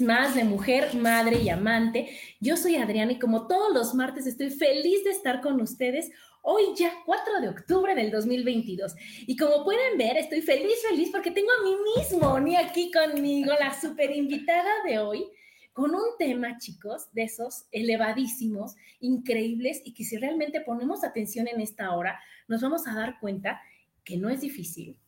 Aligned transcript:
Más 0.00 0.34
de 0.34 0.44
Mujer, 0.44 0.94
Madre 0.94 1.40
y 1.40 1.48
Amante. 1.48 2.10
Yo 2.38 2.58
soy 2.58 2.76
Adriana 2.76 3.12
y 3.12 3.18
como 3.18 3.46
todos 3.46 3.72
los 3.72 3.94
martes 3.94 4.26
estoy 4.26 4.50
feliz 4.50 5.04
de 5.04 5.10
estar 5.10 5.40
con 5.40 5.58
ustedes 5.58 6.10
hoy 6.42 6.64
ya 6.76 6.92
4 7.06 7.40
de 7.40 7.48
octubre 7.48 7.94
del 7.94 8.10
2022. 8.10 8.94
Y 9.26 9.38
como 9.38 9.64
pueden 9.64 9.96
ver, 9.96 10.18
estoy 10.18 10.42
feliz, 10.42 10.74
feliz 10.86 11.08
porque 11.10 11.30
tengo 11.30 11.48
a 11.50 11.64
mí 11.64 11.74
mismo, 11.96 12.38
ni 12.40 12.56
aquí 12.56 12.90
conmigo, 12.90 13.52
la 13.58 13.72
super 13.80 14.14
invitada 14.14 14.70
de 14.86 14.98
hoy 14.98 15.24
con 15.72 15.94
un 15.94 16.18
tema, 16.18 16.58
chicos, 16.58 17.10
de 17.14 17.22
esos 17.22 17.64
elevadísimos, 17.72 18.76
increíbles 19.00 19.80
y 19.82 19.94
que 19.94 20.04
si 20.04 20.18
realmente 20.18 20.60
ponemos 20.60 21.04
atención 21.04 21.48
en 21.48 21.58
esta 21.58 21.96
hora, 21.96 22.20
nos 22.48 22.60
vamos 22.60 22.86
a 22.86 22.94
dar 22.94 23.18
cuenta 23.18 23.62
que 24.04 24.18
no 24.18 24.28
es 24.28 24.42
difícil, 24.42 24.98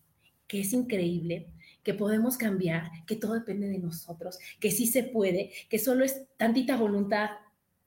que 0.47 0.61
es 0.61 0.73
increíble, 0.73 1.49
que 1.83 1.95
podemos 1.95 2.37
cambiar, 2.37 2.91
que 3.07 3.17
todo 3.17 3.35
depende 3.35 3.69
de 3.69 3.79
nosotros, 3.79 4.39
que 4.61 4.71
sí 4.71 4.87
se 4.87 5.03
puede, 5.03 5.53
que 5.69 5.79
solo 5.79 6.05
es 6.05 6.25
tantita 6.37 6.77
voluntad 6.77 7.31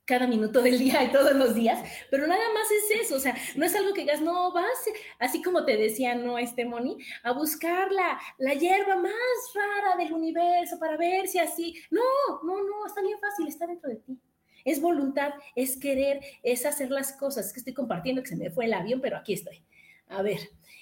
cada 0.06 0.28
minuto 0.28 0.62
del 0.62 0.78
día 0.78 1.04
y 1.04 1.12
todos 1.12 1.34
los 1.36 1.56
días, 1.56 1.84
pero 2.12 2.28
nada 2.28 2.54
más 2.54 2.68
es 2.72 3.02
eso, 3.02 3.16
o 3.16 3.20
sea, 3.20 3.36
no 3.56 3.66
es 3.66 3.76
algo 3.76 3.94
que 3.94 4.02
digas, 4.02 4.22
no, 4.22 4.52
vas, 4.54 4.86
así 5.20 5.42
como 5.42 5.66
te 5.66 5.78
decía, 5.78 6.14
no, 6.14 6.38
este 6.38 6.64
Moni, 6.64 6.98
a 7.24 7.32
buscar 7.32 7.92
la, 7.92 8.20
la 8.38 8.54
hierba 8.54 8.96
más 8.98 9.14
rara 9.54 9.98
del 9.98 10.14
universo 10.14 10.78
para 10.80 10.96
ver 10.96 11.28
si 11.28 11.40
así, 11.40 11.74
no, 11.90 12.02
no, 12.44 12.64
no, 12.64 12.86
está 12.86 13.02
bien 13.02 13.20
fácil, 13.20 13.48
está 13.48 13.66
dentro 13.66 13.90
de 13.90 13.98
ti. 13.98 14.20
Es 14.64 14.82
voluntad, 14.82 15.34
es 15.56 15.78
querer, 15.78 16.22
es 16.42 16.66
hacer 16.66 16.90
las 16.90 17.14
cosas. 17.14 17.46
Es 17.46 17.54
que 17.54 17.60
estoy 17.60 17.76
compartiendo 17.76 18.24
que 18.24 18.30
se 18.30 18.36
me 18.36 18.50
fue 18.50 18.66
el 18.66 18.74
avión, 18.74 19.00
pero 19.00 19.16
aquí 19.16 19.34
estoy. 19.34 19.64
A 20.08 20.24
ver, 20.24 20.40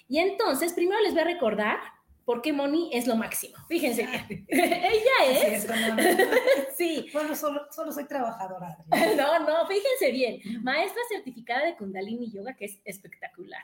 y 0.08 0.20
entonces, 0.20 0.72
primero 0.72 1.02
les 1.02 1.12
voy 1.12 1.22
a 1.22 1.26
recordar 1.26 1.80
por 2.26 2.42
qué 2.42 2.54
Moni 2.54 2.90
es 2.94 3.08
lo 3.08 3.16
máximo. 3.16 3.56
Fíjense 3.68 4.04
Ella 4.48 5.12
es. 5.30 5.68
sí. 6.78 7.10
Bueno, 7.14 7.36
solo, 7.36 7.68
soy 7.72 8.06
trabajadora. 8.06 8.78
no, 9.18 9.40
no, 9.40 9.68
fíjense 9.68 10.12
bien. 10.12 10.64
Maestra 10.64 11.02
certificada 11.10 11.66
de 11.66 11.76
Kundalini 11.76 12.32
Yoga, 12.32 12.56
que 12.56 12.66
es 12.66 12.80
espectacular. 12.86 13.62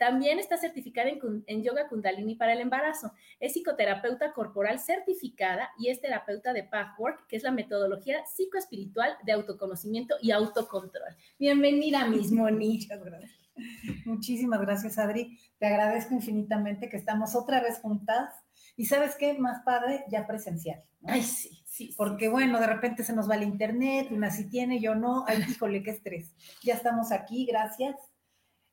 También 0.00 0.38
está 0.38 0.56
certificada 0.56 1.10
en, 1.10 1.44
en, 1.46 1.62
yoga 1.62 1.86
kundalini 1.86 2.34
para 2.34 2.54
el 2.54 2.60
embarazo. 2.60 3.12
Es 3.38 3.52
psicoterapeuta 3.52 4.32
corporal 4.32 4.78
certificada 4.78 5.68
y 5.78 5.90
es 5.90 6.00
terapeuta 6.00 6.54
de 6.54 6.62
Pathwork, 6.62 7.26
que 7.26 7.36
es 7.36 7.42
la 7.42 7.50
metodología 7.50 8.24
psicoespiritual 8.24 9.18
de 9.24 9.32
autoconocimiento 9.32 10.16
y 10.22 10.30
autocontrol. 10.30 11.14
Bienvenida, 11.38 12.06
Miss 12.06 12.32
Moni. 12.32 12.78
Muchas 12.78 13.04
gracias. 13.04 13.39
Muchísimas 14.04 14.60
gracias, 14.60 14.98
Adri. 14.98 15.38
Te 15.58 15.66
agradezco 15.66 16.14
infinitamente 16.14 16.88
que 16.88 16.96
estamos 16.96 17.34
otra 17.34 17.60
vez 17.60 17.78
juntas. 17.80 18.34
Y 18.76 18.86
sabes 18.86 19.16
qué, 19.16 19.34
más 19.34 19.62
padre, 19.64 20.04
ya 20.10 20.26
presencial. 20.26 20.82
Ay, 21.04 21.22
sí, 21.22 21.62
sí. 21.66 21.94
Porque 21.96 22.28
bueno, 22.28 22.60
de 22.60 22.66
repente 22.66 23.04
se 23.04 23.12
nos 23.12 23.28
va 23.28 23.34
el 23.34 23.42
internet, 23.42 24.08
una 24.10 24.30
sí 24.30 24.48
tiene, 24.48 24.80
yo 24.80 24.94
no. 24.94 25.24
Ay, 25.26 25.44
híjole, 25.48 25.82
qué 25.82 25.90
estrés. 25.90 26.32
Ya 26.62 26.74
estamos 26.74 27.12
aquí, 27.12 27.46
gracias. 27.46 27.96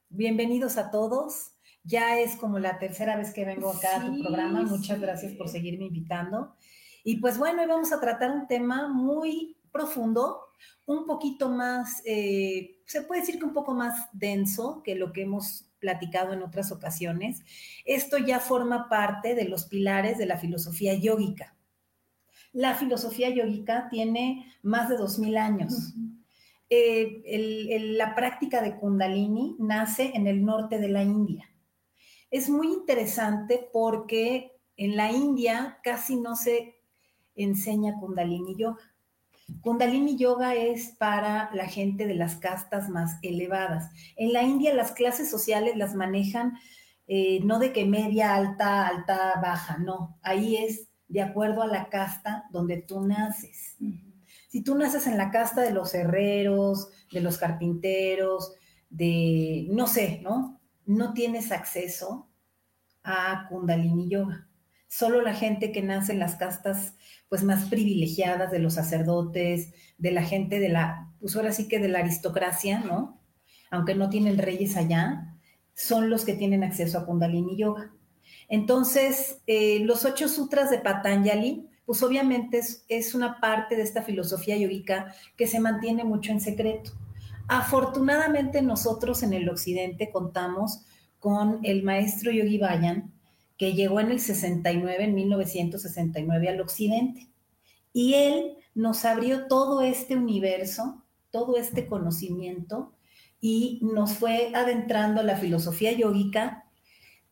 Bienvenidos 0.09 0.77
a 0.77 0.91
todos. 0.91 1.53
Ya 1.83 2.19
es 2.19 2.35
como 2.35 2.59
la 2.59 2.79
tercera 2.79 3.15
vez 3.15 3.33
que 3.33 3.45
vengo 3.45 3.71
acá 3.71 3.97
a 3.97 4.05
tu 4.05 4.21
programa. 4.21 4.63
Muchas 4.63 4.99
gracias 4.99 5.33
por 5.33 5.47
seguirme 5.47 5.85
invitando. 5.85 6.55
Y 7.03 7.21
pues 7.21 7.37
bueno, 7.37 7.61
hoy 7.61 7.67
vamos 7.67 7.93
a 7.93 8.01
tratar 8.01 8.31
un 8.31 8.47
tema 8.47 8.89
muy 8.89 9.57
profundo, 9.71 10.41
un 10.85 11.05
poquito 11.05 11.49
más, 11.49 12.01
eh, 12.05 12.76
se 12.87 13.01
puede 13.01 13.21
decir 13.21 13.37
que 13.37 13.45
un 13.45 13.53
poco 13.53 13.73
más 13.73 14.07
denso 14.13 14.81
que 14.83 14.95
lo 14.95 15.11
que 15.13 15.23
hemos 15.23 15.69
platicado 15.79 16.33
en 16.33 16.41
otras 16.41 16.71
ocasiones. 16.71 17.41
Esto 17.85 18.17
ya 18.17 18.39
forma 18.39 18.89
parte 18.89 19.35
de 19.35 19.45
los 19.45 19.65
pilares 19.65 20.17
de 20.17 20.25
la 20.25 20.37
filosofía 20.37 20.95
yógica. 20.95 21.55
La 22.53 22.75
filosofía 22.75 23.29
yógica 23.29 23.87
tiene 23.91 24.51
más 24.63 24.89
de 24.89 24.97
2000 24.97 25.37
años. 25.37 25.93
Eh, 26.69 27.77
la 27.97 28.15
práctica 28.15 28.61
de 28.61 28.77
Kundalini 28.77 29.55
nace 29.59 30.11
en 30.15 30.25
el 30.25 30.43
norte 30.43 30.79
de 30.79 30.87
la 30.87 31.03
India. 31.03 31.45
Es 32.31 32.49
muy 32.49 32.67
interesante 32.67 33.69
porque 33.71 34.53
en 34.75 34.95
la 34.95 35.11
India 35.11 35.79
casi 35.83 36.15
no 36.15 36.35
se 36.35 36.75
enseña 37.35 37.99
Kundalini 37.99 38.55
Yoga. 38.55 38.81
Kundalini 39.61 40.17
Yoga 40.17 40.55
es 40.55 40.89
para 40.97 41.49
la 41.53 41.67
gente 41.67 42.05
de 42.05 42.15
las 42.15 42.35
castas 42.35 42.89
más 42.89 43.17
elevadas. 43.21 43.89
En 44.15 44.33
la 44.33 44.43
India 44.43 44.73
las 44.73 44.91
clases 44.91 45.29
sociales 45.29 45.77
las 45.77 45.95
manejan 45.95 46.57
eh, 47.07 47.39
no 47.43 47.57
de 47.57 47.71
que 47.71 47.85
media, 47.85 48.35
alta, 48.35 48.85
alta, 48.87 49.39
baja, 49.41 49.77
no. 49.77 50.19
Ahí 50.21 50.57
es 50.57 50.89
de 51.07 51.21
acuerdo 51.21 51.61
a 51.61 51.67
la 51.67 51.89
casta 51.89 52.45
donde 52.51 52.81
tú 52.81 53.01
naces. 53.01 53.77
Si 54.49 54.61
tú 54.61 54.75
naces 54.75 55.07
en 55.07 55.17
la 55.17 55.31
casta 55.31 55.61
de 55.61 55.71
los 55.71 55.93
herreros, 55.93 56.89
de 57.11 57.21
los 57.21 57.37
carpinteros, 57.37 58.53
de, 58.89 59.67
no 59.69 59.87
sé, 59.87 60.19
¿no? 60.21 60.59
No 60.85 61.13
tienes 61.13 61.51
acceso 61.51 62.29
a 63.03 63.47
Kundalini 63.49 64.09
Yoga. 64.09 64.46
Solo 64.87 65.21
la 65.21 65.33
gente 65.33 65.71
que 65.71 65.81
nace 65.81 66.13
en 66.13 66.19
las 66.19 66.35
castas 66.35 66.95
pues 67.29 67.43
más 67.43 67.65
privilegiadas 67.65 68.51
de 68.51 68.59
los 68.59 68.75
sacerdotes, 68.75 69.73
de 69.97 70.11
la 70.11 70.23
gente 70.23 70.59
de 70.59 70.69
la, 70.69 71.11
pues 71.19 71.35
ahora 71.35 71.51
sí 71.51 71.67
que 71.67 71.79
de 71.79 71.89
la 71.89 71.99
aristocracia, 71.99 72.79
¿no? 72.79 73.19
Aunque 73.69 73.95
no 73.95 74.09
tienen 74.09 74.37
reyes 74.37 74.77
allá, 74.77 75.35
son 75.73 76.09
los 76.09 76.23
que 76.23 76.33
tienen 76.33 76.63
acceso 76.63 76.97
a 76.97 77.05
Kundalini 77.05 77.57
Yoga. 77.57 77.93
Entonces, 78.49 79.41
eh, 79.45 79.79
los 79.81 80.05
ocho 80.05 80.29
sutras 80.29 80.69
de 80.69 80.79
Patanjali, 80.79 81.67
pues 81.85 82.01
obviamente 82.01 82.59
es, 82.59 82.85
es, 82.87 83.13
una 83.13 83.39
parte 83.39 83.75
de 83.75 83.83
esta 83.83 84.03
filosofía 84.03 84.57
yogica 84.57 85.13
que 85.35 85.47
se 85.47 85.59
mantiene 85.59 86.03
mucho 86.03 86.31
en 86.31 86.39
secreto. 86.39 86.91
Afortunadamente 87.47 88.61
nosotros 88.61 89.23
en 89.23 89.33
el 89.33 89.49
occidente 89.49 90.11
contamos 90.11 90.85
con 91.19 91.59
el 91.63 91.83
maestro 91.83 92.31
Yogi 92.31 92.57
Bayan, 92.57 93.13
que 93.57 93.73
llegó 93.73 93.99
en 93.99 94.11
el 94.11 94.19
69, 94.19 95.03
en 95.03 95.15
1969 95.15 96.49
al 96.49 96.61
occidente. 96.61 97.27
Y 97.93 98.13
él 98.13 98.57
nos 98.75 99.05
abrió 99.05 99.47
todo 99.47 99.81
este 99.81 100.15
universo, 100.15 101.03
todo 101.31 101.57
este 101.57 101.87
conocimiento 101.87 102.93
y 103.41 103.79
nos 103.81 104.13
fue 104.13 104.51
adentrando 104.53 105.21
a 105.21 105.23
la 105.23 105.37
filosofía 105.37 105.91
yógica 105.91 106.65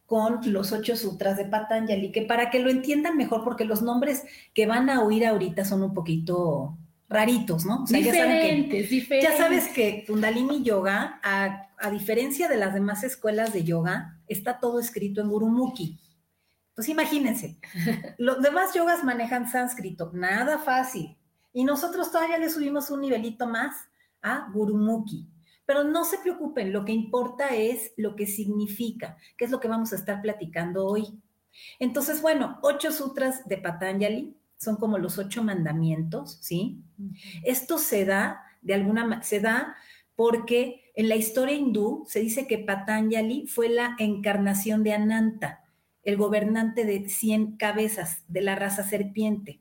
con 0.06 0.40
los 0.52 0.72
ocho 0.72 0.96
sutras 0.96 1.38
de 1.38 1.46
Patanjali, 1.46 2.12
que 2.12 2.22
para 2.22 2.52
que 2.52 2.60
lo 2.60 2.70
entiendan 2.70 3.18
mejor, 3.18 3.44
porque 3.44 3.66
los 3.66 3.82
nombres 3.82 4.24
que 4.54 4.68
van 4.68 4.90
a 4.90 5.04
oír 5.04 5.26
ahorita 5.26 5.66
son 5.66 5.82
un 5.82 5.94
poquito 5.94 6.78
raritos, 7.10 7.66
¿no? 7.66 7.86
diferentes, 7.88 8.90
diferentes. 8.90 9.32
Ya 9.32 9.38
sabes 9.38 9.68
que 9.70 10.04
Kundalini 10.06 10.64
Yoga, 10.64 11.20
a, 11.24 11.70
a, 11.78 11.90
diferencia 11.92 12.48
de 12.48 12.58
las 12.58 12.74
demás 12.74 13.04
escuelas 13.04 13.54
de 13.54 13.64
yoga, 13.64 14.20
está 14.28 14.60
todo 14.60 14.80
escrito 14.80 15.22
en 15.22 15.30
Gurumukhi. 15.30 16.00
Pues 16.76 16.90
imagínense, 16.90 17.58
los 18.18 18.42
demás 18.42 18.74
yogas 18.74 19.04
manejan 19.04 19.48
sánscrito, 19.50 20.12
nada 20.14 20.60
fácil. 20.60 21.18
Y 21.54 21.64
nosotros 21.64 22.12
todavía 22.12 22.38
le 22.38 22.50
subimos 22.50 22.90
un 22.90 23.02
nivelito 23.02 23.48
más 23.48 23.76
a 24.22 24.50
Gurumukhi. 24.54 25.28
Pero 25.66 25.84
no 25.84 26.04
se 26.04 26.20
preocupen, 26.20 26.74
lo 26.74 26.86
que 26.86 26.92
importa 26.92 27.48
es 27.56 27.94
lo 27.98 28.16
que 28.16 28.28
significa, 28.28 29.18
que 29.38 29.46
es 29.46 29.52
lo 29.52 29.60
que 29.60 29.68
vamos 29.68 29.94
a 29.94 29.96
estar 29.96 30.22
platicando 30.22 30.86
hoy. 30.86 31.20
Entonces, 31.80 32.22
bueno, 32.22 32.60
ocho 32.62 32.92
sutras 32.92 33.48
de 33.48 33.58
Patanjali, 33.58 34.38
son 34.58 34.76
como 34.76 34.98
los 34.98 35.18
ocho 35.18 35.44
mandamientos, 35.44 36.38
¿sí? 36.42 36.84
Esto 37.44 37.78
se 37.78 38.06
da 38.06 38.42
de 38.62 38.74
alguna 38.74 39.22
se 39.22 39.40
da 39.40 39.76
porque 40.16 40.92
en 40.96 41.08
la 41.08 41.16
historia 41.16 41.56
hindú 41.56 42.06
se 42.08 42.20
dice 42.20 42.48
que 42.48 42.58
Patanjali 42.58 43.48
fue 43.48 43.70
la 43.70 43.96
encarnación 44.00 44.84
de 44.84 44.94
Ananta, 44.94 45.65
el 46.06 46.18
gobernante 46.18 46.86
de 46.86 47.10
100 47.10 47.58
cabezas 47.58 48.24
de 48.28 48.42
la 48.42 48.56
raza 48.56 48.84
serpiente. 48.84 49.60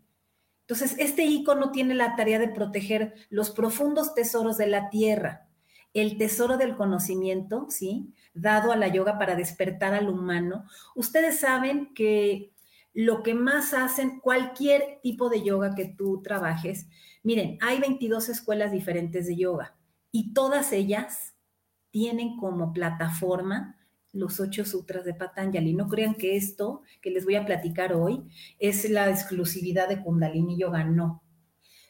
Entonces, 0.60 0.94
este 0.98 1.24
ícono 1.24 1.72
tiene 1.72 1.94
la 1.94 2.16
tarea 2.16 2.38
de 2.38 2.48
proteger 2.48 3.14
los 3.28 3.50
profundos 3.50 4.14
tesoros 4.14 4.56
de 4.56 4.66
la 4.66 4.88
tierra, 4.88 5.48
el 5.92 6.16
tesoro 6.16 6.56
del 6.56 6.76
conocimiento, 6.76 7.66
¿sí? 7.68 8.14
Dado 8.34 8.72
a 8.72 8.76
la 8.76 8.88
yoga 8.88 9.18
para 9.18 9.36
despertar 9.36 9.94
al 9.94 10.08
humano. 10.08 10.64
Ustedes 10.94 11.40
saben 11.40 11.92
que 11.94 12.52
lo 12.92 13.22
que 13.22 13.34
más 13.34 13.74
hacen 13.74 14.20
cualquier 14.20 15.00
tipo 15.02 15.28
de 15.28 15.42
yoga 15.42 15.74
que 15.74 15.86
tú 15.86 16.22
trabajes, 16.22 16.86
miren, 17.22 17.58
hay 17.60 17.80
22 17.80 18.28
escuelas 18.28 18.70
diferentes 18.70 19.26
de 19.26 19.36
yoga 19.36 19.76
y 20.12 20.32
todas 20.32 20.72
ellas 20.72 21.34
tienen 21.90 22.36
como 22.36 22.72
plataforma 22.72 23.76
los 24.14 24.40
ocho 24.40 24.64
sutras 24.64 25.04
de 25.04 25.12
Patanjali. 25.12 25.74
No 25.74 25.88
crean 25.88 26.14
que 26.14 26.36
esto 26.36 26.82
que 27.02 27.10
les 27.10 27.24
voy 27.24 27.34
a 27.34 27.44
platicar 27.44 27.92
hoy 27.92 28.22
es 28.58 28.88
la 28.88 29.10
exclusividad 29.10 29.88
de 29.88 30.00
Kundalini 30.00 30.56
Yoga, 30.56 30.84
no. 30.84 31.22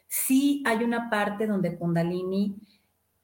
Sí 0.07 0.63
hay 0.65 0.83
una 0.83 1.09
parte 1.09 1.47
donde 1.47 1.77
Kundalini, 1.77 2.57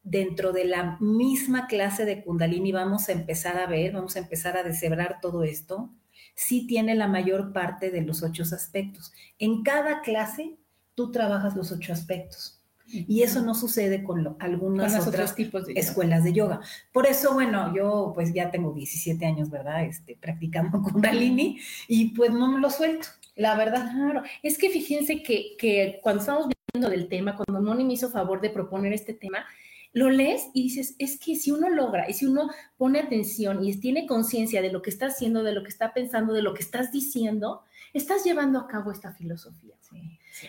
dentro 0.03 0.51
de 0.51 0.65
la 0.65 0.97
misma 0.99 1.67
clase 1.67 2.05
de 2.05 2.23
Kundalini, 2.23 2.71
vamos 2.71 3.09
a 3.09 3.11
empezar 3.11 3.57
a 3.57 3.67
ver, 3.67 3.93
vamos 3.93 4.15
a 4.15 4.19
empezar 4.19 4.55
a 4.57 4.63
deshebrar 4.63 5.19
todo 5.21 5.43
esto, 5.43 5.91
sí 6.35 6.65
tiene 6.67 6.95
la 6.95 7.07
mayor 7.07 7.53
parte 7.53 7.91
de 7.91 8.01
los 8.01 8.23
ocho 8.23 8.43
aspectos. 8.43 9.11
En 9.37 9.63
cada 9.63 10.01
clase 10.01 10.57
tú 10.95 11.11
trabajas 11.11 11.55
los 11.55 11.71
ocho 11.71 11.93
aspectos. 11.93 12.60
Y 12.91 13.23
eso 13.23 13.41
no 13.41 13.55
sucede 13.55 14.03
con 14.03 14.35
algunos 14.39 14.95
otros 15.07 15.35
tipos 15.35 15.65
de 15.65 15.73
escuelas 15.73 16.23
de 16.23 16.33
yoga. 16.33 16.61
Por 16.91 17.07
eso, 17.07 17.33
bueno, 17.33 17.73
yo 17.75 18.11
pues 18.13 18.33
ya 18.33 18.51
tengo 18.51 18.73
17 18.73 19.25
años, 19.25 19.49
¿verdad? 19.49 19.85
Este, 19.85 20.17
practicando 20.19 20.81
Kundalini 20.83 21.59
y 21.87 22.09
pues 22.09 22.31
no 22.31 22.51
me 22.51 22.59
lo 22.59 22.69
suelto, 22.69 23.07
la 23.35 23.55
verdad. 23.55 23.91
Claro, 23.91 24.23
es 24.43 24.57
que 24.57 24.69
fíjense 24.69 25.23
que, 25.23 25.55
que 25.57 25.99
cuando 26.01 26.21
estamos 26.21 26.47
viendo 26.73 26.89
del 26.89 27.07
tema, 27.07 27.35
cuando 27.35 27.61
Moni 27.61 27.83
me 27.83 27.93
hizo 27.93 28.09
favor 28.09 28.41
de 28.41 28.49
proponer 28.49 28.93
este 28.93 29.13
tema, 29.13 29.45
lo 29.93 30.09
lees 30.09 30.47
y 30.53 30.63
dices, 30.63 30.95
es 30.99 31.19
que 31.19 31.35
si 31.35 31.51
uno 31.51 31.69
logra 31.69 32.09
y 32.09 32.13
si 32.13 32.25
uno 32.25 32.49
pone 32.77 32.99
atención 32.99 33.63
y 33.63 33.75
tiene 33.77 34.07
conciencia 34.07 34.61
de 34.61 34.71
lo 34.71 34.81
que 34.81 34.89
está 34.89 35.07
haciendo, 35.07 35.43
de 35.43 35.53
lo 35.53 35.63
que 35.63 35.69
está 35.69 35.93
pensando, 35.93 36.33
de 36.33 36.41
lo 36.41 36.53
que 36.53 36.63
estás 36.63 36.91
diciendo, 36.91 37.63
estás 37.93 38.23
llevando 38.23 38.59
a 38.59 38.67
cabo 38.67 38.91
esta 38.91 39.11
filosofía. 39.13 39.75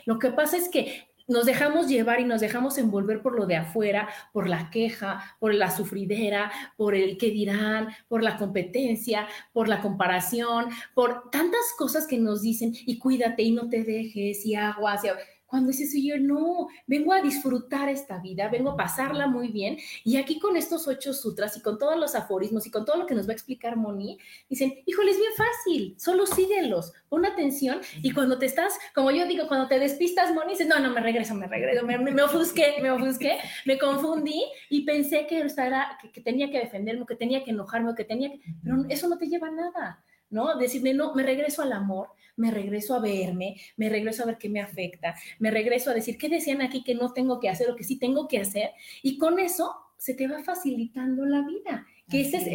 Lo 0.04 0.18
que 0.18 0.30
pasa 0.30 0.56
es 0.56 0.68
que 0.68 1.08
nos 1.28 1.46
dejamos 1.46 1.88
llevar 1.88 2.20
y 2.20 2.24
nos 2.24 2.40
dejamos 2.40 2.78
envolver 2.78 3.22
por 3.22 3.36
lo 3.36 3.46
de 3.46 3.56
afuera, 3.56 4.08
por 4.32 4.48
la 4.48 4.70
queja, 4.70 5.36
por 5.38 5.54
la 5.54 5.70
sufridera, 5.70 6.50
por 6.76 6.94
el 6.94 7.18
qué 7.18 7.30
dirán, 7.30 7.88
por 8.08 8.22
la 8.22 8.36
competencia, 8.36 9.26
por 9.52 9.68
la 9.68 9.80
comparación, 9.80 10.66
por 10.94 11.30
tantas 11.30 11.60
cosas 11.76 12.06
que 12.06 12.18
nos 12.18 12.42
dicen 12.42 12.72
y 12.74 12.98
cuídate 12.98 13.42
y 13.42 13.52
no 13.52 13.68
te 13.68 13.84
dejes 13.84 14.44
y 14.46 14.54
aguas. 14.54 15.04
Y 15.04 15.08
cuando 15.52 15.68
dices, 15.68 15.92
yo 16.02 16.18
no, 16.18 16.68
vengo 16.86 17.12
a 17.12 17.20
disfrutar 17.20 17.90
esta 17.90 18.18
vida, 18.20 18.48
vengo 18.48 18.70
a 18.70 18.76
pasarla 18.78 19.26
muy 19.26 19.48
bien. 19.48 19.76
Y 20.02 20.16
aquí 20.16 20.38
con 20.38 20.56
estos 20.56 20.88
ocho 20.88 21.12
sutras 21.12 21.58
y 21.58 21.60
con 21.60 21.78
todos 21.78 22.00
los 22.00 22.14
aforismos 22.14 22.66
y 22.66 22.70
con 22.70 22.86
todo 22.86 22.96
lo 22.96 23.04
que 23.04 23.14
nos 23.14 23.28
va 23.28 23.32
a 23.32 23.34
explicar 23.34 23.76
Moni, 23.76 24.16
dicen, 24.48 24.72
híjole, 24.86 25.10
es 25.10 25.18
bien 25.18 25.32
fácil, 25.36 25.94
solo 25.98 26.24
síguelos, 26.24 26.94
pon 27.10 27.26
atención. 27.26 27.82
Y 28.00 28.12
cuando 28.12 28.38
te 28.38 28.46
estás, 28.46 28.72
como 28.94 29.10
yo 29.10 29.26
digo, 29.26 29.46
cuando 29.46 29.68
te 29.68 29.78
despistas, 29.78 30.32
Moni, 30.32 30.52
dices, 30.52 30.68
no, 30.68 30.78
no, 30.78 30.90
me 30.90 31.02
regreso, 31.02 31.34
me 31.34 31.46
regreso, 31.46 31.84
me, 31.84 31.98
me 31.98 32.22
ofusqué, 32.22 32.76
me 32.80 32.90
ofusqué, 32.90 33.36
me 33.66 33.78
confundí 33.78 34.42
y 34.70 34.86
pensé 34.86 35.26
que, 35.26 35.38
era, 35.38 35.98
que, 36.00 36.10
que 36.10 36.22
tenía 36.22 36.50
que 36.50 36.60
defenderme, 36.60 37.04
que 37.04 37.16
tenía 37.16 37.44
que 37.44 37.50
enojarme, 37.50 37.94
que 37.94 38.04
tenía 38.04 38.30
que... 38.30 38.40
Pero 38.64 38.86
eso 38.88 39.06
no 39.06 39.18
te 39.18 39.26
lleva 39.26 39.48
a 39.48 39.50
nada. 39.50 40.02
¿No? 40.32 40.56
Decirme, 40.56 40.94
no, 40.94 41.14
me 41.14 41.22
regreso 41.22 41.62
al 41.62 41.72
amor, 41.72 42.08
me 42.36 42.50
regreso 42.50 42.94
a 42.94 43.00
verme, 43.00 43.56
me 43.76 43.88
regreso 43.88 44.22
a 44.22 44.26
ver 44.26 44.38
qué 44.38 44.48
me 44.48 44.60
afecta, 44.60 45.14
me 45.38 45.50
regreso 45.50 45.90
a 45.90 45.94
decir, 45.94 46.18
¿qué 46.18 46.28
decían 46.28 46.62
aquí 46.62 46.82
que 46.82 46.94
no 46.94 47.12
tengo 47.12 47.38
que 47.38 47.48
hacer 47.48 47.70
o 47.70 47.76
que 47.76 47.84
sí 47.84 47.98
tengo 47.98 48.26
que 48.26 48.40
hacer? 48.40 48.70
Y 49.02 49.18
con 49.18 49.38
eso 49.38 49.74
se 49.98 50.14
te 50.14 50.26
va 50.26 50.42
facilitando 50.42 51.24
la 51.26 51.46
vida, 51.46 51.86
que 52.08 52.22
ese 52.22 52.38
es, 52.38 52.46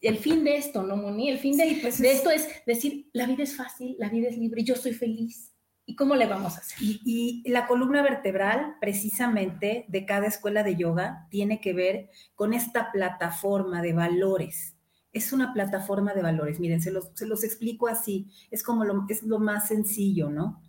El, 0.00 0.18
fin 0.18 0.44
de 0.44 0.56
esto, 0.56 0.82
¿no, 0.82 0.96
Moni? 0.96 1.30
El 1.30 1.38
fin 1.38 1.56
de, 1.56 1.78
pues 1.80 1.98
de 1.98 2.12
esto 2.12 2.30
es 2.30 2.46
decir, 2.66 3.08
la 3.14 3.26
vida 3.26 3.42
es 3.42 3.56
fácil, 3.56 3.96
la 3.98 4.10
vida 4.10 4.28
es 4.28 4.36
libre, 4.36 4.62
yo 4.62 4.76
soy 4.76 4.92
feliz. 4.92 5.50
¿Y 5.86 5.96
cómo 5.96 6.14
le 6.14 6.26
vamos 6.26 6.56
a 6.56 6.60
hacer? 6.60 6.78
y, 6.80 7.42
la 7.46 7.66
columna 7.66 8.02
vertebral, 8.02 8.76
precisamente, 8.80 9.84
de 9.88 10.06
cada 10.06 10.26
escuela 10.26 10.62
de 10.62 10.76
yoga, 10.76 11.26
tiene 11.30 11.60
que 11.60 11.74
ver 11.74 12.10
con 12.34 12.54
esta 12.54 12.90
plataforma 12.90 13.82
de 13.82 13.92
valores 13.92 14.73
es 15.14 15.32
una 15.32 15.54
plataforma 15.54 16.12
de 16.12 16.22
valores. 16.22 16.60
Miren, 16.60 16.82
se 16.82 16.90
los, 16.90 17.10
se 17.14 17.26
los 17.26 17.44
explico 17.44 17.86
así. 17.86 18.26
Es 18.50 18.62
como 18.62 18.84
lo, 18.84 19.06
es 19.08 19.22
lo 19.22 19.38
más 19.38 19.68
sencillo, 19.68 20.28
¿no? 20.28 20.60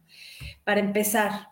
Para 0.64 0.80
empezar, 0.80 1.50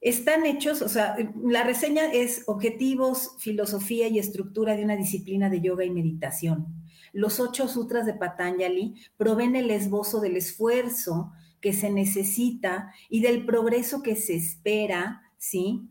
están 0.00 0.46
hechos, 0.46 0.80
o 0.80 0.88
sea, 0.88 1.16
la 1.44 1.64
reseña 1.64 2.12
es 2.12 2.44
objetivos, 2.46 3.32
filosofía 3.38 4.06
y 4.08 4.18
estructura 4.18 4.76
de 4.76 4.84
una 4.84 4.96
disciplina 4.96 5.50
de 5.50 5.60
yoga 5.60 5.84
y 5.84 5.90
meditación. 5.90 6.66
Los 7.12 7.40
ocho 7.40 7.68
sutras 7.68 8.06
de 8.06 8.14
Patanjali 8.14 8.94
proveen 9.16 9.56
el 9.56 9.70
esbozo 9.70 10.20
del 10.20 10.36
esfuerzo 10.36 11.32
que 11.60 11.72
se 11.72 11.90
necesita 11.90 12.92
y 13.08 13.22
del 13.22 13.44
progreso 13.44 14.02
que 14.02 14.14
se 14.14 14.36
espera, 14.36 15.22
¿sí? 15.36 15.88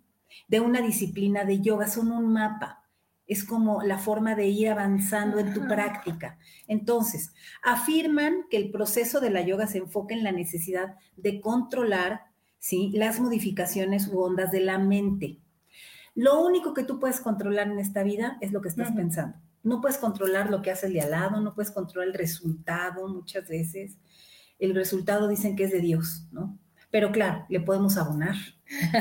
De 0.47 0.59
una 0.59 0.81
disciplina 0.81 1.43
de 1.43 1.61
yoga. 1.61 1.87
Son 1.87 2.11
un 2.11 2.31
mapa 2.31 2.82
es 3.27 3.43
como 3.43 3.81
la 3.83 3.97
forma 3.97 4.35
de 4.35 4.47
ir 4.47 4.69
avanzando 4.69 5.39
en 5.39 5.53
tu 5.53 5.67
práctica. 5.67 6.37
Entonces, 6.67 7.33
afirman 7.63 8.45
que 8.49 8.57
el 8.57 8.71
proceso 8.71 9.19
de 9.19 9.29
la 9.29 9.41
yoga 9.41 9.67
se 9.67 9.77
enfoca 9.77 10.13
en 10.13 10.23
la 10.23 10.31
necesidad 10.31 10.95
de 11.15 11.39
controlar 11.39 12.21
¿sí? 12.59 12.91
las 12.93 13.19
modificaciones 13.19 14.07
u 14.07 14.19
ondas 14.19 14.51
de 14.51 14.59
la 14.59 14.77
mente. 14.77 15.39
Lo 16.15 16.43
único 16.43 16.73
que 16.73 16.83
tú 16.83 16.99
puedes 16.99 17.21
controlar 17.21 17.67
en 17.67 17.79
esta 17.79 18.03
vida 18.03 18.37
es 18.41 18.51
lo 18.51 18.61
que 18.61 18.69
estás 18.69 18.91
pensando. 18.91 19.37
No 19.63 19.81
puedes 19.81 19.97
controlar 19.97 20.49
lo 20.49 20.61
que 20.61 20.71
hace 20.71 20.87
el 20.87 20.93
de 20.93 21.01
al 21.01 21.11
lado, 21.11 21.39
no 21.39 21.55
puedes 21.55 21.71
controlar 21.71 22.09
el 22.09 22.13
resultado 22.13 23.07
muchas 23.07 23.47
veces. 23.47 23.97
El 24.59 24.75
resultado 24.75 25.27
dicen 25.27 25.55
que 25.55 25.63
es 25.63 25.71
de 25.71 25.79
Dios, 25.79 26.27
¿no? 26.31 26.59
Pero 26.91 27.11
claro, 27.11 27.45
le 27.49 27.59
podemos 27.61 27.97
abonar, 27.97 28.35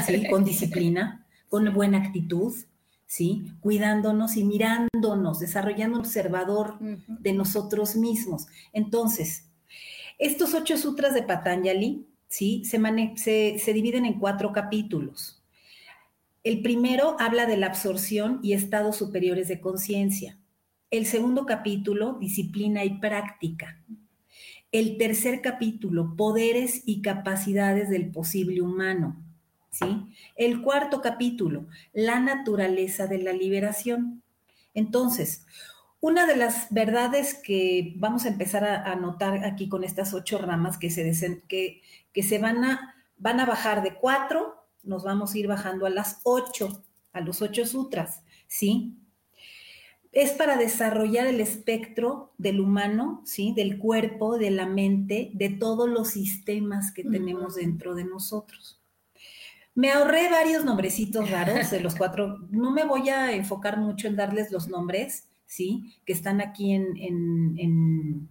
¿sí? 0.06 0.26
Con 0.30 0.44
disciplina, 0.44 1.26
con 1.50 1.70
buena 1.74 1.98
actitud, 1.98 2.54
¿sí? 3.12 3.44
Cuidándonos 3.60 4.38
y 4.38 4.44
mirándonos, 4.44 5.38
desarrollando 5.38 5.98
un 5.98 6.06
observador 6.06 6.78
de 6.80 7.34
nosotros 7.34 7.94
mismos. 7.94 8.46
Entonces, 8.72 9.50
estos 10.18 10.54
ocho 10.54 10.78
sutras 10.78 11.12
de 11.12 11.22
Patanjali, 11.22 12.06
¿sí? 12.28 12.64
Se, 12.64 13.58
se, 13.58 13.72
dividen 13.74 14.06
en 14.06 14.18
cuatro 14.18 14.50
capítulos. 14.50 15.44
El 16.42 16.62
primero 16.62 17.16
habla 17.20 17.44
de 17.44 17.58
la 17.58 17.66
absorción 17.66 18.40
y 18.42 18.54
estados 18.54 18.96
superiores 18.96 19.46
de 19.46 19.60
conciencia. 19.60 20.38
El 20.90 21.04
segundo 21.04 21.44
capítulo, 21.44 22.14
disciplina 22.18 22.82
y 22.82 22.98
práctica. 22.98 23.84
El 24.70 24.96
tercer 24.96 25.42
capítulo, 25.42 26.16
poderes 26.16 26.82
y 26.86 27.02
capacidades 27.02 27.90
del 27.90 28.10
posible 28.10 28.62
humano. 28.62 29.22
¿Sí? 29.72 30.06
El 30.36 30.62
cuarto 30.62 31.00
capítulo, 31.00 31.66
la 31.92 32.20
naturaleza 32.20 33.06
de 33.06 33.18
la 33.18 33.32
liberación. 33.32 34.22
Entonces, 34.74 35.46
una 36.00 36.26
de 36.26 36.36
las 36.36 36.66
verdades 36.70 37.34
que 37.34 37.94
vamos 37.96 38.24
a 38.24 38.28
empezar 38.28 38.64
a, 38.64 38.94
notar 38.96 39.44
aquí 39.44 39.68
con 39.68 39.84
estas 39.84 40.14
ocho 40.14 40.38
ramas 40.38 40.78
que 40.78 40.90
se, 40.90 41.42
que, 41.48 41.80
que 42.12 42.22
se 42.22 42.38
van, 42.38 42.64
a, 42.64 42.94
van 43.16 43.40
a 43.40 43.46
bajar 43.46 43.82
de 43.82 43.94
cuatro, 43.94 44.66
nos 44.82 45.04
vamos 45.04 45.32
a 45.32 45.38
ir 45.38 45.46
bajando 45.46 45.86
a 45.86 45.90
las 45.90 46.20
ocho, 46.24 46.84
a 47.12 47.20
los 47.20 47.40
ocho 47.40 47.64
sutras, 47.66 48.22
¿sí? 48.48 48.98
Es 50.10 50.32
para 50.32 50.58
desarrollar 50.58 51.26
el 51.26 51.40
espectro 51.40 52.32
del 52.36 52.60
humano, 52.60 53.22
¿sí? 53.24 53.54
Del 53.56 53.78
cuerpo, 53.78 54.36
de 54.36 54.50
la 54.50 54.66
mente, 54.66 55.30
de 55.32 55.48
todos 55.48 55.88
los 55.88 56.08
sistemas 56.08 56.92
que 56.92 57.04
tenemos 57.04 57.54
dentro 57.54 57.94
de 57.94 58.04
nosotros. 58.04 58.81
Me 59.74 59.90
ahorré 59.90 60.28
varios 60.28 60.64
nombrecitos 60.64 61.30
raros 61.30 61.70
de 61.70 61.80
los 61.80 61.94
cuatro. 61.94 62.38
No 62.50 62.70
me 62.72 62.84
voy 62.84 63.08
a 63.08 63.32
enfocar 63.32 63.78
mucho 63.78 64.06
en 64.06 64.16
darles 64.16 64.52
los 64.52 64.68
nombres, 64.68 65.30
¿sí? 65.46 65.96
Que 66.04 66.12
están 66.12 66.42
aquí 66.42 66.72
en, 66.72 66.94
en, 66.98 68.28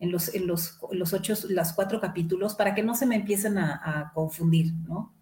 los, 0.00 0.34
en 0.34 0.46
los, 0.48 0.80
los, 0.90 1.12
ocho, 1.12 1.34
los 1.48 1.72
cuatro 1.74 2.00
capítulos, 2.00 2.54
para 2.54 2.74
que 2.74 2.82
no 2.82 2.94
se 2.94 3.06
me 3.06 3.14
empiecen 3.14 3.58
a, 3.58 4.10
confundir, 4.14 4.72
¿no? 4.88 5.14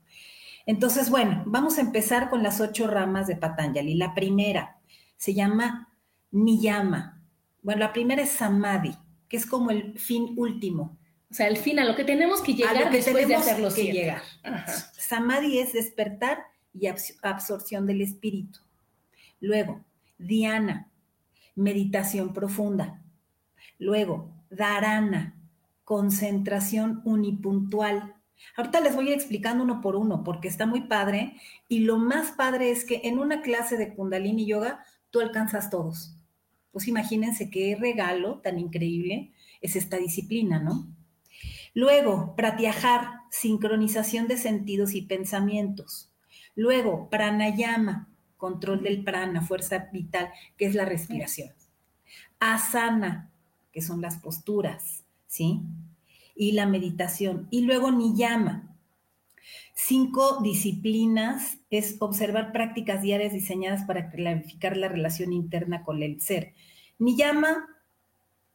Entonces, 0.64 1.10
bueno, 1.10 1.42
vamos 1.46 1.78
a 1.78 1.82
empezar 1.82 2.30
con 2.30 2.42
las 2.42 2.60
ocho 2.60 2.86
ramas 2.86 3.26
de 3.26 3.36
Patanjali. 3.36 3.94
La 3.94 4.14
primera 4.14 4.78
se 5.16 5.34
llama 5.34 5.94
Niyama. 6.30 7.22
Bueno, 7.62 7.80
la 7.80 7.92
primera 7.92 8.22
es 8.22 8.30
Samadhi, 8.30 8.94
que 9.28 9.36
es 9.36 9.46
como 9.46 9.70
el 9.70 9.98
fin 9.98 10.34
último 10.36 10.98
O 11.30 11.34
sea, 11.34 11.46
al 11.46 11.56
final, 11.58 11.86
lo 11.88 11.94
que 11.96 12.04
tenemos 12.04 12.40
que 12.40 12.54
llegar 12.54 12.76
a 12.76 12.84
lo 12.86 12.90
que 12.90 12.96
después 12.96 13.24
tenemos 13.26 13.44
de 13.44 13.50
hacerlo 13.50 13.74
que 13.74 13.92
llegar. 13.92 14.22
Ajá. 14.42 14.66
Samadhi 14.98 15.58
es 15.58 15.72
despertar 15.74 16.38
y 16.72 16.86
abs- 16.86 17.18
absorción 17.22 17.86
del 17.86 18.00
espíritu. 18.00 18.60
Luego, 19.40 19.84
Dhyana, 20.18 20.88
meditación 21.54 22.32
profunda. 22.32 23.02
Luego, 23.78 24.30
Dharana, 24.50 25.34
concentración 25.84 27.02
unipuntual. 27.04 28.14
Ahorita 28.56 28.80
les 28.80 28.94
voy 28.94 29.06
a 29.06 29.10
ir 29.10 29.14
explicando 29.16 29.64
uno 29.64 29.80
por 29.80 29.96
uno 29.96 30.22
porque 30.24 30.48
está 30.48 30.64
muy 30.64 30.82
padre 30.82 31.34
y 31.68 31.80
lo 31.80 31.98
más 31.98 32.30
padre 32.32 32.70
es 32.70 32.84
que 32.84 33.00
en 33.04 33.18
una 33.18 33.42
clase 33.42 33.76
de 33.76 33.94
Kundalini 33.94 34.46
Yoga 34.46 34.84
tú 35.10 35.20
alcanzas 35.20 35.70
todos. 35.70 36.14
Pues 36.72 36.88
imagínense 36.88 37.50
qué 37.50 37.76
regalo 37.78 38.38
tan 38.40 38.58
increíble 38.58 39.32
es 39.60 39.74
esta 39.76 39.96
disciplina, 39.96 40.60
¿no? 40.60 40.86
Luego, 41.78 42.34
pratyajar, 42.34 43.20
sincronización 43.30 44.26
de 44.26 44.36
sentidos 44.36 44.94
y 44.94 45.02
pensamientos. 45.02 46.10
Luego, 46.56 47.08
pranayama, 47.08 48.08
control 48.36 48.82
del 48.82 49.04
prana, 49.04 49.42
fuerza 49.42 49.88
vital, 49.92 50.32
que 50.56 50.66
es 50.66 50.74
la 50.74 50.84
respiración. 50.84 51.52
Asana, 52.40 53.30
que 53.70 53.80
son 53.80 54.00
las 54.00 54.16
posturas, 54.16 55.04
¿sí? 55.28 55.60
Y 56.34 56.50
la 56.50 56.66
meditación. 56.66 57.46
Y 57.52 57.60
luego 57.60 57.92
niyama. 57.92 58.76
Cinco 59.72 60.40
disciplinas 60.42 61.58
es 61.70 61.94
observar 62.00 62.50
prácticas 62.50 63.02
diarias 63.02 63.32
diseñadas 63.32 63.84
para 63.84 64.10
clarificar 64.10 64.76
la 64.76 64.88
relación 64.88 65.32
interna 65.32 65.84
con 65.84 66.02
el 66.02 66.20
ser. 66.20 66.54
Niyama 66.98 67.68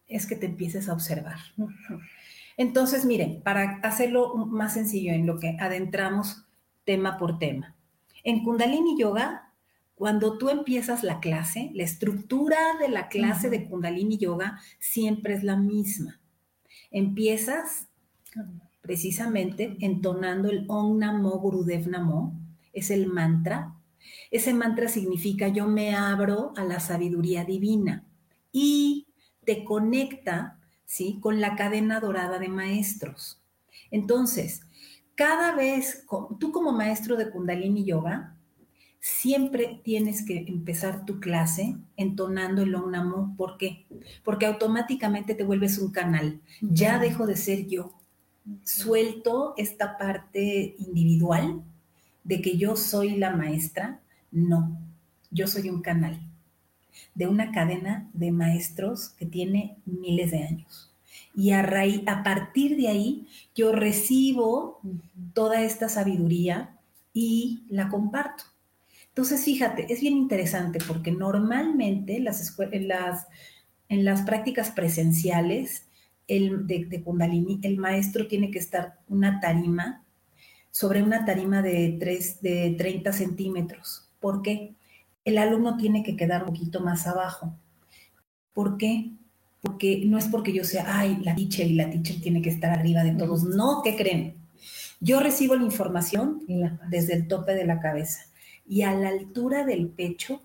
es 0.08 0.28
que 0.28 0.36
te 0.36 0.48
empieces 0.48 0.90
a 0.90 0.94
observar. 0.94 1.38
Entonces, 2.58 3.06
miren, 3.06 3.42
para 3.42 3.80
hacerlo 3.84 4.36
más 4.36 4.74
sencillo 4.74 5.14
en 5.14 5.26
lo 5.26 5.40
que 5.40 5.58
adentramos 5.60 6.46
tema 6.84 7.18
por 7.18 7.40
tema. 7.40 7.76
En 8.24 8.44
Kundalini 8.44 8.98
Yoga, 8.98 9.52
cuando 9.96 10.38
tú 10.38 10.50
empiezas 10.50 11.04
la 11.04 11.20
clase, 11.20 11.72
la 11.74 11.84
estructura 11.84 12.58
de 12.80 12.90
la 12.90 13.08
clase 13.08 13.50
de 13.50 13.66
Kundalini 13.66 14.18
Yoga 14.18 14.60
siempre 14.80 15.34
es 15.34 15.44
la 15.44 15.56
misma. 15.56 16.20
Empiezas 16.92 17.88
precisamente 18.82 19.78
entonando 19.80 20.50
el 20.50 20.66
Om 20.68 21.00
Namo 21.00 21.40
Gurudev 21.40 21.88
Namo, 21.88 22.38
es 22.74 22.92
el 22.92 23.08
mantra. 23.08 23.76
Ese 24.30 24.54
mantra 24.54 24.90
significa 24.90 25.48
yo 25.48 25.68
me 25.68 25.96
abro 25.96 26.54
a 26.58 26.64
la 26.64 26.80
sabiduría 26.80 27.46
divina 27.46 28.04
y 28.52 29.08
te 29.46 29.64
conecta, 29.64 30.60
¿sí? 30.86 31.20
Con 31.22 31.42
la 31.42 31.56
cadena 31.56 32.00
dorada 32.00 32.40
de 32.40 32.50
maestros. 32.50 33.42
Entonces, 33.92 34.62
cada 35.16 35.56
vez, 35.56 36.06
tú 36.40 36.52
como 36.52 36.72
maestro 36.72 37.16
de 37.16 37.30
Kundalini 37.30 37.86
Yoga, 37.86 38.36
siempre 39.00 39.82
tienes 39.84 40.26
que 40.26 40.46
empezar 40.48 41.06
tu 41.06 41.20
clase 41.20 41.78
entonando 41.98 42.64
el 42.64 42.74
Om 42.74 42.92
Namo. 42.92 43.36
¿Por 43.38 43.58
qué? 43.58 43.86
Porque 44.24 44.46
automáticamente 44.46 45.36
te 45.36 45.44
vuelves 45.44 45.78
un 45.78 45.92
canal. 45.92 46.42
Ya 46.62 47.00
dejo 47.00 47.28
de 47.28 47.36
ser 47.36 47.68
yo. 47.68 47.94
Suelto 48.64 49.54
esta 49.58 49.98
parte 49.98 50.76
individual 50.80 51.64
de 52.24 52.42
que 52.42 52.58
yo 52.58 52.76
soy 52.76 53.18
la 53.18 53.36
maestra. 53.36 54.02
No, 54.32 54.80
yo 55.30 55.48
soy 55.48 55.70
un 55.70 55.82
canal 55.82 56.33
de 57.16 57.28
una 57.28 57.52
cadena 57.52 58.10
de 58.14 58.32
maestros 58.32 59.10
que 59.10 59.26
tiene 59.26 59.78
miles 59.86 60.32
de 60.32 60.44
años. 60.44 60.94
Y 61.36 61.52
a, 61.52 61.62
raíz, 61.62 62.02
a 62.08 62.24
partir 62.24 62.78
de 62.78 62.88
ahí 62.88 63.28
yo 63.56 63.72
recibo 63.72 64.80
toda 65.34 65.62
esta 65.62 65.90
sabiduría 65.90 66.78
y 67.14 67.64
la 67.70 67.90
comparto. 67.90 68.44
Entonces, 69.10 69.46
fíjate, 69.46 69.94
es 69.94 70.02
bien 70.02 70.18
interesante 70.18 70.80
porque 70.88 71.12
normalmente 71.12 72.20
las 72.20 72.56
en, 72.72 72.88
las, 72.88 73.28
en 73.88 74.06
las 74.06 74.24
prácticas 74.24 74.72
presenciales 74.72 75.88
el, 76.28 76.66
de, 76.66 76.86
de, 76.86 77.04
Kundalini, 77.04 77.60
el 77.64 77.78
maestro 77.78 78.28
tiene 78.28 78.50
que 78.50 78.60
estar 78.60 79.00
una 79.08 79.40
tarima, 79.40 80.04
sobre 80.72 81.04
una 81.04 81.26
tarima 81.26 81.62
de, 81.62 81.96
3, 82.00 82.42
de 82.42 82.76
30 82.78 83.14
centímetros. 83.14 84.10
¿Por 84.20 84.42
qué? 84.42 84.74
El 85.26 85.38
alumno 85.38 85.78
tiene 85.78 86.04
que 86.04 86.16
quedar 86.16 86.44
un 86.44 86.50
poquito 86.50 86.82
más 86.82 87.08
abajo. 87.08 87.54
¿Por 88.54 88.78
qué? 88.78 89.12
Porque 89.62 90.04
no 90.06 90.18
es 90.18 90.26
porque 90.26 90.54
yo 90.54 90.64
sea, 90.64 91.00
ay, 91.00 91.18
la 91.24 91.36
teacher 91.36 91.68
y 91.68 91.74
la 91.74 91.90
teacher 91.90 92.22
tiene 92.22 92.42
que 92.42 92.50
estar 92.50 92.72
arriba 92.72 93.04
de 93.04 93.14
todos. 93.14 93.44
No, 93.44 93.82
¿qué 93.84 93.96
creen? 93.96 94.36
Yo 95.00 95.20
recibo 95.20 95.56
la 95.56 95.64
información 95.64 96.44
desde 96.90 97.14
el 97.14 97.28
tope 97.28 97.54
de 97.54 97.66
la 97.66 97.80
cabeza 97.80 98.22
y 98.68 98.84
a 98.84 98.94
la 98.94 99.10
altura 99.10 99.66
del 99.66 99.88
pecho, 99.88 100.42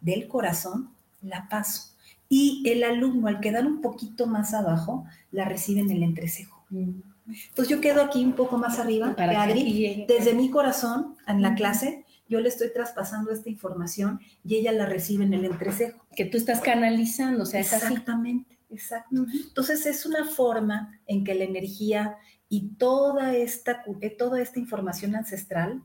del 0.00 0.26
corazón, 0.28 0.90
la 1.22 1.48
paso. 1.48 1.90
Y 2.28 2.62
el 2.68 2.84
alumno, 2.84 3.28
al 3.28 3.40
quedar 3.40 3.66
un 3.66 3.80
poquito 3.80 4.26
más 4.26 4.54
abajo, 4.54 5.04
la 5.32 5.44
recibe 5.44 5.80
en 5.80 5.90
el 5.90 6.02
entrecejo. 6.02 6.64
Entonces 6.70 7.68
yo 7.68 7.80
quedo 7.80 8.02
aquí 8.02 8.24
un 8.24 8.32
poco 8.32 8.58
más 8.58 8.78
arriba, 8.78 9.14
Para 9.16 9.42
Adri, 9.42 10.04
desde 10.08 10.34
mi 10.34 10.50
corazón, 10.50 11.16
en 11.26 11.42
la 11.42 11.54
clase, 11.54 12.04
yo 12.30 12.40
le 12.40 12.48
estoy 12.48 12.72
traspasando 12.72 13.32
esta 13.32 13.50
información 13.50 14.20
y 14.44 14.54
ella 14.54 14.72
la 14.72 14.86
recibe 14.86 15.24
en 15.24 15.34
el 15.34 15.44
entrecejo. 15.44 16.06
Que 16.16 16.24
tú 16.24 16.38
estás 16.38 16.60
canalizando, 16.60 17.42
o 17.42 17.46
sea, 17.46 17.60
es 17.60 17.72
así. 17.72 17.86
Exactamente, 17.86 18.58
exacto. 18.70 19.22
Uh 19.22 19.26
-huh. 19.26 19.46
Entonces 19.48 19.84
es 19.84 20.06
una 20.06 20.24
forma 20.24 21.00
en 21.06 21.24
que 21.24 21.34
la 21.34 21.44
energía 21.44 22.16
y 22.48 22.76
toda 22.76 23.34
esta, 23.34 23.84
toda 24.16 24.40
esta 24.40 24.60
información 24.60 25.16
ancestral, 25.16 25.82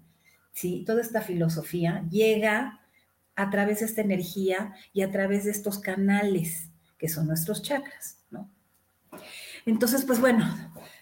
¿sí? 0.53 0.83
toda 0.85 1.01
esta 1.01 1.21
filosofía 1.21 2.05
llega 2.09 2.79
a 3.35 3.49
través 3.49 3.79
de 3.79 3.87
esta 3.87 4.01
energía 4.01 4.73
y 4.93 5.01
a 5.01 5.11
través 5.11 5.45
de 5.45 5.51
estos 5.51 5.79
canales 5.79 6.69
que 6.97 7.09
son 7.09 7.27
nuestros 7.27 7.61
chakras, 7.61 8.19
¿no? 8.29 8.49
Entonces, 9.65 10.05
pues 10.05 10.21
bueno, 10.21 10.45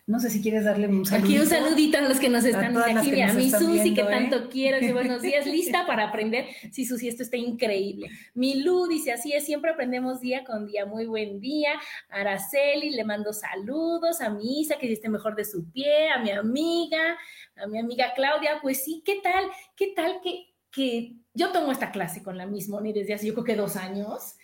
no 0.06 0.20
sé 0.20 0.30
si 0.30 0.42
quieres 0.42 0.66
darle 0.66 0.88
un 0.88 1.06
saludo. 1.06 1.26
Aquí 1.26 1.40
un 1.40 1.48
saludito 1.48 1.98
a 1.98 2.02
los 2.02 2.20
que 2.20 2.28
nos 2.28 2.44
están 2.44 2.76
a 2.76 3.00
aquí. 3.00 3.22
A 3.22 3.34
mi 3.34 3.50
Susi, 3.50 3.66
viendo, 3.66 3.96
que 3.96 4.02
¿eh? 4.02 4.06
tanto 4.12 4.50
quiero. 4.50 4.80
Que 4.80 4.92
buenos 4.92 5.22
días, 5.22 5.46
lista 5.46 5.86
para 5.88 6.10
aprender. 6.10 6.48
Sí, 6.72 6.86
Susi, 6.86 7.08
esto 7.08 7.24
está 7.24 7.38
increíble. 7.38 8.10
Mi 8.34 8.62
Lu 8.62 8.88
dice, 8.88 9.14
así 9.14 9.32
es, 9.32 9.46
siempre 9.46 9.72
aprendemos 9.72 10.20
día 10.20 10.44
con 10.44 10.66
día. 10.66 10.86
Muy 10.86 11.06
buen 11.06 11.40
día. 11.40 11.72
Araceli, 12.10 12.90
le 12.90 13.06
mando 13.06 13.32
saludos. 13.32 14.20
A 14.20 14.30
mi 14.30 14.62
Isa, 14.62 14.78
que 14.78 14.92
esté 14.92 15.08
mejor 15.08 15.36
de 15.36 15.46
su 15.46 15.72
pie. 15.72 16.10
A 16.10 16.20
mi 16.20 16.32
amiga, 16.32 17.18
a 17.56 17.68
mi 17.68 17.80
amiga 17.80 18.14
Claudia. 18.14 18.60
Pues 18.62 18.84
sí, 18.84 19.02
¿qué 19.06 19.22
tal? 19.24 19.46
¿Qué 19.78 19.94
tal 19.96 20.20
que, 20.22 20.54
que 20.70 21.14
yo 21.34 21.52
tomo 21.52 21.72
esta 21.72 21.92
clase 21.92 22.22
con 22.22 22.38
la 22.38 22.46
misma 22.46 22.78
Moni 22.78 22.92
desde 22.92 23.14
hace 23.14 23.28
yo 23.28 23.34
creo 23.34 23.46
que 23.46 23.56
dos 23.56 23.76
años 23.76 24.36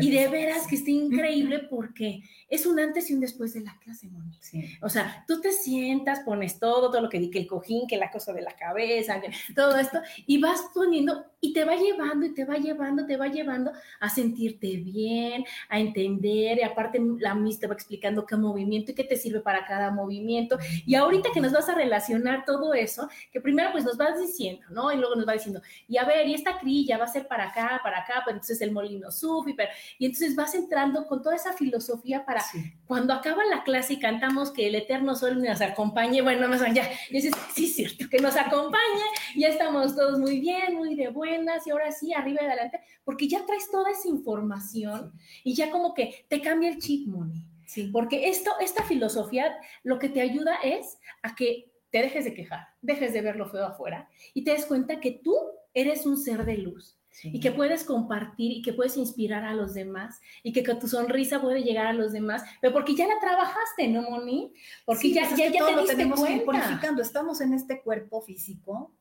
y 0.00 0.10
de 0.10 0.28
veras 0.28 0.66
que 0.66 0.76
está 0.76 0.90
increíble 0.90 1.60
porque 1.70 2.22
es 2.48 2.66
un 2.66 2.78
antes 2.78 3.10
y 3.10 3.14
un 3.14 3.20
después 3.20 3.54
de 3.54 3.60
la 3.60 3.76
clase, 3.78 4.08
Moni. 4.08 4.36
Sí. 4.40 4.64
O 4.82 4.88
sea, 4.88 5.24
tú 5.26 5.40
te 5.40 5.52
sientas, 5.52 6.20
pones 6.20 6.58
todo, 6.58 6.90
todo 6.90 7.00
lo 7.00 7.08
que 7.08 7.18
di, 7.18 7.30
que 7.30 7.40
el 7.40 7.46
cojín, 7.46 7.86
que 7.86 7.96
la 7.96 8.10
cosa 8.10 8.32
de 8.32 8.42
la 8.42 8.52
cabeza, 8.52 9.20
que 9.20 9.30
todo 9.54 9.76
esto, 9.76 10.00
y 10.26 10.40
vas 10.40 10.60
poniendo 10.74 11.24
y 11.40 11.52
te 11.52 11.64
va 11.64 11.76
llevando 11.76 12.26
y 12.26 12.34
te 12.34 12.44
va 12.44 12.56
llevando, 12.56 13.06
te 13.06 13.16
va 13.16 13.28
llevando 13.28 13.72
a 14.00 14.08
sentirte 14.08 14.76
bien, 14.76 15.44
a 15.68 15.78
entender, 15.80 16.58
y 16.58 16.62
aparte 16.62 17.00
la 17.18 17.34
Miss 17.34 17.58
te 17.58 17.66
va 17.66 17.74
explicando 17.74 18.26
qué 18.26 18.36
movimiento 18.36 18.92
y 18.92 18.94
qué 18.94 19.04
te 19.04 19.16
sirve 19.16 19.40
para 19.40 19.64
cada 19.64 19.90
movimiento. 19.90 20.58
Y 20.84 20.94
ahorita 20.94 21.30
que 21.32 21.40
nos 21.40 21.52
vas 21.52 21.68
a 21.68 21.74
relacionar 21.74 22.44
todo 22.44 22.74
eso, 22.74 23.08
que 23.32 23.40
primero 23.40 23.70
pues 23.72 23.84
nos 23.84 23.96
vas 23.96 24.20
diciendo, 24.20 24.66
¿no? 24.70 24.92
Y 24.92 24.96
luego 24.96 25.14
nos 25.14 25.26
va 25.26 25.32
diciendo, 25.32 25.60
y 25.88 25.96
a 25.98 26.04
ver, 26.04 26.26
y 26.28 26.34
esta 26.34 26.58
crilla 26.58 26.98
va 26.98 27.04
a 27.04 27.08
ser 27.08 27.26
para 27.26 27.48
acá, 27.48 27.80
para 27.82 28.00
acá, 28.00 28.22
pero 28.24 28.36
entonces 28.36 28.60
el 28.60 28.72
molino 28.72 29.10
pero, 29.54 29.70
y 29.98 30.06
entonces 30.06 30.34
vas 30.34 30.54
entrando 30.54 31.06
con 31.06 31.22
toda 31.22 31.36
esa 31.36 31.52
filosofía 31.52 32.24
para 32.24 32.40
sí. 32.40 32.72
cuando 32.86 33.12
acaba 33.12 33.44
la 33.44 33.64
clase 33.64 33.94
y 33.94 33.98
cantamos 33.98 34.50
que 34.50 34.66
el 34.66 34.74
eterno 34.74 35.14
sol 35.14 35.42
nos 35.42 35.60
acompañe, 35.60 36.22
bueno, 36.22 36.48
más 36.48 36.62
allá, 36.62 36.88
y 37.10 37.14
dices, 37.14 37.32
sí, 37.54 37.66
es 37.66 37.76
cierto, 37.76 38.06
que 38.10 38.18
nos 38.18 38.36
acompañe, 38.36 39.04
ya 39.36 39.48
estamos 39.48 39.94
todos 39.94 40.18
muy 40.18 40.40
bien, 40.40 40.74
muy 40.74 40.94
de 40.94 41.08
buenas, 41.08 41.66
y 41.66 41.70
ahora 41.70 41.92
sí, 41.92 42.12
arriba 42.12 42.40
y 42.42 42.46
adelante, 42.46 42.80
porque 43.04 43.28
ya 43.28 43.44
traes 43.46 43.70
toda 43.70 43.90
esa 43.90 44.08
información 44.08 45.12
sí. 45.18 45.40
y 45.44 45.54
ya 45.54 45.70
como 45.70 45.94
que 45.94 46.26
te 46.28 46.40
cambia 46.40 46.70
el 46.70 46.78
chip, 46.78 47.08
Moni. 47.08 47.44
Sí. 47.66 47.90
Porque 47.92 48.28
esto, 48.28 48.52
esta 48.60 48.84
filosofía 48.84 49.58
lo 49.82 49.98
que 49.98 50.08
te 50.08 50.20
ayuda 50.20 50.54
es 50.62 50.98
a 51.22 51.34
que 51.34 51.72
te 51.90 51.98
dejes 51.98 52.24
de 52.24 52.34
quejar, 52.34 52.68
dejes 52.80 53.12
de 53.12 53.22
ver 53.22 53.36
lo 53.36 53.48
feo 53.48 53.64
afuera 53.64 54.08
y 54.34 54.44
te 54.44 54.52
des 54.52 54.66
cuenta 54.66 55.00
que 55.00 55.12
tú 55.12 55.34
eres 55.74 56.06
un 56.06 56.16
ser 56.16 56.44
de 56.44 56.58
luz 56.58 56.95
sí. 57.16 57.30
y 57.32 57.40
que 57.40 57.50
puedes 57.50 57.84
compartir 57.84 58.52
y 58.52 58.62
que 58.62 58.72
puedes 58.72 58.96
inspirar 58.96 59.44
a 59.44 59.54
los 59.54 59.74
demás 59.74 60.20
y 60.42 60.52
que, 60.52 60.62
que, 60.62 60.74
tu 60.74 60.86
sonrisa 60.86 61.40
puede 61.40 61.62
llegar 61.62 61.86
a 61.86 61.92
los 61.92 62.12
demás, 62.12 62.42
pero 62.60 62.72
porque 62.72 62.94
ya 62.94 63.06
la 63.06 63.18
trabajaste, 63.20 63.88
¿no, 63.88 64.02
Moni? 64.02 64.52
Porque 64.84 65.02
sí, 65.02 65.14
ya, 65.14 65.28
pues 65.28 65.38
ya, 65.38 65.50
ya 65.50 65.58
todo 65.60 65.68
te 65.68 65.74
lo 65.74 65.80
diste 65.82 65.96
tenemos 65.96 66.20
cuenta. 66.20 66.34
que 66.34 66.40
ir 66.40 66.44
purificando. 66.44 67.02
Estamos 67.02 67.40
en 67.40 67.54
este 67.54 67.80
cuerpo 67.80 68.20
físico. 68.20 68.92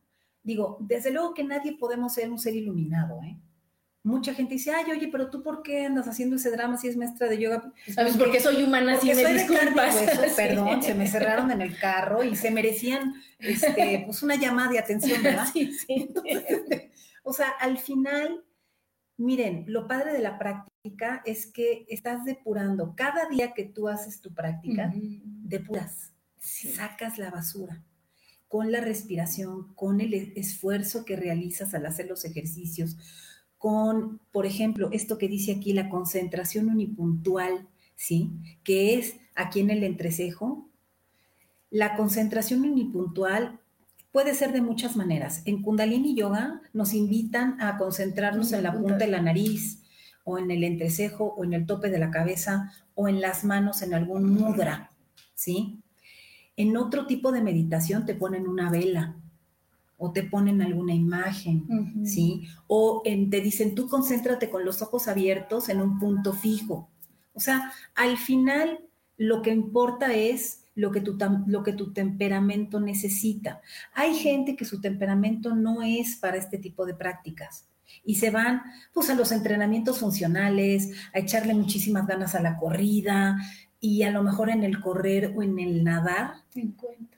Digo, 0.44 0.78
desde 0.80 1.12
luego 1.12 1.34
que 1.34 1.44
nadie 1.44 1.76
podemos 1.78 2.14
ser 2.14 2.32
un 2.32 2.40
ser 2.40 2.56
iluminado, 2.56 3.22
¿eh? 3.24 3.38
mucha 4.06 4.36
gente 4.36 4.54
dice, 4.54 4.72
ay, 4.72 4.92
oye, 4.92 5.10
pero 5.12 5.32
tú 5.32 5.42
por 5.42 5.64
qué 5.64 5.86
andas 5.86 6.08
haciendo 6.08 6.36
ese 6.36 6.52
drama 6.52 6.78
si 6.78 6.88
es 6.88 6.96
maestra 6.96 7.28
de 7.28 7.40
yoga? 7.40 7.74
Pues 7.84 7.96
¿Sabes 7.96 8.16
por 8.16 8.32
qué 8.32 8.40
soy 8.40 8.62
humana 8.64 9.00
si 9.00 9.08
me 9.08 9.16
soy 9.16 9.34
disculpas? 9.34 9.96
Perdón, 10.38 10.84
se 10.84 10.94
me 10.94 11.08
cerraron 11.08 11.50
en 11.50 11.62
el 11.62 11.78
carro 11.78 12.24
y 12.24 12.36
se 12.36 12.52
merecían 12.52 13.16
este, 13.40 14.04
pues 14.06 14.22
una 14.22 14.36
llamada 14.36 14.72
de 14.72 14.80
atención, 14.80 15.24
¿verdad? 15.24 15.48
Sí, 15.54 15.74
sí. 15.74 16.14
Este, 16.24 16.85
o 17.26 17.34
sea, 17.34 17.50
al 17.50 17.80
final, 17.80 18.46
miren, 19.18 19.66
lo 19.68 19.88
padre 19.88 20.14
de 20.14 20.20
la 20.20 20.38
práctica 20.38 21.24
es 21.26 21.48
que 21.48 21.86
estás 21.90 22.24
depurando. 22.24 22.96
Cada 22.96 23.28
día 23.28 23.54
que 23.54 23.66
tú 23.66 23.88
haces 23.88 24.22
tu 24.22 24.34
práctica, 24.34 24.94
depuras, 24.94 26.14
sacas 26.40 27.18
la 27.18 27.32
basura 27.32 27.84
con 28.48 28.72
la 28.72 28.80
respiración, 28.80 29.74
con 29.74 30.02
el 30.02 30.14
esfuerzo 30.36 31.04
que 31.04 31.16
realizas 31.16 31.74
al 31.74 31.88
hacer 31.88 32.08
los 32.08 32.26
ejercicios, 32.26 32.96
con, 33.58 34.20
por 34.32 34.46
ejemplo, 34.46 34.90
esto 34.92 35.18
que 35.18 35.28
dice 35.28 35.54
aquí, 35.54 35.74
la 35.74 35.90
concentración 35.90 36.70
unipuntual, 36.70 37.68
¿sí? 37.96 38.30
Que 38.64 39.00
es 39.00 39.16
aquí 39.34 39.62
en 39.62 39.72
el 39.72 39.84
entrecejo. 39.84 40.70
La 41.72 41.96
concentración 41.96 42.62
unipuntual 42.62 43.60
puede 44.16 44.34
ser 44.34 44.54
de 44.54 44.62
muchas 44.62 44.96
maneras. 44.96 45.42
En 45.44 45.62
Kundalini 45.62 46.16
Yoga 46.16 46.62
nos 46.72 46.94
invitan 46.94 47.60
a 47.60 47.78
concentrarnos 47.78 48.54
en 48.54 48.64
la 48.64 48.72
punta 48.72 49.00
de 49.00 49.08
la 49.08 49.22
nariz, 49.22 49.84
o 50.24 50.40
en 50.40 50.50
el 50.52 50.64
entrecejo, 50.64 51.34
o 51.38 51.44
en 51.44 51.52
el 51.52 51.66
tope 51.66 51.90
de 51.90 52.00
la 52.00 52.12
cabeza, 52.12 52.72
o 52.94 53.10
en 53.10 53.20
las 53.20 53.44
manos 53.44 53.82
en 53.82 53.94
algún 53.94 54.34
mudra, 54.34 54.94
¿sí? 55.34 55.82
En 56.56 56.78
otro 56.78 57.08
tipo 57.08 57.34
de 57.34 57.42
meditación 57.42 58.06
te 58.06 58.16
ponen 58.16 58.48
una 58.48 58.70
vela, 58.70 59.18
o 59.98 60.14
te 60.14 60.24
ponen 60.24 60.62
alguna 60.62 60.94
imagen, 60.94 62.06
¿sí? 62.06 62.48
O 62.68 63.02
te 63.04 63.42
dicen, 63.42 63.76
tú 63.76 63.90
concéntrate 63.90 64.50
con 64.50 64.64
los 64.64 64.82
ojos 64.82 65.10
abiertos 65.10 65.68
en 65.68 65.82
un 65.82 66.00
punto 66.00 66.32
fijo. 66.32 66.88
O 67.34 67.42
sea, 67.42 67.74
al 67.96 68.16
final 68.16 68.80
lo 69.18 69.42
que 69.42 69.52
importa 69.52 70.14
es 70.14 70.62
lo 70.76 70.92
que, 70.92 71.02
tu, 71.02 71.18
lo 71.48 71.64
que 71.64 71.74
tu 71.74 71.94
temperamento 71.94 72.80
necesita. 72.80 73.62
Hay 73.94 74.14
gente 74.14 74.56
que 74.56 74.66
su 74.66 74.82
temperamento 74.82 75.56
no 75.56 75.82
es 75.82 76.18
para 76.18 76.38
este 76.38 76.58
tipo 76.58 76.86
de 76.86 76.94
prácticas 76.94 77.70
y 78.04 78.16
se 78.16 78.30
van 78.30 78.62
pues 78.94 79.10
a 79.10 79.16
los 79.16 79.32
entrenamientos 79.32 80.00
funcionales, 80.00 80.92
a 81.14 81.20
echarle 81.20 81.54
muchísimas 81.54 82.06
ganas 82.06 82.36
a 82.36 82.42
la 82.42 82.58
corrida, 82.58 83.38
y 83.80 84.02
a 84.02 84.10
lo 84.10 84.24
mejor 84.24 84.50
en 84.50 84.64
el 84.64 84.80
correr 84.80 85.34
o 85.36 85.44
en 85.44 85.60
el 85.60 85.84
nadar 85.84 86.38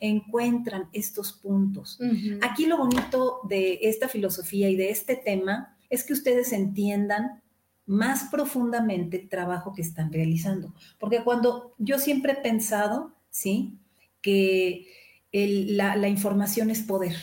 encuentran 0.02 0.90
estos 0.92 1.32
puntos. 1.32 1.98
Aquí 2.42 2.66
lo 2.66 2.78
bonito 2.78 3.40
de 3.48 3.80
esta 3.84 4.10
filosofía 4.10 4.70
y 4.70 4.76
de 4.76 4.90
este 4.90 5.16
tema 5.16 5.78
es 5.90 6.04
que 6.04 6.12
ustedes 6.12 6.52
entiendan 6.52 7.42
más 7.86 8.26
profundamente 8.26 9.22
el 9.22 9.30
trabajo 9.30 9.74
que 9.74 9.82
están 9.82 10.12
realizando. 10.12 10.74
Porque 11.00 11.24
cuando 11.24 11.74
yo 11.78 12.00
siempre 12.00 12.34
he 12.34 12.42
pensado, 12.42 13.14
¿sí? 13.38 13.78
Que 14.22 14.88
la, 15.32 15.96
la 15.96 16.08
información 16.08 16.72
es 16.72 16.82
poder. 16.82 17.16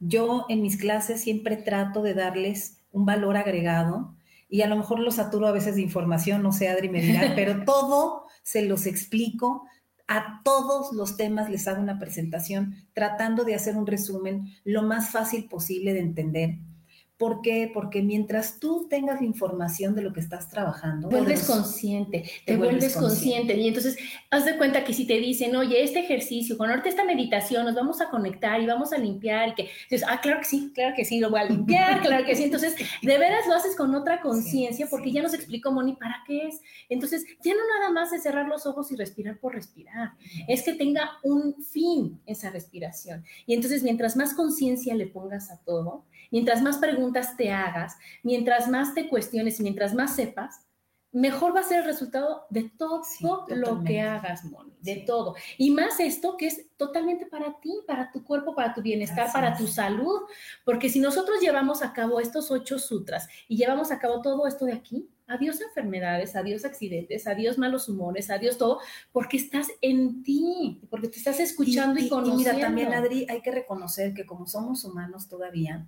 Yo 0.00 0.46
en 0.48 0.62
mis 0.62 0.76
clases 0.76 1.20
siempre 1.20 1.56
trato 1.56 2.02
de 2.02 2.14
darles 2.14 2.80
un 2.90 3.06
valor 3.06 3.36
agregado 3.36 4.16
y 4.48 4.62
a 4.62 4.66
lo 4.66 4.74
mejor 4.74 4.98
los 4.98 5.14
saturo 5.14 5.46
a 5.46 5.52
veces 5.52 5.76
de 5.76 5.82
información, 5.82 6.42
no 6.42 6.50
sé, 6.50 6.68
Adri 6.68 6.88
me 6.88 7.00
dirá, 7.00 7.32
pero 7.36 7.64
todo 7.64 8.24
se 8.42 8.62
los 8.62 8.86
explico. 8.86 9.64
A 10.08 10.40
todos 10.42 10.92
los 10.92 11.16
temas 11.16 11.50
les 11.50 11.68
hago 11.68 11.82
una 11.82 12.00
presentación 12.00 12.74
tratando 12.92 13.44
de 13.44 13.54
hacer 13.54 13.76
un 13.76 13.86
resumen 13.86 14.48
lo 14.64 14.82
más 14.82 15.10
fácil 15.10 15.48
posible 15.48 15.92
de 15.92 16.00
entender 16.00 16.58
¿Por 17.18 17.42
qué? 17.42 17.68
Porque 17.74 18.00
mientras 18.00 18.60
tú 18.60 18.86
tengas 18.88 19.20
la 19.20 19.26
información 19.26 19.96
de 19.96 20.02
lo 20.02 20.12
que 20.12 20.20
estás 20.20 20.48
trabajando, 20.48 21.08
vuelves 21.08 21.48
consciente, 21.48 22.30
te, 22.46 22.56
vuelves, 22.56 22.96
consciente. 22.96 23.56
Y 23.56 23.66
entonces, 23.66 23.96
haz 24.30 24.44
de 24.44 24.56
cuenta 24.56 24.84
que 24.84 24.94
si 24.94 25.04
te 25.04 25.18
dicen, 25.18 25.56
oye, 25.56 25.82
este 25.82 25.98
ejercicio, 25.98 26.56
con 26.56 26.70
ahorita 26.70 26.88
esta 26.88 27.04
meditación, 27.04 27.64
nos 27.64 27.74
vamos 27.74 28.00
a 28.00 28.08
conectar 28.08 28.62
y 28.62 28.66
vamos 28.66 28.92
a 28.92 28.98
limpiar, 28.98 29.48
y 29.48 29.54
que 29.56 29.70
dices, 29.90 30.06
ah, 30.08 30.20
claro 30.20 30.38
que 30.38 30.44
sí, 30.44 30.70
claro 30.72 30.94
que 30.94 31.04
sí, 31.04 31.18
lo 31.18 31.30
voy 31.30 31.40
a 31.40 31.44
limpiar, 31.44 32.00
claro 32.02 32.24
que 32.24 32.36
sí. 32.36 32.44
Entonces, 32.44 32.76
de 33.02 33.18
veras 33.18 33.48
lo 33.48 33.54
haces 33.54 33.74
con 33.74 33.92
otra 33.96 34.20
conciencia, 34.20 34.86
porque 34.88 35.10
ya 35.10 35.20
nos 35.20 35.34
explicó 35.34 35.72
Moni 35.72 35.96
para 35.96 36.22
qué 36.24 36.46
es. 36.46 36.60
Entonces, 36.88 37.24
ya 37.42 37.52
no 37.52 37.60
nada 37.80 37.90
más 37.90 38.12
es 38.12 38.22
cerrar 38.22 38.46
los 38.46 38.64
ojos 38.64 38.92
y 38.92 38.96
respirar 38.96 39.40
por 39.40 39.54
respirar, 39.54 40.12
es 40.46 40.62
que 40.62 40.74
tenga 40.74 41.18
un 41.24 41.56
fin 41.64 42.20
esa 42.26 42.50
respiración. 42.50 43.24
Y 43.44 43.54
entonces, 43.54 43.82
mientras 43.82 44.16
más 44.16 44.34
conciencia 44.34 44.94
le 44.94 45.08
pongas 45.08 45.50
a 45.50 45.58
todo, 45.64 46.04
mientras 46.30 46.62
más 46.62 46.78
preguntas 46.78 47.36
te 47.36 47.52
hagas, 47.52 47.96
mientras 48.22 48.68
más 48.68 48.94
te 48.94 49.08
cuestiones, 49.08 49.60
mientras 49.60 49.94
más 49.94 50.14
sepas, 50.16 50.68
mejor 51.12 51.54
va 51.54 51.60
a 51.60 51.64
ser 51.64 51.80
el 51.80 51.86
resultado 51.86 52.46
de 52.50 52.70
todo 52.76 53.02
lo 53.48 53.82
que 53.82 54.00
hagas, 54.00 54.44
Moni, 54.44 54.72
de 54.80 54.96
todo. 55.06 55.34
Y 55.56 55.70
más 55.70 56.00
esto 56.00 56.36
que 56.36 56.46
es 56.46 56.66
totalmente 56.76 57.26
para 57.26 57.58
ti, 57.60 57.72
para 57.86 58.10
tu 58.12 58.22
cuerpo, 58.24 58.54
para 58.54 58.74
tu 58.74 58.82
bienestar, 58.82 59.32
para 59.32 59.56
tu 59.56 59.66
salud. 59.66 60.20
Porque 60.64 60.88
si 60.88 61.00
nosotros 61.00 61.40
llevamos 61.40 61.82
a 61.82 61.92
cabo 61.92 62.20
estos 62.20 62.50
ocho 62.50 62.78
sutras 62.78 63.28
y 63.48 63.56
llevamos 63.56 63.90
a 63.90 63.98
cabo 63.98 64.20
todo 64.20 64.46
esto 64.46 64.66
de 64.66 64.74
aquí, 64.74 65.08
adiós 65.26 65.60
enfermedades, 65.60 66.36
adiós 66.36 66.64
accidentes, 66.64 67.26
adiós 67.26 67.58
malos 67.58 67.88
humores, 67.88 68.30
adiós 68.30 68.58
todo, 68.58 68.78
porque 69.12 69.38
estás 69.38 69.68
en 69.80 70.22
ti, 70.22 70.80
porque 70.90 71.08
te 71.08 71.18
estás 71.18 71.40
escuchando 71.40 72.00
y, 72.00 72.06
y 72.06 72.08
conociendo. 72.08 72.42
Y 72.42 72.54
mira, 72.54 72.66
también, 72.66 72.92
Adri, 72.92 73.26
hay 73.28 73.40
que 73.40 73.50
reconocer 73.50 74.14
que 74.14 74.26
como 74.26 74.46
somos 74.46 74.84
humanos 74.84 75.28
todavía, 75.28 75.86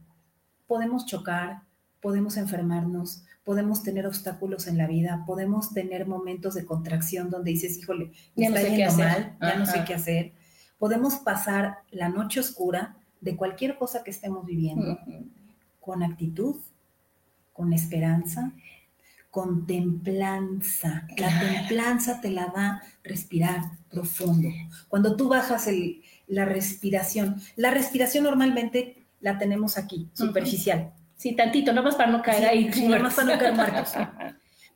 podemos 0.70 1.04
chocar, 1.04 1.62
podemos 2.00 2.36
enfermarnos, 2.36 3.24
podemos 3.42 3.82
tener 3.82 4.06
obstáculos 4.06 4.68
en 4.68 4.78
la 4.78 4.86
vida, 4.86 5.24
podemos 5.26 5.74
tener 5.74 6.06
momentos 6.06 6.54
de 6.54 6.64
contracción 6.64 7.28
donde 7.28 7.50
dices, 7.50 7.76
híjole, 7.76 8.12
ya 8.36 8.50
no 8.50 8.56
sé 8.56 8.76
qué 8.76 8.84
hacer, 8.84 9.32
ya 9.40 9.56
no 9.56 9.66
sé 9.66 9.84
qué 9.84 9.94
hacer. 9.94 10.32
Podemos 10.78 11.16
pasar 11.16 11.78
la 11.90 12.08
noche 12.08 12.38
oscura 12.38 12.94
de 13.20 13.34
cualquier 13.34 13.78
cosa 13.78 14.04
que 14.04 14.12
estemos 14.12 14.46
viviendo 14.46 14.96
con 15.80 16.04
actitud, 16.04 16.54
con 17.52 17.72
esperanza, 17.72 18.52
con 19.28 19.66
templanza. 19.66 21.08
La 21.18 21.40
templanza 21.40 22.20
te 22.20 22.30
la 22.30 22.46
da 22.46 22.80
respirar 23.02 23.72
profundo. 23.90 24.48
Cuando 24.86 25.16
tú 25.16 25.28
bajas 25.28 25.68
la 26.28 26.44
respiración, 26.44 27.42
la 27.56 27.72
respiración 27.72 28.22
normalmente 28.22 28.99
la 29.20 29.38
tenemos 29.38 29.78
aquí, 29.78 30.10
superficial. 30.12 30.92
Sí, 31.16 31.36
tantito, 31.36 31.72
nada 31.72 31.82
más 31.82 31.96
para 31.96 32.10
no 32.10 32.22
caer 32.22 32.46
ahí. 32.46 32.70
nada 32.88 33.02
más 33.02 33.14
para 33.14 33.34
no 33.34 33.38
caer 33.38 33.54
muertos. 33.54 33.92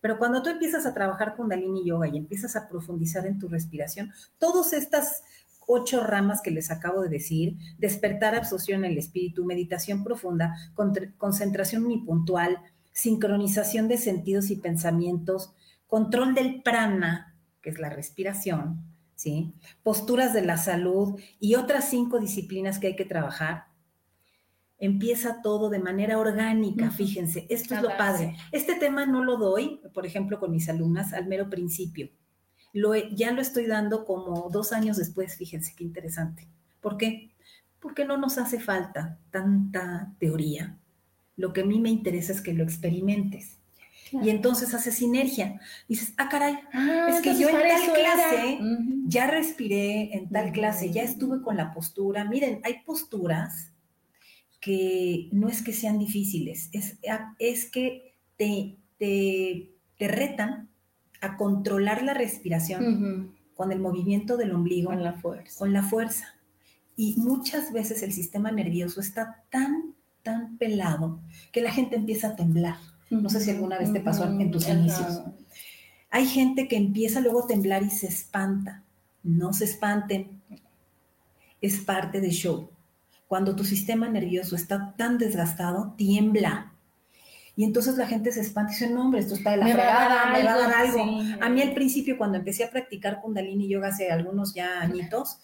Pero 0.01 0.19
cuando 0.19 0.43
tú 0.43 0.51
empiezas 0.51 0.85
a 0.85 0.93
trabajar 0.93 1.35
con 1.35 1.49
Dalini 1.49 1.87
Yoga 1.87 2.07
y 2.09 2.19
empiezas 2.19 2.57
a 2.57 2.69
profundizar 2.69 3.27
en 3.27 3.39
tu 3.39 3.49
respiración, 3.49 4.13
todas 4.39 4.75
estas 4.75 5.23
ocho 5.67 6.05
ramas 6.05 6.43
que 6.43 6.51
les 6.51 6.71
acabo 6.71 7.01
de 7.01 7.09
decir, 7.09 7.57
despertar 7.79 8.35
absorción 8.35 8.85
en 8.85 8.93
el 8.93 8.99
espíritu, 8.99 9.47
meditación 9.47 10.05
profunda, 10.05 10.55
concentración 11.17 11.87
unipuntual, 11.87 12.59
sincronización 12.93 13.89
de 13.89 13.97
sentidos 13.97 14.51
y 14.51 14.57
pensamientos, 14.57 15.55
control 15.87 16.35
del 16.35 16.63
prana, 16.63 17.35
que 17.63 17.71
es 17.71 17.79
la 17.79 17.89
respiración, 17.89 18.85
¿sí? 19.15 19.55
posturas 19.83 20.33
de 20.35 20.43
la 20.43 20.59
salud 20.59 21.19
y 21.41 21.55
otras 21.55 21.89
cinco 21.89 22.21
disciplinas 22.21 22.79
que 22.79 22.89
hay 22.89 22.97
que 22.97 23.05
trabajar, 23.05 23.65
empieza 24.87 25.41
todo 25.43 25.71
de 25.71 25.79
manera 25.79 26.19
orgánica, 26.19 26.91
fíjense, 26.91 27.47
esto 27.49 27.75
es 27.75 27.83
lo 27.83 27.97
padre. 27.97 28.37
Este 28.53 28.75
tema 28.75 29.07
no 29.07 29.25
lo 29.25 29.37
doy, 29.37 29.81
por 29.93 30.07
ejemplo, 30.07 30.39
con 30.39 30.51
mis 30.51 30.69
alumnas 30.69 31.13
al 31.13 31.27
mero 31.27 31.49
principio. 31.49 32.11
Lo, 32.73 32.95
ya 32.95 33.33
lo 33.33 33.41
estoy 33.41 33.67
dando 33.67 34.05
como 34.05 34.51
dos 34.51 34.73
años 34.73 34.97
después, 34.97 35.37
fíjense 35.37 35.75
qué 35.77 35.85
interesante. 35.85 36.49
¿Por 36.81 36.97
qué? 36.97 37.31
Porque 37.79 38.05
no 38.05 38.17
nos 38.17 38.39
hace 38.39 38.59
falta 38.59 39.19
tanta 39.31 40.13
teoría. 40.19 40.77
Lo 41.37 41.53
que 41.53 41.63
a 41.63 41.65
mí 41.65 41.81
me 41.81 41.91
interesa 41.91 42.33
es 42.33 42.41
que 42.41 42.53
lo 42.53 42.65
experimentes. 42.65 43.59
Y 44.13 44.31
entonces 44.31 44.75
hace 44.75 44.93
sinergia. 44.93 45.61
Dices, 45.89 46.15
ah, 46.17 46.29
caray, 46.29 46.59
ah, 46.73 47.09
es 47.11 47.21
que 47.21 47.37
yo 47.39 47.49
en 47.49 47.57
tal 47.57 47.93
clase 47.95 48.59
ya 49.07 49.27
respiré, 49.29 50.15
en 50.17 50.29
tal 50.31 50.53
clase 50.53 50.91
ya 50.91 51.03
estuve 51.03 51.43
con 51.43 51.57
la 51.57 51.73
postura. 51.73 52.25
Miren, 52.25 52.61
hay 52.65 52.83
posturas 52.85 53.74
que 54.65 55.29
no 55.31 55.51
es 55.51 55.61
que 55.61 55.75
sean 55.75 55.99
difíciles, 55.99 56.71
es, 56.73 56.97
es 57.39 57.71
que 57.71 58.15
te, 58.39 58.79
te, 58.97 60.09
retan 60.09 60.71
a 61.21 61.37
controlar 61.37 62.03
la 62.03 62.15
respiración 62.15 63.37
con 63.55 63.73
el 63.73 63.79
movimiento 63.79 64.39
del 64.39 64.53
ombligo. 64.53 64.89
Con 64.89 65.03
la 65.03 65.13
fuerza. 65.13 65.59
Con 65.59 65.73
la 65.75 65.83
fuerza. 65.83 66.35
Y 66.97 67.17
muchas 67.19 67.75
veces 67.75 68.03
el 68.03 68.13
sistema 68.15 68.51
nervioso 68.53 69.03
está 69.03 69.45
tan, 69.51 69.95
tan 70.23 70.57
pelado 70.57 71.21
que 71.53 71.61
la 71.61 71.71
gente 71.71 71.97
empieza 71.97 72.29
a 72.29 72.37
temblar. 72.37 72.79
No 73.11 73.29
sé 73.29 73.41
si 73.41 73.51
alguna 73.51 73.79
vez 73.79 73.93
te 73.93 74.01
pasó 74.01 74.25
en 74.25 74.51
tus 74.51 74.67
inicios. 74.67 75.25
Hay 76.09 76.25
gente 76.25 76.69
que 76.69 76.77
empieza 76.77 77.21
luego 77.21 77.45
a 77.45 77.47
temblar 77.47 77.83
y 77.83 77.91
se 77.91 78.07
espanta. 78.07 78.83
No 79.23 79.53
se 79.53 79.67
espanten. 79.67 80.41
Es 81.61 81.81
parte 81.81 82.23
del 82.23 82.33
show 82.33 82.71
cuando 83.35 83.57
tu 83.57 83.65
sistema 83.65 84.09
nervioso 84.09 84.55
está 84.55 84.95
tan 84.97 85.19
desgastado, 85.19 85.93
tiembla. 85.97 86.71
Y 87.57 87.65
entonces 87.65 87.97
la 87.97 88.07
gente 88.07 88.31
se 88.31 88.43
espanta 88.43 88.71
y 88.71 88.75
dice, 88.77 88.91
no, 88.91 89.01
hombre, 89.01 89.19
esto 89.23 89.35
está 89.35 89.51
de 89.51 89.57
la 89.57 89.65
Me 89.65 89.73
fregada, 89.73 90.31
me 90.31 90.45
va 90.45 90.55
a 90.55 90.59
dar 90.59 90.73
algo, 90.73 91.05
sí. 91.05 91.35
A 91.41 91.49
mí 91.49 91.61
al 91.61 91.75
principio, 91.75 92.17
cuando 92.17 92.39
empecé 92.39 92.63
a 92.63 92.71
practicar 92.71 93.21
Kundalini 93.21 93.67
Yoga 93.69 93.89
hace 93.89 94.13
algunos 94.13 94.55
ya 94.55 94.81
añitos, 94.81 95.39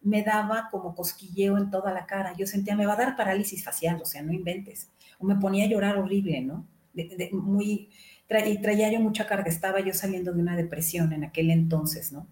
me 0.00 0.24
daba 0.24 0.66
como 0.72 0.96
cosquilleo 0.96 1.56
en 1.56 1.70
toda 1.70 1.92
la 1.92 2.04
cara. 2.04 2.34
Yo 2.36 2.48
sentía, 2.48 2.74
me 2.74 2.84
va 2.84 2.94
a 2.94 2.96
dar 2.96 3.16
parálisis 3.16 3.62
facial, 3.62 4.00
o 4.02 4.06
sea, 4.06 4.22
no 4.22 4.32
inventes. 4.32 4.88
O 5.20 5.24
me 5.24 5.36
ponía 5.36 5.66
a 5.66 5.68
llorar 5.68 5.98
horrible, 5.98 6.40
¿no? 6.40 6.66
De- 6.94 7.14
de- 7.16 7.30
muy, 7.32 7.90
tra- 8.28 8.44
y 8.44 8.60
traía 8.60 8.90
yo 8.92 8.98
mucha 8.98 9.28
carga, 9.28 9.48
estaba 9.48 9.78
yo 9.78 9.94
saliendo 9.94 10.32
de 10.32 10.40
una 10.40 10.56
depresión 10.56 11.12
en 11.12 11.22
aquel 11.22 11.50
entonces, 11.52 12.10
¿no? 12.10 12.26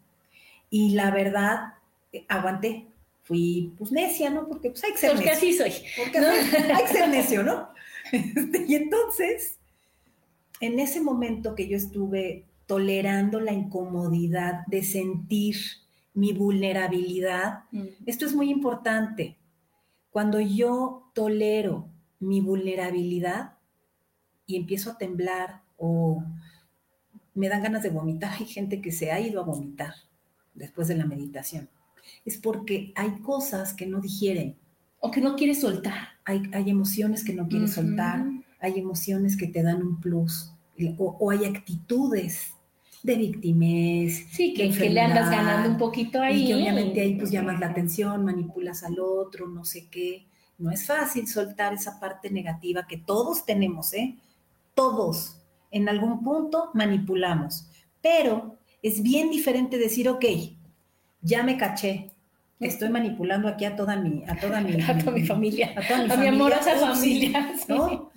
Y 0.71 0.95
la 0.97 1.13
verdad, 1.13 1.75
eh, 2.13 2.25
aguanté. 2.29 2.89
Fui, 3.25 3.73
pues, 3.79 3.91
necia, 3.91 4.31
¿no? 4.31 4.47
Porque 4.49 4.71
pues 4.71 4.85
hay 4.85 4.93
que 4.93 4.99
ser 4.99 5.11
Porque 5.13 5.31
necio. 5.31 5.65
así 5.65 5.73
soy. 5.73 5.73
Porque 5.97 6.21
¿no? 6.21 6.29
hay 6.29 6.83
que 6.85 6.89
ser 6.93 7.09
necio, 7.19 7.43
¿no? 7.43 7.69
Este, 8.13 8.65
y 8.69 8.75
entonces, 8.77 9.59
en 10.61 10.79
ese 10.79 11.01
momento 11.01 11.55
que 11.55 11.67
yo 11.69 11.77
estuve 11.77 12.45
tolerando 12.67 13.41
la 13.41 13.53
incomodidad 13.53 14.67
de 14.67 14.83
sentir 14.83 15.57
mi 16.15 16.33
vulnerabilidad, 16.33 17.65
Mm. 17.73 17.87
esto 18.07 18.25
es 18.27 18.35
muy 18.35 18.51
importante. 18.51 19.37
Cuando 20.11 20.39
yo 20.41 21.11
tolero 21.15 21.89
mi 22.21 22.41
vulnerabilidad 22.41 23.55
y 24.47 24.57
empiezo 24.57 24.91
a 24.93 24.99
temblar 24.99 25.63
o 25.77 26.23
me 27.35 27.49
dan 27.49 27.63
ganas 27.63 27.83
de 27.83 27.91
vomitar, 27.91 28.33
hay 28.39 28.47
gente 28.47 28.81
que 28.81 28.93
se 28.93 29.11
ha 29.11 29.19
ido 29.19 29.41
a 29.41 29.45
vomitar 29.45 29.95
después 30.55 30.87
de 30.89 30.95
la 30.97 31.05
meditación. 31.07 31.69
Es 32.25 32.39
porque 32.39 32.93
hay 32.97 33.11
cosas 33.21 33.75
que 33.75 33.87
no 33.87 34.01
digieren, 34.01 34.57
O 35.01 35.11
que 35.11 35.21
no 35.21 35.37
quieres 35.37 35.61
soltar. 35.61 36.09
hay, 36.25 36.43
hay 36.53 36.71
emociones 36.71 37.25
que 37.25 37.35
no 37.35 37.47
quieres 37.49 37.73
soltar, 37.75 38.25
hay 38.61 38.79
emociones 38.79 39.37
que 39.37 39.47
te 39.47 39.63
dan 39.63 39.83
un 39.83 40.01
plus, 40.01 40.53
o, 40.99 41.17
o 41.21 41.31
hay 41.31 41.45
actitudes 41.45 42.53
de 43.03 43.17
victimez, 43.17 44.27
Sí, 44.33 44.55
que, 44.55 44.69
le 44.71 45.01
andas 45.01 45.31
ganando 45.31 45.69
un 45.69 45.77
poquito 45.77 46.23
ahí. 46.23 46.45
y 46.45 46.47
que 46.47 46.55
obviamente 46.55 47.03
ahí 47.03 47.17
pues 47.17 47.31
llamas 47.31 47.61
la 47.61 47.67
atención, 47.67 48.25
manipulas 48.25 48.83
al 48.83 48.99
otro, 48.99 49.47
no 49.47 49.65
sé 49.65 49.89
qué. 49.91 50.27
No 50.57 50.71
es 50.71 50.87
fácil 50.87 51.27
soltar 51.29 51.75
esa 51.75 52.01
parte 52.01 52.31
negativa 52.31 52.87
que 52.87 52.97
todos 52.97 53.45
tenemos, 53.45 53.93
¿eh? 53.93 54.17
Todos 54.75 55.37
en 55.71 55.89
algún 55.91 56.23
punto 56.25 56.71
manipulamos, 56.73 57.69
pero 58.01 58.57
es 58.83 59.03
bien 59.03 59.31
diferente 59.31 59.77
decir, 59.77 60.09
ok, 60.09 60.25
ya 61.21 61.43
me 61.43 61.59
caché, 61.59 62.11
estoy 62.61 62.89
manipulando 62.89 63.49
aquí 63.49 63.65
a 63.65 63.77
toda 63.77 63.97
mi, 63.97 64.25
a 64.27 64.37
toda 64.37 64.61
mi, 64.61 64.81
A 64.89 64.99
toda 64.99 65.13
mi 65.13 65.27
familia. 65.27 65.73
a 65.77 65.87
toda 65.87 66.05
mi, 66.05 66.13
A 66.13 66.17
mi 66.17 66.27
amorosa 66.29 66.77
familia. 66.77 67.55
sí. 67.57 67.65
¿no? 67.69 68.11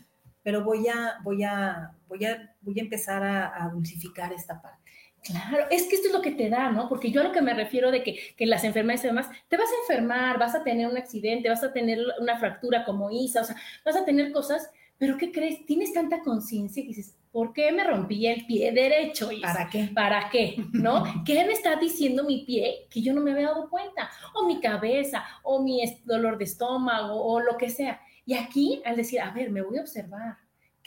Pero 0.43 0.63
voy 0.63 0.87
a, 0.87 1.17
voy 1.23 1.43
a, 1.43 1.91
voy 2.07 2.25
a, 2.25 2.55
voy 2.61 2.79
a 2.79 2.83
empezar 2.83 3.23
a, 3.23 3.63
a 3.63 3.69
dulcificar 3.69 4.31
esta 4.31 4.61
parte. 4.61 4.77
Claro, 5.23 5.65
es 5.69 5.83
que 5.87 5.95
esto 5.95 6.07
es 6.07 6.13
lo 6.13 6.21
que 6.21 6.31
te 6.31 6.49
da, 6.49 6.71
¿no? 6.71 6.87
Porque 6.87 7.11
yo 7.11 7.21
a 7.21 7.23
lo 7.25 7.31
que 7.31 7.41
me 7.41 7.53
refiero 7.53 7.91
de 7.91 8.01
que, 8.01 8.17
que 8.37 8.45
las 8.45 8.63
enfermedades 8.63 9.03
y 9.03 9.07
demás, 9.07 9.27
te 9.49 9.57
vas 9.57 9.67
a 9.69 9.81
enfermar, 9.81 10.39
vas 10.39 10.55
a 10.55 10.63
tener 10.63 10.87
un 10.87 10.97
accidente, 10.97 11.49
vas 11.49 11.63
a 11.63 11.73
tener 11.73 11.99
una 12.19 12.37
fractura 12.37 12.85
como 12.85 13.11
Isa, 13.11 13.41
o 13.41 13.43
sea, 13.43 13.55
vas 13.83 13.97
a 13.97 14.05
tener 14.05 14.31
cosas, 14.31 14.69
pero 14.97 15.17
¿qué 15.17 15.31
crees? 15.31 15.65
Tienes 15.65 15.91
tanta 15.91 16.21
conciencia 16.21 16.81
que 16.81 16.89
dices, 16.89 17.17
¿por 17.31 17.53
qué 17.53 17.71
me 17.71 17.83
rompí 17.83 18.25
el 18.27 18.45
pie 18.45 18.71
derecho? 18.71 19.31
Isa? 19.31 19.53
¿Para 19.53 19.69
qué? 19.69 19.89
¿Para 19.93 20.29
qué? 20.29 20.55
¿No? 20.73 21.03
¿Qué 21.25 21.45
me 21.45 21.53
está 21.53 21.75
diciendo 21.75 22.23
mi 22.23 22.45
pie 22.45 22.87
que 22.89 23.01
yo 23.01 23.13
no 23.13 23.21
me 23.21 23.31
había 23.31 23.47
dado 23.47 23.69
cuenta? 23.69 24.09
O 24.33 24.45
mi 24.45 24.59
cabeza, 24.59 25.23
o 25.43 25.61
mi 25.61 25.81
dolor 26.05 26.37
de 26.37 26.45
estómago, 26.45 27.21
o 27.23 27.39
lo 27.39 27.57
que 27.57 27.69
sea. 27.69 28.01
Y 28.25 28.33
aquí, 28.33 28.81
al 28.85 28.95
decir, 28.95 29.21
a 29.21 29.31
ver, 29.31 29.49
me 29.51 29.61
voy 29.61 29.77
a 29.77 29.81
observar. 29.81 30.37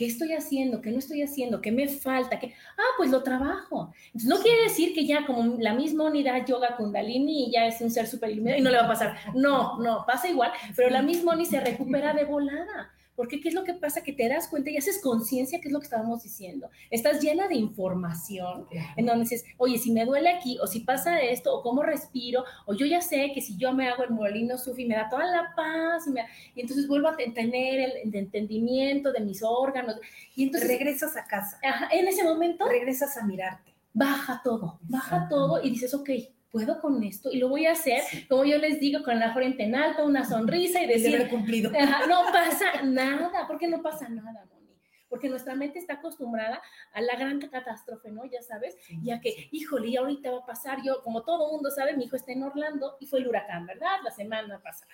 ¿Qué 0.01 0.07
estoy 0.07 0.33
haciendo? 0.33 0.81
¿Qué 0.81 0.91
no 0.91 0.99
estoy 0.99 1.21
haciendo? 1.21 1.61
¿Qué 1.61 1.71
me 1.71 1.87
falta? 1.87 2.39
¿Qué? 2.39 2.55
Ah, 2.79 2.93
pues 2.97 3.11
lo 3.11 3.23
trabajo. 3.23 3.93
Entonces, 4.07 4.31
no 4.31 4.39
quiere 4.39 4.63
decir 4.63 4.95
que 4.95 5.05
ya 5.05 5.27
como 5.27 5.59
la 5.59 5.75
misma 5.75 6.05
unidad 6.05 6.47
yoga 6.47 6.75
kundalini 6.77 7.45
y 7.45 7.53
ya 7.53 7.67
es 7.67 7.83
un 7.83 7.91
ser 7.91 8.07
super 8.07 8.31
iluminado 8.31 8.59
y 8.59 8.63
no 8.63 8.71
le 8.71 8.79
va 8.79 8.85
a 8.85 8.89
pasar. 8.89 9.17
No, 9.35 9.79
no, 9.79 10.07
pasa 10.07 10.31
igual, 10.31 10.53
pero 10.75 10.89
la 10.89 11.03
misma 11.03 11.33
Oni 11.33 11.45
se 11.45 11.61
recupera 11.61 12.15
de 12.15 12.25
volada. 12.25 12.95
Porque 13.21 13.39
¿qué 13.39 13.51
es 13.51 13.55
lo 13.55 13.65
que 13.65 13.75
pasa? 13.75 14.03
Que 14.03 14.15
te 14.15 14.27
das 14.31 14.49
cuenta 14.49 14.71
y 14.71 14.79
haces 14.79 14.99
conciencia, 15.03 15.61
que 15.61 15.69
es 15.69 15.73
lo 15.75 15.79
que 15.79 15.85
estábamos 15.85 16.23
diciendo. 16.23 16.71
Estás 16.91 17.21
llena 17.23 17.49
de 17.49 17.57
información 17.57 18.67
en 18.97 19.05
donde 19.05 19.25
dices, 19.25 19.45
oye, 19.59 19.77
si 19.77 19.93
me 19.93 20.07
duele 20.07 20.31
aquí, 20.31 20.57
o 20.63 20.67
si 20.67 20.81
pasa 20.81 21.21
esto, 21.21 21.55
o 21.55 21.63
cómo 21.63 21.83
respiro, 21.83 22.45
o 22.65 22.73
yo 22.73 22.87
ya 22.87 23.03
sé 23.03 23.33
que 23.35 23.43
si 23.43 23.59
yo 23.59 23.75
me 23.75 23.89
hago 23.91 24.05
el 24.05 24.11
molino 24.11 24.57
sufi 24.57 24.87
me 24.87 24.95
da 24.95 25.11
toda 25.11 25.27
la 25.27 25.53
paz, 25.55 26.07
y, 26.07 26.11
me- 26.13 26.25
y 26.55 26.63
entonces 26.63 26.89
vuelvo 26.89 27.09
a 27.09 27.17
te- 27.17 27.31
tener 27.31 27.81
el, 27.81 27.93
el 28.05 28.15
entendimiento 28.15 29.13
de 29.13 29.21
mis 29.21 29.43
órganos. 29.43 29.97
Y 30.35 30.45
entonces, 30.45 30.69
regresas 30.71 31.15
a 31.19 31.27
casa, 31.27 31.59
ajá, 31.63 31.89
en 31.93 32.09
ese 32.09 32.25
momento, 32.25 32.67
regresas 32.69 33.17
a 33.19 33.27
mirarte. 33.27 33.75
baja 33.93 34.41
todo, 34.43 34.79
baja 34.89 35.29
todo 35.29 35.63
y 35.63 35.69
dices, 35.71 35.93
ok, 35.93 36.09
puedo 36.51 36.81
con 36.81 37.03
esto 37.03 37.31
y 37.33 37.39
lo 37.39 37.49
voy 37.49 37.67
a 37.67 37.73
hacer, 37.73 38.03
como 38.29 38.45
yo 38.45 38.59
les 38.59 38.81
digo, 38.81 39.03
con 39.03 39.19
la 39.19 39.33
frente 39.33 39.65
en 39.65 39.75
alto, 39.75 40.05
una 40.05 40.25
sonrisa 40.25 40.83
y 40.83 40.87
decir, 40.87 41.29
cumplido. 41.29 41.71
No 41.71 42.23
pasa 42.33 42.83
nada. 42.83 43.47
¿Por 43.47 43.59
qué 43.59 43.69
no 43.69 43.83
pasa 43.83 44.09
nada, 44.09 44.47
Moni? 44.51 44.77
Porque 45.09 45.29
nuestra 45.29 45.55
mente 45.55 45.79
está 45.79 45.95
acostumbrada 45.95 46.63
a 46.93 47.01
la 47.01 47.17
gran 47.17 47.41
catástrofe, 47.41 48.11
¿no? 48.11 48.25
Ya 48.27 48.43
sabes, 48.43 48.77
ya 49.03 49.21
que, 49.21 49.49
híjole, 49.51 49.89
y 49.89 49.97
ahorita 49.97 50.31
va 50.31 50.39
a 50.39 50.47
pasar, 50.47 50.79
yo, 50.85 51.03
como 51.03 51.23
todo 51.23 51.51
mundo 51.53 51.71
sabe, 51.71 51.97
mi 51.97 52.05
hijo 52.05 52.17
está 52.17 52.33
en 52.33 52.43
Orlando 52.43 52.97
y 53.01 53.07
fue 53.07 53.21
el 53.21 53.29
huracán, 53.29 53.67
¿verdad? 53.67 53.99
La 54.05 54.11
semana 54.11 54.61
pasada. 54.61 54.93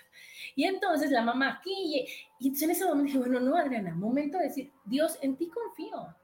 Y 0.54 0.64
entonces 0.64 1.10
la 1.10 1.22
mamá 1.22 1.58
aquí, 1.58 1.72
y, 1.74 2.06
y 2.38 2.48
entonces 2.48 2.62
en 2.62 2.70
ese 2.70 2.84
momento 2.84 3.06
dije, 3.06 3.18
bueno, 3.18 3.40
no, 3.40 3.56
Adriana, 3.56 3.94
momento 3.94 4.38
de 4.38 4.44
decir, 4.44 4.72
Dios, 4.84 5.18
en 5.20 5.36
ti 5.36 5.48
confío. 5.48 6.16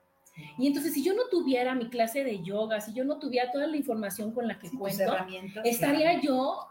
Y 0.58 0.66
entonces 0.66 0.94
si 0.94 1.02
yo 1.02 1.14
no 1.14 1.24
tuviera 1.30 1.74
mi 1.74 1.88
clase 1.88 2.24
de 2.24 2.42
yoga, 2.42 2.80
si 2.80 2.92
yo 2.92 3.04
no 3.04 3.18
tuviera 3.18 3.50
toda 3.50 3.66
la 3.66 3.76
información 3.76 4.32
con 4.32 4.48
la 4.48 4.58
que 4.58 4.68
Sí, 4.68 4.76
tus 4.76 4.80
cuento, 4.80 5.16
estaría 5.64 6.20
yo 6.20 6.68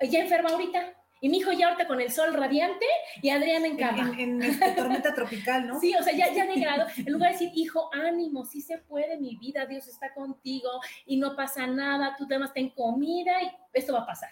ya 0.00 0.20
enferma 0.20 0.50
ahorita. 0.50 0.94
Y 1.20 1.28
mi 1.28 1.38
hijo 1.38 1.52
ya 1.52 1.68
ahorita 1.68 1.86
con 1.86 2.00
el 2.00 2.10
sol 2.10 2.34
radiante 2.34 2.84
y 3.22 3.30
Adriana 3.30 3.68
en 3.68 3.76
cama. 3.76 4.12
En, 4.18 4.42
en, 4.42 4.60
en 4.60 4.74
tormenta 4.76 5.14
tropical, 5.14 5.68
¿no? 5.68 5.78
Sí, 5.78 5.94
o 5.94 6.02
sea, 6.02 6.12
ya, 6.12 6.32
ya 6.32 6.46
de 6.46 6.58
grado, 6.58 6.86
en 6.96 7.12
lugar 7.12 7.30
de 7.30 7.38
decir, 7.38 7.52
hijo, 7.54 7.88
ánimo, 7.94 8.44
sí 8.44 8.60
se 8.60 8.78
puede, 8.78 9.16
mi 9.18 9.36
vida, 9.36 9.64
Dios 9.66 9.86
está 9.86 10.12
contigo 10.14 10.68
y 11.06 11.18
no 11.18 11.36
pasa 11.36 11.64
nada, 11.68 12.16
tú 12.18 12.24
además 12.24 12.52
ten 12.52 12.70
comida 12.70 13.40
y 13.40 13.52
esto 13.72 13.92
va 13.92 14.00
a 14.00 14.06
pasar. 14.06 14.30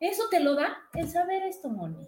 Eso 0.00 0.24
te 0.30 0.40
lo 0.40 0.54
da 0.54 0.76
el 0.92 1.08
saber 1.08 1.44
esto, 1.44 1.70
Moni. 1.70 2.06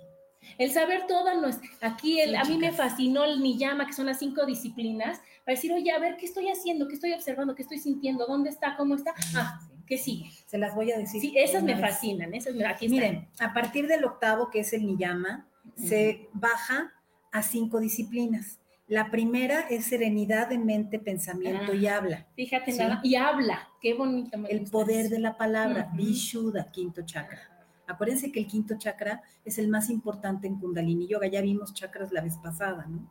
El 0.59 0.71
saber 0.73 1.07
todas 1.07 1.37
nuestras... 1.41 1.71
Aquí 1.81 2.21
el, 2.21 2.31
Sí, 2.31 2.37
a 2.37 2.45
mí 2.45 2.59
me 2.59 2.73
fascinó 2.73 3.25
el 3.25 3.43
Niyama, 3.43 3.87
que 3.87 3.93
son 3.93 4.07
las 4.07 4.19
cinco 4.19 4.47
disciplinas, 4.47 5.21
para 5.45 5.55
decir, 5.57 5.73
oye, 5.73 5.91
a 5.91 5.99
ver, 5.99 6.17
¿qué 6.17 6.27
estoy 6.27 6.49
haciendo? 6.49 6.89
¿Qué 6.89 6.95
estoy 6.95 7.13
observando? 7.13 7.55
¿Qué 7.55 7.63
estoy 7.63 7.79
sintiendo? 7.79 8.27
¿Dónde 8.27 8.51
está? 8.51 8.77
¿Cómo 8.77 8.95
está? 8.95 9.13
Ah. 9.37 9.61
¿qué 9.87 9.99
sigue? 9.99 10.31
Se 10.47 10.57
las 10.57 10.75
voy 10.75 10.91
a 10.93 10.97
decir. 10.99 11.21
Sí, 11.21 11.35
esas 11.37 11.63
me 11.63 11.73
vez. 11.75 11.81
fascinan, 11.83 12.33
esas 12.33 12.55
me... 12.55 12.65
Aquí 12.65 12.87
están. 12.87 13.01
Miren, 13.01 13.29
a 13.39 13.53
partir 13.53 13.87
del 13.87 14.03
octavo, 14.07 14.49
que 14.51 14.61
es 14.61 14.73
el 14.73 14.87
Niyama, 14.87 15.47
se 15.77 16.29
baja 16.33 16.95
a 17.33 17.43
cinco 17.43 17.81
disciplinas. 17.81 18.61
La 18.87 19.11
primera 19.11 19.61
es 19.69 19.85
serenidad 19.87 20.49
de 20.49 20.59
mente, 20.59 20.99
pensamiento 20.99 21.75
y 21.75 21.87
Ah. 21.87 21.97
habla. 21.99 22.27
Fíjate 22.35 22.73
Sí. 22.73 22.79
nada. 22.79 23.01
Y 23.03 23.15
habla. 23.17 23.69
Qué 23.83 23.93
bonito. 23.95 24.39
me 24.39 24.49
El 24.51 24.65
poder 24.71 25.07
eso. 25.07 25.15
de 25.15 25.21
la 25.21 25.37
palabra, 25.37 25.87
Ujú. 25.89 25.97
Vishuddha, 25.99 26.71
quinto 26.71 27.03
chakra. 27.05 27.41
Acuérdense 27.87 28.33
que 28.33 28.41
el 28.41 28.47
quinto 28.47 28.77
chakra 28.79 29.23
es 29.45 29.59
el 29.59 29.69
más 29.69 29.91
importante 29.91 30.47
en 30.47 30.59
Kundalini 30.59 31.07
Yoga. 31.07 31.27
Ya 31.27 31.43
vimos 31.43 31.75
chakras 31.75 32.13
la 32.13 32.23
vez 32.23 32.37
pasada, 32.39 32.87
¿no? 32.89 33.09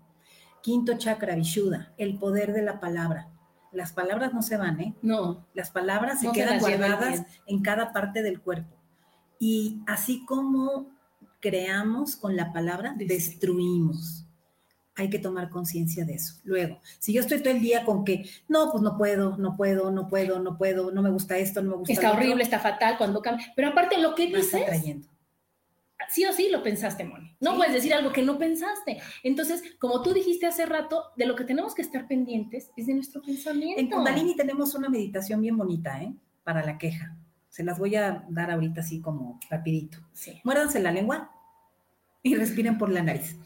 Quinto 0.62 0.97
chakra, 0.97 1.36
Vishuddha, 1.36 1.93
el 1.97 2.17
poder 2.17 2.53
de 2.53 2.62
la 2.62 2.79
palabra. 2.79 3.29
Las 3.71 3.91
palabras 3.91 4.33
no 4.33 4.41
se 4.41 4.57
van, 4.57 4.79
¿eh? 4.79 4.95
No. 5.01 5.45
Las 5.53 5.71
palabras 5.71 6.19
se 6.21 6.27
No 6.27 6.31
quedan 6.31 6.59
guardadas 6.59 7.25
en 7.47 7.62
cada 7.62 7.91
parte 7.91 8.21
del 8.21 8.39
cuerpo. 8.39 8.75
Y 9.39 9.81
así 9.88 10.25
como 10.25 10.91
creamos 11.41 12.15
con 12.15 12.36
la 12.38 12.53
palabra, 12.53 12.95
destruimos. 12.97 14.22
Hay 14.95 15.10
que 15.10 15.17
tomar 15.17 15.49
conciencia 15.49 16.06
de 16.06 16.13
eso. 16.13 16.36
Luego, 16.43 16.79
si 16.99 17.13
yo 17.13 17.21
estoy 17.21 17.39
todo 17.39 17.53
el 17.53 17.62
día 17.62 17.84
con 17.84 18.06
que, 18.06 18.29
no, 18.47 18.69
pues 18.71 18.84
no 18.84 18.95
puedo, 18.95 19.38
no 19.38 19.58
puedo, 19.58 19.89
no 19.89 20.08
puedo, 20.08 20.39
no 20.39 20.56
puedo, 20.58 20.91
no 20.91 21.01
me 21.01 21.10
gusta 21.10 21.38
esto, 21.38 21.63
no 21.63 21.71
me 21.71 21.77
gusta 21.77 21.93
Está 21.93 22.08
lo 22.10 22.13
otro, 22.13 22.23
horrible, 22.25 22.43
está 22.43 22.60
fatal 22.60 22.97
cuando 22.97 23.21
cambia. 23.21 23.51
Pero 23.56 23.69
aparte, 23.69 23.97
lo 23.97 24.13
que 24.13 24.27
dices, 24.27 24.51
trayendo. 24.65 25.08
sí 26.10 26.25
o 26.25 26.34
sí 26.34 26.49
lo 26.49 26.62
pensaste, 26.62 27.03
Moni. 27.06 27.36
No 27.39 27.51
Sí. 27.51 27.58
puedes 27.58 27.73
decir 27.73 27.93
algo 27.93 28.12
que 28.12 28.21
no 28.21 28.38
pensaste. 28.38 29.01
Entonces, 29.23 29.63
como 29.79 30.01
tú 30.03 30.13
dijiste 30.13 30.45
hace 30.45 30.65
rato, 30.67 31.06
de 31.17 31.25
lo 31.25 31.36
que 31.36 31.43
tenemos 31.45 31.73
que 31.73 31.82
estar 31.82 32.08
pendientes 32.08 32.69
es 32.77 32.86
de 32.86 32.93
nuestro 32.93 33.21
pensamiento. 33.23 33.79
En 33.82 33.89
Kundalini 33.89 34.36
tenemos 34.36 34.75
una 34.75 34.89
meditación 34.89 35.41
bien 35.41 35.58
bonita, 35.58 36.03
¿eh? 36.03 36.13
Para 36.43 36.63
la 36.63 36.77
queja. 36.77 37.15
Se 37.49 37.63
las 37.63 37.79
voy 37.79 37.95
a 37.95 38.25
dar 38.29 38.51
ahorita 38.51 38.82
así 38.82 38.99
como 39.01 39.39
rapidito. 39.49 39.97
Sí. 40.12 40.39
Muérdanse 40.43 40.79
la 40.79 40.91
lengua 40.91 41.32
y 42.21 42.36
respiren 42.36 42.77
por 42.77 42.89
la 42.91 43.01
nariz. 43.01 43.38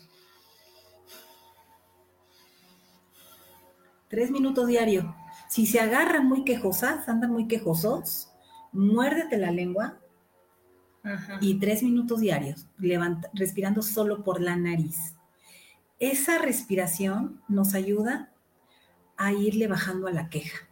Tres 4.10 4.32
minutos 4.32 4.68
diario. 4.68 5.16
Si 5.50 5.66
se 5.66 5.80
agarran 5.80 6.28
muy 6.28 6.44
quejosas, 6.44 7.08
andan 7.10 7.32
muy 7.32 7.48
quejosos, 7.48 8.32
muérdete 8.72 9.38
la 9.38 9.52
lengua 9.52 9.98
Ajá. 11.04 11.38
y 11.42 11.60
tres 11.60 11.84
minutos 11.84 12.20
diarios, 12.22 12.68
levanta- 12.78 13.30
respirando 13.34 13.82
solo 13.82 14.24
por 14.24 14.42
la 14.42 14.56
nariz. 14.56 15.14
esa 16.00 16.38
respiración 16.38 17.42
nos 17.48 17.74
ayuda 17.74 18.32
a 19.18 19.32
irle 19.34 19.66
bajando 19.68 20.06
a 20.08 20.12
la 20.12 20.30
queja. 20.30 20.68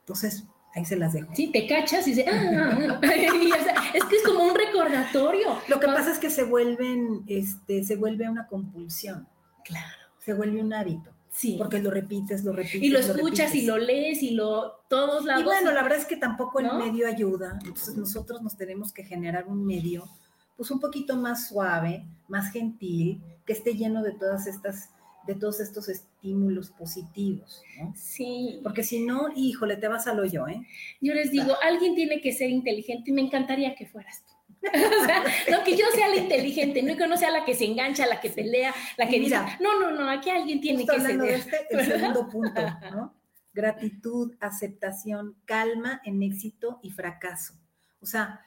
Entonces, 0.00 0.44
ahí 0.74 0.84
se 0.84 0.96
las 0.96 1.14
dejo. 1.14 1.34
Sí, 1.34 1.50
te 1.50 1.66
cachas 1.66 2.06
y 2.06 2.10
dices, 2.10 2.26
ah, 2.30 3.00
es 3.94 4.04
que 4.04 4.16
es 4.16 4.22
como 4.22 4.44
un 4.44 4.54
recordatorio. 4.54 5.58
Lo 5.68 5.80
que 5.80 5.86
pasa 5.86 6.10
es 6.12 6.18
que 6.18 6.28
se 6.28 6.44
vuelven, 6.44 7.22
este, 7.26 7.82
se 7.84 7.96
vuelve 7.96 8.28
una 8.28 8.46
compulsión. 8.48 9.26
Claro. 9.64 9.96
Se 10.18 10.34
vuelve 10.34 10.60
un 10.62 10.74
hábito. 10.74 11.10
Sí. 11.30 11.56
Porque 11.58 11.80
lo 11.80 11.90
repites, 11.90 12.44
lo 12.44 12.52
repites. 12.52 12.82
Y 12.82 12.88
lo 12.88 12.98
escuchas 12.98 13.54
y 13.54 13.62
lo 13.62 13.78
lees 13.78 14.22
y 14.22 14.30
lo 14.32 14.80
todos 14.88 15.24
lados. 15.24 15.42
Y 15.42 15.44
bueno, 15.44 15.72
la 15.72 15.82
verdad 15.82 15.98
es 15.98 16.06
que 16.06 16.16
tampoco 16.16 16.60
el 16.60 16.66
¿No? 16.66 16.78
medio 16.78 17.06
ayuda. 17.06 17.58
Entonces 17.64 17.96
nosotros 17.96 18.42
nos 18.42 18.56
tenemos 18.56 18.92
que 18.92 19.04
generar 19.04 19.46
un 19.46 19.64
medio, 19.64 20.08
pues 20.56 20.70
un 20.70 20.80
poquito 20.80 21.16
más 21.16 21.48
suave, 21.48 22.04
más 22.28 22.52
gentil, 22.52 23.22
que 23.46 23.52
esté 23.52 23.74
lleno 23.74 24.02
de 24.02 24.12
todas 24.12 24.46
estas, 24.46 24.90
de 25.26 25.34
todos 25.34 25.60
estos 25.60 25.88
estímulos 25.88 26.70
positivos, 26.70 27.62
¿no? 27.78 27.94
Sí. 27.96 28.60
Porque 28.62 28.82
si 28.82 29.04
no, 29.04 29.28
híjole, 29.34 29.76
te 29.76 29.88
vas 29.88 30.06
al 30.06 30.20
hoyo, 30.20 30.48
¿eh? 30.48 30.66
Yo 31.00 31.14
les 31.14 31.30
digo, 31.30 31.54
alguien 31.62 31.94
tiene 31.94 32.20
que 32.20 32.32
ser 32.32 32.50
inteligente 32.50 33.10
y 33.10 33.14
me 33.14 33.22
encantaría 33.22 33.74
que 33.74 33.86
fueras 33.86 34.24
tú. 34.26 34.34
o 35.02 35.04
sea, 35.04 35.24
no 35.50 35.64
que 35.64 35.76
yo 35.76 35.84
sea 35.94 36.08
la 36.08 36.16
inteligente, 36.16 36.82
no 36.82 36.96
que 36.96 37.06
no 37.06 37.16
sea 37.16 37.30
la 37.30 37.44
que 37.44 37.54
se 37.54 37.64
engancha, 37.64 38.06
la 38.06 38.20
que 38.20 38.30
pelea, 38.30 38.74
la 38.96 39.08
que 39.08 39.16
Y 39.16 39.20
dice, 39.20 39.38
mira, 39.38 39.58
no, 39.60 39.80
no, 39.80 39.90
no, 39.92 40.10
aquí 40.10 40.30
alguien 40.30 40.60
tiene 40.60 40.84
que 40.84 40.92
hablando 40.92 41.24
de 41.24 41.38
ceder. 41.38 41.54
este, 41.54 41.76
el 41.76 41.86
segundo 41.86 42.28
punto, 42.28 42.60
¿no? 42.92 43.14
Gratitud, 43.52 44.34
aceptación, 44.40 45.36
calma 45.44 46.00
en 46.04 46.22
éxito 46.22 46.80
y 46.82 46.90
fracaso. 46.90 47.54
O 48.00 48.06
sea, 48.06 48.40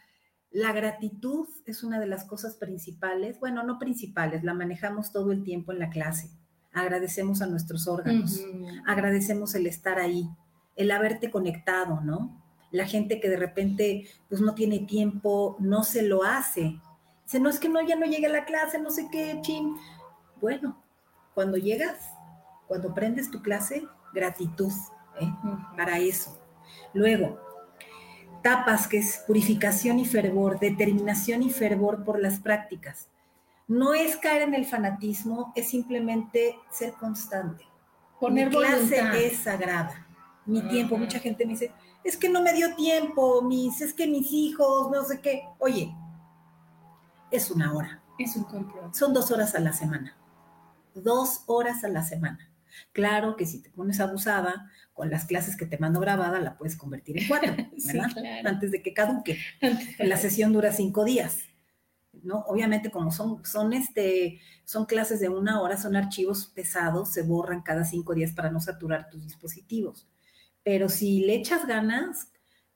la 0.51 0.73
gratitud 0.73 1.47
es 1.65 1.83
una 1.83 1.99
de 1.99 2.07
las 2.07 2.25
cosas 2.25 2.55
principales, 2.55 3.39
bueno, 3.39 3.63
no 3.63 3.79
principales, 3.79 4.43
la 4.43 4.53
manejamos 4.53 5.11
todo 5.11 5.31
el 5.31 5.43
tiempo 5.43 5.71
en 5.71 5.79
la 5.79 5.89
clase. 5.89 6.29
Agradecemos 6.73 7.41
a 7.41 7.47
nuestros 7.47 7.87
órganos, 7.87 8.45
agradecemos 8.85 9.55
el 9.55 9.67
estar 9.67 9.99
ahí, 9.99 10.29
el 10.75 10.91
haberte 10.91 11.31
conectado, 11.31 12.01
¿no? 12.01 12.40
La 12.71 12.85
gente 12.85 13.19
que 13.19 13.29
de 13.29 13.37
repente 13.37 14.07
pues 14.29 14.41
no 14.41 14.55
tiene 14.55 14.79
tiempo, 14.79 15.57
no 15.59 15.83
se 15.83 16.03
lo 16.03 16.23
hace. 16.23 16.79
Dice, 17.23 17.39
no 17.39 17.49
es 17.49 17.59
que 17.59 17.69
no, 17.69 17.81
ya 17.81 17.95
no 17.95 18.05
llegue 18.05 18.27
a 18.27 18.29
la 18.29 18.45
clase, 18.45 18.79
no 18.79 18.89
sé 18.91 19.07
qué, 19.11 19.37
chin. 19.41 19.75
Bueno, 20.39 20.81
cuando 21.33 21.57
llegas, 21.57 21.97
cuando 22.67 22.93
prendes 22.93 23.29
tu 23.29 23.41
clase, 23.41 23.85
gratitud, 24.13 24.71
¿eh? 25.19 25.31
Para 25.75 25.99
eso. 25.99 26.39
Luego, 26.93 27.39
tapas, 28.41 28.87
que 28.87 28.97
es 28.97 29.23
purificación 29.27 29.99
y 29.99 30.05
fervor, 30.05 30.59
determinación 30.59 31.43
y 31.43 31.49
fervor 31.49 32.03
por 32.03 32.19
las 32.19 32.39
prácticas. 32.39 33.07
No 33.67 33.93
es 33.93 34.17
caer 34.17 34.41
en 34.43 34.53
el 34.53 34.65
fanatismo, 34.65 35.53
es 35.55 35.69
simplemente 35.69 36.57
ser 36.69 36.93
constante. 36.93 37.65
Poner 38.19 38.49
Mi 38.49 38.55
clase 38.55 39.01
voluntad. 39.01 39.15
es 39.17 39.37
sagrada. 39.37 40.07
Mi 40.45 40.61
tiempo, 40.67 40.97
mucha 40.97 41.19
gente 41.19 41.45
me 41.45 41.53
dice, 41.53 41.71
es 42.03 42.17
que 42.17 42.29
no 42.29 42.41
me 42.41 42.53
dio 42.53 42.75
tiempo, 42.75 43.41
mis, 43.41 43.81
es 43.81 43.93
que 43.93 44.07
mis 44.07 44.31
hijos, 44.31 44.89
no 44.91 45.03
sé 45.03 45.21
qué. 45.21 45.43
Oye, 45.59 45.95
es 47.31 47.51
una 47.51 47.73
hora. 47.73 48.03
Es 48.19 48.35
un 48.35 48.43
compromiso. 48.43 48.93
Son 48.93 49.13
dos 49.13 49.31
horas 49.31 49.55
a 49.55 49.59
la 49.59 49.73
semana. 49.73 50.17
Dos 50.93 51.43
horas 51.47 51.83
a 51.83 51.87
la 51.87 52.03
semana. 52.03 52.51
Claro 52.91 53.35
que 53.35 53.45
si 53.45 53.61
te 53.61 53.69
pones 53.69 53.99
abusada 53.99 54.69
con 54.93 55.09
las 55.09 55.25
clases 55.25 55.57
que 55.57 55.65
te 55.65 55.77
mando 55.77 55.99
grabada, 55.99 56.39
la 56.39 56.57
puedes 56.57 56.75
convertir 56.75 57.17
en 57.17 57.27
cuatro, 57.27 57.53
Sí, 57.77 57.87
¿verdad? 57.87 58.11
claro. 58.13 58.49
Antes 58.49 58.71
de 58.71 58.81
que 58.81 58.93
caduque. 58.93 59.37
La 59.99 60.17
sesión 60.17 60.53
dura 60.53 60.71
cinco 60.71 61.03
días. 61.03 61.39
¿no? 62.23 62.39
Obviamente, 62.47 62.91
como 62.91 63.11
son, 63.11 63.43
son, 63.45 63.73
este, 63.73 64.39
son 64.65 64.85
clases 64.85 65.19
de 65.19 65.29
una 65.29 65.61
hora, 65.61 65.77
son 65.77 65.95
archivos 65.95 66.47
pesados, 66.47 67.11
se 67.13 67.23
borran 67.23 67.61
cada 67.61 67.85
cinco 67.85 68.13
días 68.13 68.31
para 68.33 68.51
no 68.51 68.59
saturar 68.59 69.09
tus 69.09 69.23
dispositivos. 69.23 70.07
Pero 70.63 70.89
si 70.89 71.21
le 71.21 71.35
echas 71.35 71.65
ganas, 71.67 72.27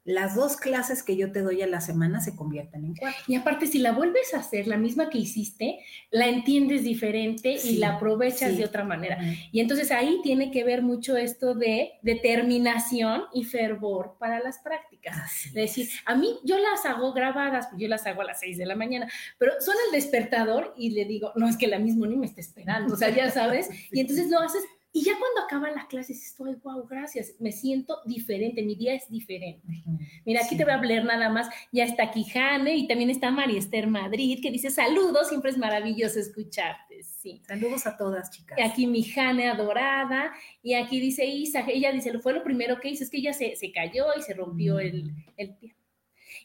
las 0.08 0.36
dos 0.36 0.56
clases 0.58 1.02
que 1.02 1.18
yo 1.18 1.32
te 1.32 1.42
doy 1.42 1.64
a 1.64 1.68
la 1.68 1.82
semana 1.82 2.22
se 2.22 2.36
convierten 2.36 2.86
en 2.86 2.96
cuatro. 2.96 3.20
Y 3.28 3.34
aparte, 3.38 3.66
si 3.66 3.80
la 3.80 3.92
vuelves 3.92 4.36
a 4.36 4.38
hacer, 4.38 4.68
la 4.68 4.78
misma 4.78 5.10
que 5.10 5.18
hiciste, 5.18 5.80
la 6.12 6.28
entiendes 6.28 6.84
diferente 6.84 7.54
y 7.54 7.58
Sí, 7.60 7.78
la 7.78 7.96
aprovechas 7.96 8.52
sí. 8.52 8.58
de 8.58 8.66
otra 8.66 8.84
manera. 8.84 9.18
Y 9.52 9.62
entonces 9.62 9.90
ahí 9.90 10.20
tiene 10.22 10.52
que 10.52 10.64
ver 10.64 10.84
mucho 10.84 11.18
esto 11.18 11.56
de 11.56 11.94
determinación 12.04 13.24
y 13.34 13.46
fervor 13.46 14.18
para 14.20 14.40
las 14.42 14.60
prácticas. 14.60 15.18
Así 15.18 15.48
Es 15.50 15.54
decir, 15.56 15.90
a 16.06 16.16
mí 16.16 16.38
yo 16.44 16.60
las 16.60 16.86
hago 16.86 17.12
grabadas, 17.14 17.68
pues 17.70 17.82
yo 17.82 17.88
las 17.88 18.06
hago 18.06 18.22
a 18.22 18.26
las 18.26 18.40
6 18.42 18.60
de 18.60 18.66
la 18.68 18.76
mañana, 18.76 19.08
pero 19.40 19.54
suena 19.60 19.80
el 19.88 19.92
despertador 19.92 20.74
y 20.78 20.92
le 20.92 21.06
digo, 21.06 21.32
no, 21.36 21.48
es 21.48 21.58
que 21.58 21.68
la 21.68 21.80
misma 21.80 22.06
ni 22.08 22.16
me 22.18 22.28
está 22.28 22.42
esperando, 22.42 22.94
o 22.94 22.98
sea, 22.98 23.10
ya 23.10 23.32
sabes, 23.32 23.70
y 23.92 24.00
entonces 24.02 24.30
lo 24.30 24.40
haces 24.40 24.64
y 24.98 25.04
ya 25.04 25.12
cuando 25.20 25.42
acaba 25.42 25.70
la 25.72 25.88
clase 25.88 26.14
dices, 26.14 26.30
estoy, 26.30 26.56
wow, 26.64 26.88
gracias, 26.88 27.36
me 27.40 27.52
siento 27.52 27.98
diferente, 28.06 28.64
mi 28.64 28.76
día 28.76 28.94
es 28.94 29.10
diferente. 29.10 29.84
Mira, 30.26 30.40
aquí 30.40 30.52
Sí. 30.52 30.58
te 30.58 30.64
voy 30.64 30.72
a 30.72 30.78
hablar 30.78 31.04
nada 31.04 31.28
más. 31.30 31.50
Ya 31.74 31.84
está 31.84 32.04
aquí 32.04 32.24
Jane 32.24 32.78
y 32.78 32.88
también 32.88 33.10
está 33.10 33.30
María 33.30 33.60
Esther 33.60 33.88
Madrid, 33.88 34.40
que 34.42 34.52
dice 34.52 34.70
saludos, 34.72 35.28
siempre 35.28 35.52
es 35.52 35.58
maravilloso 35.58 36.18
escucharte. 36.18 37.04
Sí. 37.04 37.42
Saludos 37.46 37.86
a 37.88 37.98
todas, 37.98 38.32
chicas. 38.32 38.58
Y 38.58 38.62
aquí 38.62 38.88
mi 38.88 39.04
Jane 39.04 39.50
adorada. 39.50 40.32
Y 40.64 40.76
aquí 40.76 41.02
dice 41.02 41.26
Isa, 41.26 41.66
ella 41.68 41.92
dice, 41.92 42.18
fue 42.20 42.32
lo 42.32 42.42
primero 42.44 42.80
que 42.80 42.88
hizo, 42.90 43.04
es 43.04 43.10
que 43.10 43.18
ella 43.18 43.34
se, 43.34 43.58
se 43.58 43.74
cayó 43.74 44.06
y 44.18 44.22
se 44.22 44.34
rompió 44.34 44.80
el, 44.80 45.12
el 45.36 45.56
pie. 45.58 45.76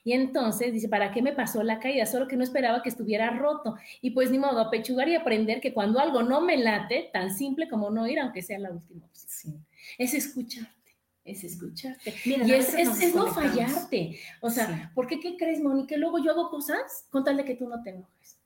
Y 0.05 0.13
entonces 0.13 0.73
dice, 0.73 0.89
¿para 0.89 1.13
qué 1.13 1.21
me 1.23 1.33
pasó 1.33 1.63
la 1.63 1.79
caída? 1.79 2.07
Solo 2.07 2.27
que 2.27 2.37
no 2.37 2.45
esperaba 2.45 2.83
que 2.83 2.89
estuviera 2.89 3.31
roto. 3.31 3.77
Y 4.01 4.11
pues 4.11 4.31
ni 4.31 4.39
modo, 4.39 4.61
apechugar 4.61 5.09
y 5.09 5.15
aprender 5.15 5.61
que 5.61 5.75
cuando 5.75 6.01
algo 6.01 6.23
no 6.23 6.41
me 6.41 6.57
late, 6.57 7.11
tan 7.13 7.35
simple 7.35 7.69
como 7.69 7.91
no 7.91 8.07
ir, 8.07 8.19
aunque 8.21 8.43
sea 8.43 8.59
la 8.59 8.71
última 8.71 9.05
opción. 9.07 9.29
Sí. 9.29 9.55
Es 9.99 10.15
escucharte, 10.15 10.97
es 11.25 11.45
escucharte. 11.45 12.15
Y 12.25 12.53
es, 12.53 12.75
es, 12.75 13.03
es 13.03 13.15
no 13.15 13.27
fallarte. 13.27 14.19
O 14.41 14.51
sea, 14.51 14.67
Sí. 14.67 14.73
¿por 14.95 15.07
qué 15.07 15.21
qué 15.21 15.37
crees, 15.37 15.61
Moni? 15.61 15.87
Que 15.87 15.97
luego 15.99 16.19
yo 16.23 16.31
hago 16.33 16.51
cosas 16.51 17.07
con 17.11 17.25
tal 17.25 17.37
de 17.37 17.45
que 17.45 17.55
tú 17.55 17.69
no 17.69 17.83
te 17.83 17.91
enojes. 17.91 18.39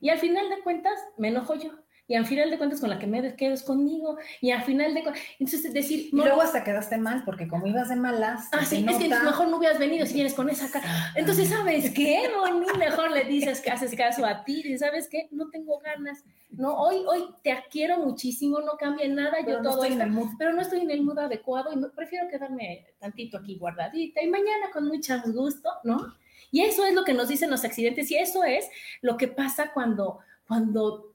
Y 0.00 0.10
al 0.10 0.18
final 0.18 0.48
de 0.50 0.60
cuentas, 0.62 0.98
me 1.18 1.28
enojo 1.28 1.54
yo. 1.54 1.70
Y 2.06 2.16
al 2.16 2.26
final 2.26 2.50
de 2.50 2.58
cuentas, 2.58 2.80
con 2.80 2.90
la 2.90 2.98
que 2.98 3.06
me 3.06 3.34
quedo 3.34 3.54
es 3.54 3.62
conmigo. 3.62 4.18
Y 4.42 4.50
al 4.50 4.62
final 4.62 4.92
de 4.92 5.02
cuentas, 5.02 5.22
entonces 5.38 5.72
decir, 5.72 6.08
Y 6.12 6.16
luego 6.16 6.42
hasta 6.42 6.62
quedaste 6.62 6.98
mal, 6.98 7.22
porque 7.24 7.48
como 7.48 7.66
ibas 7.66 7.88
de 7.88 7.96
malas, 7.96 8.48
ah, 8.52 8.64
sí, 8.64 8.84
es 8.86 8.96
que 8.98 9.08
nota- 9.08 9.22
mejor 9.22 9.48
no 9.48 9.56
hubieras 9.56 9.78
venido 9.78 10.04
si 10.04 10.14
vienes 10.14 10.34
con 10.34 10.50
esa 10.50 10.70
cara. 10.70 10.84
Entonces, 11.14 11.48
¿sabes 11.48 11.90
qué, 11.94 12.28
Moni? 12.36 12.66
Mejor 12.78 13.10
le 13.10 13.24
dices 13.24 13.60
que 13.62 13.70
haces 13.70 13.94
caso 13.96 14.26
a 14.26 14.44
ti. 14.44 14.60
Y 14.64 14.76
¿sabes 14.76 15.08
qué? 15.08 15.28
No 15.30 15.48
tengo 15.50 15.78
ganas. 15.78 16.24
No, 16.50 16.74
hoy, 16.76 17.02
hoy 17.08 17.24
te 17.42 17.56
quiero 17.70 17.98
muchísimo, 17.98 18.60
no 18.60 18.76
cambia 18.78 19.08
nada. 19.08 19.38
Pero 19.40 19.58
yo 19.58 19.62
no 19.62 19.70
todo 19.70 19.82
estoy 19.84 19.96
en 19.96 20.02
el 20.02 20.10
mood. 20.10 20.28
pero 20.38 20.52
no 20.52 20.60
estoy 20.60 20.80
en 20.82 20.90
el 20.90 21.02
mood 21.02 21.18
adecuado 21.18 21.72
y 21.72 21.76
me- 21.76 21.88
prefiero 21.88 22.28
quedarme 22.28 22.86
tantito 23.00 23.38
aquí 23.38 23.56
guardadita 23.56 24.22
y 24.22 24.28
mañana 24.28 24.70
con 24.72 24.86
mucho 24.86 25.14
gusto, 25.26 25.70
¿no? 25.84 26.14
Y 26.52 26.60
eso 26.60 26.84
es 26.84 26.94
lo 26.94 27.02
que 27.04 27.14
nos 27.14 27.28
dicen 27.28 27.50
los 27.50 27.64
accidentes 27.64 28.10
y 28.10 28.16
eso 28.16 28.44
es 28.44 28.68
lo 29.00 29.16
que 29.16 29.26
pasa 29.26 29.72
cuando, 29.72 30.18
cuando 30.46 31.13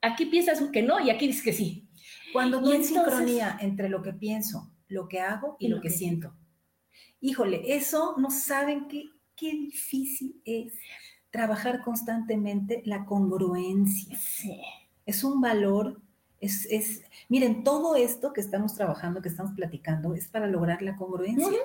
aquí 0.00 0.26
piensas 0.26 0.60
que 0.72 0.82
no 0.82 1.00
y 1.00 1.10
aquí 1.10 1.26
dices 1.26 1.42
que 1.42 1.52
sí. 1.52 1.88
Cuando 2.32 2.60
no 2.60 2.70
hay 2.70 2.84
sincronía 2.84 3.58
entre 3.60 3.88
lo 3.88 4.02
que 4.02 4.12
pienso, 4.12 4.72
lo 4.88 5.08
que 5.08 5.20
hago 5.20 5.56
y, 5.58 5.68
lo, 5.68 5.80
que, 5.80 5.90
siento. 5.90 6.34
Híjole, 7.20 7.74
eso 7.74 8.14
no 8.18 8.30
saben 8.30 8.86
qué, 8.88 9.04
qué 9.34 9.52
difícil 9.52 10.40
es 10.44 10.74
trabajar 11.30 11.82
constantemente 11.82 12.82
la 12.84 13.04
congruencia. 13.04 14.16
Sí. 14.18 14.60
Es 15.06 15.24
un 15.24 15.40
valor, 15.40 16.00
es, 16.40 16.66
es, 16.70 17.02
miren, 17.28 17.64
todo 17.64 17.96
esto 17.96 18.32
que 18.32 18.40
estamos 18.40 18.74
trabajando, 18.74 19.22
que 19.22 19.28
estamos 19.28 19.52
platicando, 19.52 20.14
es 20.14 20.28
para 20.28 20.46
lograr 20.46 20.82
la 20.82 20.96
congruencia 20.96 21.58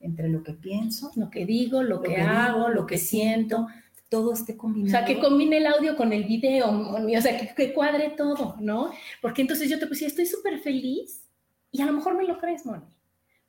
entre 0.00 0.28
lo 0.28 0.42
que 0.42 0.52
pienso, 0.52 1.10
Lo 1.16 1.30
que 1.30 1.46
digo, 1.46 1.82
lo, 1.82 1.96
Lo 1.96 2.02
que, 2.02 2.16
hago, 2.16 2.68
lo 2.68 2.86
que 2.86 2.98
siento. 2.98 3.66
Todo 4.08 4.32
esté 4.32 4.54
O 4.54 4.56
combinado. 4.56 4.90
sea, 4.90 5.04
que 5.04 5.18
combine 5.20 5.58
el 5.58 5.66
audio 5.66 5.96
con 5.96 6.12
el 6.12 6.24
video, 6.24 6.70
Moni, 6.72 7.16
o 7.16 7.22
sea, 7.22 7.38
que, 7.38 7.54
que 7.54 7.72
cuadre 7.74 8.10
todo, 8.10 8.56
¿no? 8.60 8.90
Porque 9.20 9.42
entonces 9.42 9.68
yo 9.68 9.78
te 9.78 9.86
pues 9.86 10.02
estoy 10.02 10.26
súper 10.26 10.58
feliz 10.60 11.28
y 11.72 11.82
a 11.82 11.86
lo 11.86 11.92
mejor 11.92 12.16
me 12.16 12.24
lo 12.24 12.38
crees, 12.38 12.64
Moni. 12.64 12.84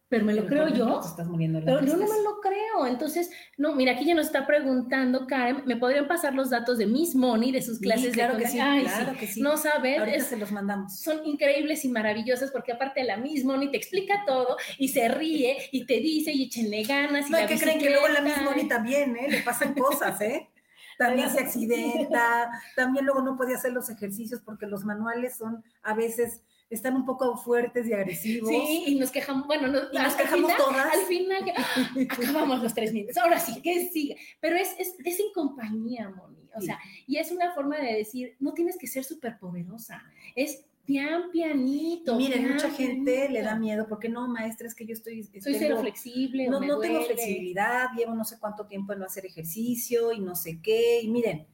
Pero 0.09 0.23
me 0.23 0.33
lo 0.33 0.45
Pero 0.47 0.65
creo 0.65 0.75
yo. 0.77 0.99
te 1.01 1.07
estás 1.07 1.27
muriendo 1.27 1.59
de 1.59 1.65
la 1.65 1.73
Pero 1.79 1.85
yo 1.85 1.97
no 1.97 2.03
me 2.07 2.21
lo 2.23 2.39
creo. 2.39 2.85
Entonces, 2.87 3.29
no, 3.57 3.75
mira, 3.75 3.91
aquí 3.91 4.05
ya 4.05 4.15
nos 4.15 4.27
está 4.27 4.47
preguntando 4.47 5.27
Karen, 5.27 5.63
¿me 5.65 5.75
podrían 5.75 6.07
pasar 6.07 6.33
los 6.33 6.49
datos 6.49 6.77
de 6.77 6.85
Miss 6.85 7.13
Money, 7.13 7.51
de 7.51 7.61
sus 7.61 7.77
Sí, 7.77 7.83
clases 7.83 8.13
claro 8.13 8.37
de 8.37 8.43
que 8.43 8.49
sí, 8.49 8.59
Ay, 8.59 8.83
claro 8.85 9.11
sí. 9.11 9.17
que 9.17 9.27
sí. 9.27 9.41
No 9.41 9.57
sabes, 9.57 9.99
Ahorita 9.99 10.15
es- 10.17 10.27
se 10.27 10.37
los 10.37 10.51
mandamos. 10.53 10.97
son 10.99 11.25
increíbles 11.25 11.83
y 11.83 11.89
maravillosas 11.89 12.51
porque 12.51 12.71
aparte 12.71 13.03
la 13.03 13.17
Miss 13.17 13.43
Money 13.43 13.69
te 13.69 13.75
explica 13.77 14.23
todo 14.25 14.55
y 14.77 14.87
se 14.87 15.09
ríe 15.09 15.57
y 15.73 15.85
te 15.85 15.99
dice 15.99 16.31
y 16.31 16.43
échenle 16.43 16.83
ganas. 16.83 17.27
Y 17.27 17.31
No, 17.31 17.39
la 17.39 17.47
que 17.47 17.57
creen 17.59 17.79
que 17.79 17.89
luego 17.89 18.07
la 18.07 18.21
bicicleta, 18.21 18.53
misma 18.55 18.69
también, 18.75 19.17
¿eh? 19.17 19.27
Le 19.29 19.41
pasan 19.41 19.73
cosas, 19.73 20.21
¿eh? 20.21 20.47
También 20.97 21.29
se 21.29 21.41
accidenta, 21.41 22.49
también 22.75 23.05
luego 23.05 23.21
no 23.21 23.37
puede 23.37 23.53
hacer 23.53 23.71
los 23.71 23.87
ejercicios 23.89 24.41
porque 24.43 24.65
los 24.65 24.83
manuales 24.83 25.35
son 25.37 25.63
a 25.83 25.93
veces 25.93 26.41
están 26.69 26.95
un 26.95 27.05
poco 27.05 27.37
fuertes 27.37 27.87
y 27.87 27.93
agresivos. 27.93 28.49
Sí, 28.49 28.83
y 28.87 28.95
nos 28.95 29.11
quejamos, 29.11 29.47
bueno, 29.47 29.67
nos, 29.67 29.93
y 29.93 29.97
nos 29.97 30.15
quejamos 30.15 30.55
todas. 30.57 30.93
Al 30.93 31.05
final, 31.05 31.43
acabamos 32.09 32.61
los 32.61 32.73
tres 32.73 32.93
minutos. 32.93 33.17
Ahora 33.17 33.39
sí, 33.39 33.61
que 33.61 33.89
sigue. 33.89 34.17
Pero 34.39 34.55
es, 34.57 34.75
es, 34.77 34.95
es 35.03 35.19
en 35.19 35.31
compañía, 35.33 36.09
Moni. 36.09 36.47
O 36.55 36.61
sea, 36.61 36.79
y 37.05 37.17
es 37.17 37.31
una 37.31 37.53
forma 37.53 37.77
de 37.77 37.93
decir, 37.93 38.35
no 38.39 38.53
tienes 38.53 38.77
que 38.77 38.87
ser 38.87 39.03
súper 39.03 39.37
poderosa. 39.37 40.03
Es 40.35 40.65
pian 40.85 41.29
pianito. 41.31 42.15
miren, 42.15 42.53
mucha 42.53 42.71
gente 42.71 43.29
le 43.29 43.41
da 43.41 43.55
miedo 43.55 43.87
porque 43.87 44.09
no, 44.09 44.27
maestra, 44.27 44.67
es 44.67 44.73
que 44.73 44.85
yo 44.85 44.93
estoy. 44.93 45.23
Soy 45.23 45.55
cero 45.55 45.77
flexible. 45.79 46.47
No, 46.47 46.59
no 46.59 46.79
tengo 46.79 47.01
flexibilidad, 47.03 47.89
llevo 47.95 48.15
no 48.15 48.23
sé 48.23 48.39
cuánto 48.39 48.65
tiempo 48.65 48.93
en 48.93 48.99
no 48.99 49.05
hacer 49.05 49.25
ejercicio 49.25 50.11
y 50.11 50.19
no 50.19 50.35
sé 50.35 50.59
qué. 50.61 51.01
Y 51.01 51.09
miren, 51.09 51.45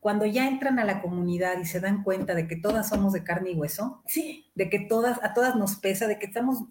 cuando 0.00 0.24
ya 0.26 0.48
entran 0.48 0.78
a 0.78 0.84
la 0.84 1.02
comunidad 1.02 1.58
y 1.60 1.66
se 1.66 1.80
dan 1.80 2.02
cuenta 2.02 2.34
de 2.34 2.48
que 2.48 2.56
todas 2.56 2.88
somos 2.88 3.12
de 3.12 3.22
carne 3.22 3.50
y 3.50 3.54
hueso, 3.54 4.02
sí. 4.06 4.50
de 4.54 4.70
que 4.70 4.80
todas, 4.80 5.22
a 5.22 5.34
todas 5.34 5.56
nos 5.56 5.76
pesa, 5.76 6.06
de 6.06 6.18
que 6.18 6.26
estamos 6.26 6.64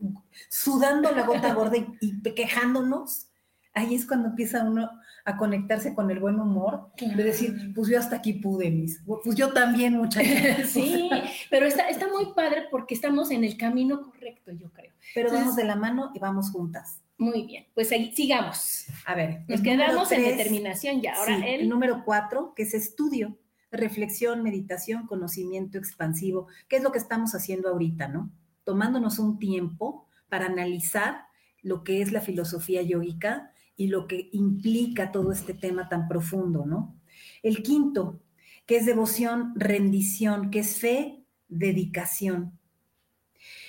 sudando 0.49 1.11
la 1.11 1.23
gota 1.23 1.53
gorda 1.53 1.77
y, 1.77 1.87
y 2.01 2.21
quejándonos, 2.21 3.27
ahí 3.73 3.95
es 3.95 4.05
cuando 4.05 4.29
empieza 4.29 4.63
uno 4.63 4.89
a 5.25 5.37
conectarse 5.37 5.93
con 5.93 6.09
el 6.09 6.19
buen 6.19 6.39
humor, 6.39 6.91
de 6.97 7.23
decir, 7.23 7.71
pues 7.75 7.87
yo 7.87 7.99
hasta 7.99 8.15
aquí 8.15 8.33
pude, 8.33 8.71
mis, 8.71 9.03
pues 9.23 9.35
yo 9.35 9.53
también, 9.53 9.95
muchas 9.95 10.23
Sí, 10.67 11.09
pero 11.51 11.67
está, 11.67 11.87
está 11.87 12.07
muy 12.07 12.33
padre 12.33 12.63
porque 12.71 12.95
estamos 12.95 13.29
en 13.29 13.43
el 13.43 13.55
camino 13.57 14.01
correcto, 14.01 14.51
yo 14.51 14.71
creo. 14.71 14.91
Pero 15.13 15.31
vamos 15.31 15.55
de 15.55 15.65
la 15.65 15.75
mano 15.75 16.11
y 16.15 16.19
vamos 16.19 16.51
juntas. 16.51 17.01
Muy 17.19 17.45
bien, 17.45 17.67
pues 17.73 17.91
ahí 17.91 18.13
sigamos. 18.15 18.85
A 19.05 19.13
ver, 19.13 19.41
nos 19.49 19.59
quedamos 19.59 20.09
en 20.13 20.23
determinación 20.23 21.01
ya. 21.01 21.15
Ahora 21.15 21.35
el... 21.35 21.61
el 21.61 21.69
número 21.69 22.03
cuatro, 22.05 22.53
que 22.55 22.63
es 22.63 22.73
estudio, 22.73 23.37
reflexión, 23.71 24.41
meditación, 24.41 25.05
conocimiento 25.05 25.77
expansivo, 25.77 26.47
¿Qué 26.69 26.77
es 26.77 26.83
lo 26.83 26.93
que 26.93 26.97
estamos 26.97 27.35
haciendo 27.35 27.67
ahorita, 27.67 28.07
¿no? 28.07 28.31
Tomándonos 28.63 29.19
un 29.19 29.37
tiempo 29.37 30.07
para 30.29 30.45
analizar 30.45 31.25
lo 31.61 31.83
que 31.83 32.01
es 32.01 32.13
la 32.13 32.21
filosofía 32.21 32.81
yógica 32.83 33.51
y 33.75 33.87
lo 33.87 34.07
que 34.07 34.29
implica 34.31 35.11
todo 35.11 35.33
este 35.33 35.53
tema 35.53 35.89
tan 35.89 36.07
profundo, 36.07 36.65
¿no? 36.65 36.95
El 37.43 37.63
quinto, 37.63 38.21
que 38.65 38.77
es 38.77 38.85
devoción, 38.85 39.51
rendición, 39.57 40.51
que 40.51 40.59
es 40.59 40.79
fe, 40.79 41.25
dedicación. 41.49 42.57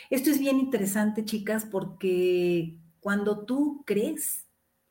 Esto 0.08 0.30
es 0.30 0.38
bien 0.38 0.60
interesante, 0.60 1.24
chicas, 1.24 1.64
porque 1.64 2.79
cuando 3.00 3.44
tú 3.44 3.82
crees, 3.86 4.46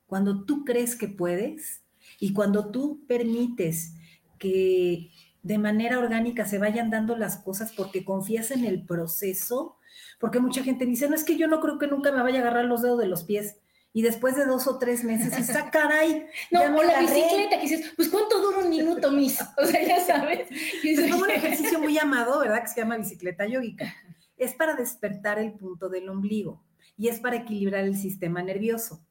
cuando 0.08 0.46
tú 0.46 0.66
crees 0.66 0.96
que 0.96 1.08
puedes 1.08 1.84
y 2.20 2.34
cuando 2.34 2.72
tú 2.72 3.06
permites 3.08 3.94
que 4.38 5.12
de 5.44 5.58
manera 5.58 6.00
orgánica 6.00 6.46
se 6.46 6.58
vayan 6.58 6.90
dando 6.90 7.16
las 7.16 7.38
cosas 7.38 7.72
porque 7.72 8.04
confías 8.04 8.52
en 8.52 8.66
el 8.66 8.86
proceso, 8.86 9.78
porque 10.20 10.40
mucha 10.40 10.64
gente 10.64 10.86
dice, 10.86 11.08
no 11.08 11.16
es 11.16 11.24
que 11.24 11.38
yo 11.38 11.48
no 11.48 11.62
creo 11.62 11.78
que 11.78 11.88
nunca 11.88 12.12
me 12.12 12.22
vaya 12.22 12.40
a 12.40 12.42
agarrar 12.42 12.66
los 12.66 12.82
dedos 12.82 13.00
de 13.00 13.08
los 13.08 13.24
pies 13.24 13.58
y 13.92 14.02
después 14.02 14.36
de 14.36 14.46
dos 14.46 14.68
o 14.68 14.78
tres 14.78 15.04
meses, 15.04 15.34
y 15.50 15.58
¡ah, 15.58 15.70
caray! 15.72 16.28
No, 16.52 16.62
o 16.62 16.84
la 16.84 17.00
bicicleta, 17.00 17.58
que 17.58 17.62
dices, 17.62 17.94
pues 17.96 18.10
¿cuánto 18.10 18.40
dura 18.40 18.60
un 18.60 18.70
minuto, 18.70 19.12
mis? 19.12 19.40
O 19.58 19.66
sea, 19.66 19.84
ya 19.84 20.06
sabes. 20.06 20.48
Es 20.84 21.10
como 21.10 21.24
un 21.24 21.32
ejercicio 21.32 21.80
muy 21.80 21.98
amado, 22.00 22.40
¿verdad? 22.40 22.62
Que 22.62 22.68
se 22.68 22.82
llama 22.82 22.98
bicicleta 22.98 23.48
yógica. 23.48 23.94
Es 24.38 24.54
para 24.54 24.76
despertar 24.76 25.40
el 25.40 25.54
punto 25.54 25.90
del 25.90 26.08
ombligo 26.08 26.64
y 27.00 27.08
es 27.08 27.22
para 27.22 27.38
equilibrar 27.38 27.86
el 27.86 27.96
sistema 27.96 28.44
nervioso. 28.44 29.02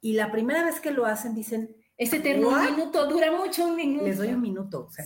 Y 0.00 0.12
la 0.12 0.30
primera 0.30 0.64
vez 0.64 0.80
que 0.80 0.92
lo 0.92 1.04
hacen, 1.04 1.34
dicen, 1.34 1.76
ese 1.98 2.18
eterno 2.18 2.48
un 2.48 2.64
minuto 2.64 3.08
dura 3.08 3.32
mucho 3.32 3.66
un 3.66 3.74
minuto. 3.74 4.06
Les 4.06 4.18
doy 4.18 4.28
un 4.28 4.40
minuto, 4.40 4.86
o 4.86 4.90
sea, 4.90 5.04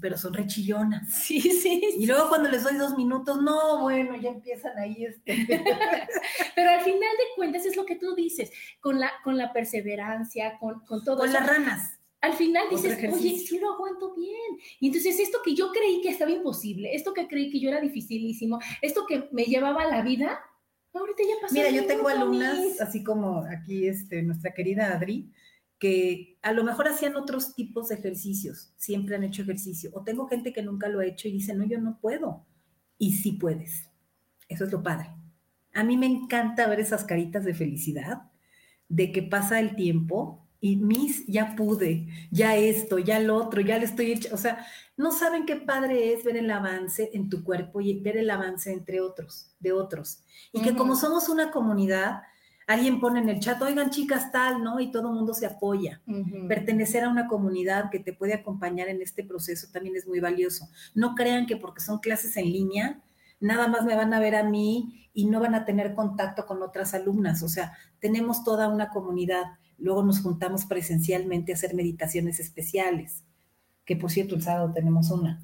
pero 0.00 0.18
son 0.18 0.34
rechillonas. 0.34 1.08
Sí, 1.12 1.40
sí. 1.40 1.80
Y 1.98 2.06
luego 2.06 2.28
cuando 2.28 2.50
les 2.50 2.64
doy 2.64 2.74
dos 2.74 2.96
minutos, 2.96 3.40
no, 3.40 3.80
bueno, 3.80 4.16
ya 4.16 4.30
empiezan 4.30 4.76
ahí. 4.76 5.04
Este. 5.04 5.46
pero 6.56 6.70
al 6.70 6.80
final 6.80 6.98
de 7.00 7.34
cuentas 7.36 7.64
es 7.64 7.76
lo 7.76 7.86
que 7.86 7.94
tú 7.94 8.16
dices, 8.16 8.50
con 8.80 8.98
la, 8.98 9.12
con 9.22 9.38
la 9.38 9.52
perseverancia, 9.52 10.58
con, 10.58 10.80
con 10.80 11.04
todo. 11.04 11.18
Con 11.18 11.32
las 11.32 11.46
ranas. 11.46 12.00
Al 12.22 12.32
final 12.32 12.66
dices, 12.70 12.98
oye, 13.12 13.38
sí 13.38 13.60
lo 13.60 13.74
aguanto 13.74 14.14
bien. 14.16 14.58
Y 14.80 14.88
entonces 14.88 15.20
esto 15.20 15.38
que 15.44 15.54
yo 15.54 15.70
creí 15.70 16.00
que 16.00 16.08
estaba 16.08 16.32
imposible, 16.32 16.92
esto 16.92 17.14
que 17.14 17.28
creí 17.28 17.52
que 17.52 17.60
yo 17.60 17.68
era 17.68 17.80
dificilísimo, 17.80 18.58
esto 18.82 19.06
que 19.06 19.28
me 19.30 19.44
llevaba 19.44 19.82
a 19.82 19.88
la 19.88 20.02
vida, 20.02 20.40
ahorita 20.98 21.22
ya 21.22 21.40
pasó. 21.40 21.54
Mira, 21.54 21.70
yo 21.70 21.86
tengo 21.86 22.08
alumnas, 22.08 22.80
así 22.80 23.02
como 23.02 23.44
aquí 23.44 23.86
este, 23.86 24.22
nuestra 24.22 24.52
querida 24.52 24.94
Adri, 24.94 25.32
que 25.78 26.38
a 26.42 26.52
lo 26.52 26.64
mejor 26.64 26.88
hacían 26.88 27.16
otros 27.16 27.54
tipos 27.54 27.88
de 27.88 27.96
ejercicios, 27.96 28.72
siempre 28.76 29.16
han 29.16 29.24
hecho 29.24 29.42
ejercicio, 29.42 29.90
o 29.92 30.02
tengo 30.02 30.26
gente 30.26 30.52
que 30.52 30.62
nunca 30.62 30.88
lo 30.88 31.00
ha 31.00 31.06
hecho 31.06 31.28
y 31.28 31.32
dice, 31.32 31.54
no, 31.54 31.64
yo 31.64 31.80
no 31.80 31.98
puedo, 32.00 32.46
y 32.98 33.12
sí 33.12 33.32
puedes. 33.32 33.90
Eso 34.48 34.64
es 34.64 34.72
lo 34.72 34.82
padre. 34.82 35.10
A 35.74 35.84
mí 35.84 35.96
me 35.96 36.06
encanta 36.06 36.66
ver 36.66 36.80
esas 36.80 37.04
caritas 37.04 37.44
de 37.44 37.54
felicidad, 37.54 38.30
de 38.88 39.12
que 39.12 39.22
pasa 39.22 39.60
el 39.60 39.76
tiempo 39.76 40.45
y 40.60 40.76
mis, 40.76 41.26
ya 41.26 41.54
pude, 41.56 42.06
ya 42.30 42.56
esto, 42.56 42.98
ya 42.98 43.20
lo 43.20 43.36
otro, 43.36 43.60
ya 43.60 43.78
le 43.78 43.84
estoy 43.84 44.12
hecho, 44.12 44.34
o 44.34 44.38
sea, 44.38 44.66
no 44.96 45.12
saben 45.12 45.44
qué 45.44 45.56
padre 45.56 46.12
es 46.12 46.24
ver 46.24 46.36
el 46.36 46.50
avance 46.50 47.10
en 47.12 47.28
tu 47.28 47.44
cuerpo 47.44 47.80
y 47.80 48.00
ver 48.00 48.16
el 48.16 48.30
avance 48.30 48.72
entre 48.72 49.00
otros, 49.00 49.50
de 49.60 49.72
otros. 49.72 50.20
Y 50.52 50.62
que 50.62 50.74
como 50.74 50.96
somos 50.96 51.28
una 51.28 51.50
comunidad, 51.50 52.22
alguien 52.66 52.98
pone 52.98 53.20
en 53.20 53.28
el 53.28 53.40
chat, 53.40 53.60
oigan 53.60 53.90
chicas 53.90 54.32
tal, 54.32 54.62
¿no? 54.62 54.80
Y 54.80 54.90
todo 54.90 55.08
el 55.08 55.14
mundo 55.14 55.34
se 55.34 55.46
apoya. 55.46 56.00
Pertenecer 56.48 57.04
a 57.04 57.10
una 57.10 57.28
comunidad 57.28 57.90
que 57.90 58.00
te 58.00 58.12
puede 58.12 58.34
acompañar 58.34 58.88
en 58.88 59.02
este 59.02 59.22
proceso 59.22 59.68
también 59.70 59.96
es 59.96 60.06
muy 60.06 60.20
valioso. 60.20 60.68
No 60.94 61.14
crean 61.14 61.46
que 61.46 61.56
porque 61.56 61.80
son 61.80 61.98
clases 61.98 62.36
en 62.36 62.50
línea, 62.50 63.00
nada 63.40 63.68
más 63.68 63.84
me 63.84 63.96
van 63.96 64.14
a 64.14 64.20
ver 64.20 64.34
a 64.34 64.42
mí 64.42 65.08
y 65.12 65.26
no 65.26 65.40
van 65.40 65.54
a 65.54 65.64
tener 65.64 65.94
contacto 65.94 66.46
con 66.46 66.62
otras 66.62 66.94
alumnas. 66.94 67.42
O 67.42 67.48
sea, 67.48 67.72
tenemos 68.00 68.44
toda 68.44 68.68
una 68.68 68.90
comunidad. 68.90 69.44
Luego 69.78 70.02
nos 70.02 70.20
juntamos 70.20 70.66
presencialmente 70.66 71.52
a 71.52 71.54
hacer 71.54 71.74
meditaciones 71.74 72.40
especiales, 72.40 73.24
que 73.84 73.96
por 73.96 74.10
cierto 74.10 74.34
el 74.34 74.42
sábado 74.42 74.72
tenemos 74.72 75.10
una. 75.10 75.42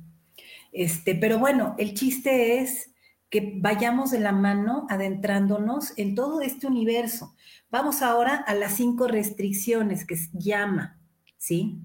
Este, 0.72 1.14
pero 1.14 1.38
bueno, 1.38 1.74
el 1.78 1.94
chiste 1.94 2.58
es 2.58 2.92
que 3.30 3.54
vayamos 3.56 4.10
de 4.10 4.20
la 4.20 4.32
mano 4.32 4.86
adentrándonos 4.90 5.94
en 5.96 6.14
todo 6.14 6.42
este 6.42 6.66
universo. 6.66 7.34
Vamos 7.70 8.02
ahora 8.02 8.36
a 8.36 8.54
las 8.54 8.74
cinco 8.74 9.08
restricciones 9.08 10.06
que 10.06 10.16
llama, 10.34 11.00
¿sí? 11.38 11.80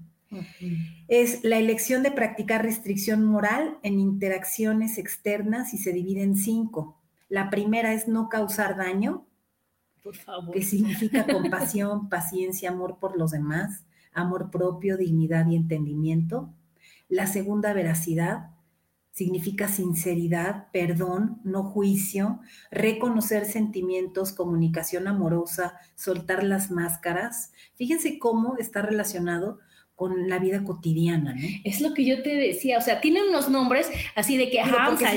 Es 1.08 1.42
la 1.42 1.58
elección 1.58 2.02
de 2.02 2.10
practicar 2.10 2.62
restricción 2.62 3.24
moral 3.24 3.78
en 3.82 3.98
interacciones 3.98 4.98
externas 4.98 5.72
y 5.72 5.78
se 5.78 5.92
divide 5.92 6.22
en 6.22 6.36
cinco. 6.36 7.00
La 7.28 7.50
primera 7.50 7.92
es 7.92 8.08
no 8.08 8.28
causar 8.28 8.76
daño, 8.76 9.26
por 10.02 10.16
favor. 10.16 10.54
que 10.54 10.62
significa 10.62 11.26
compasión, 11.26 12.08
paciencia, 12.10 12.70
amor 12.70 12.98
por 12.98 13.18
los 13.18 13.30
demás, 13.30 13.84
amor 14.12 14.50
propio, 14.50 14.96
dignidad 14.96 15.46
y 15.48 15.56
entendimiento. 15.56 16.52
La 17.08 17.26
segunda, 17.26 17.72
veracidad, 17.72 18.50
significa 19.18 19.66
sinceridad, 19.66 20.68
perdón, 20.72 21.40
no 21.42 21.64
juicio, 21.64 22.40
reconocer 22.70 23.46
sentimientos, 23.46 24.32
comunicación 24.32 25.08
amorosa, 25.08 25.74
soltar 25.96 26.44
las 26.44 26.70
máscaras. 26.70 27.52
Fíjense 27.74 28.18
cómo 28.18 28.56
está 28.58 28.80
relacionado 28.80 29.58
con 29.98 30.28
la 30.28 30.38
vida 30.38 30.62
cotidiana, 30.62 31.34
¿no? 31.34 31.40
Es 31.64 31.80
lo 31.80 31.92
que 31.92 32.04
yo 32.04 32.22
te 32.22 32.32
decía, 32.32 32.78
o 32.78 32.80
sea, 32.80 33.00
tiene 33.00 33.20
unos 33.28 33.48
nombres 33.48 33.90
así 34.14 34.36
de 34.36 34.48
que 34.48 34.60
Hamza, 34.60 35.10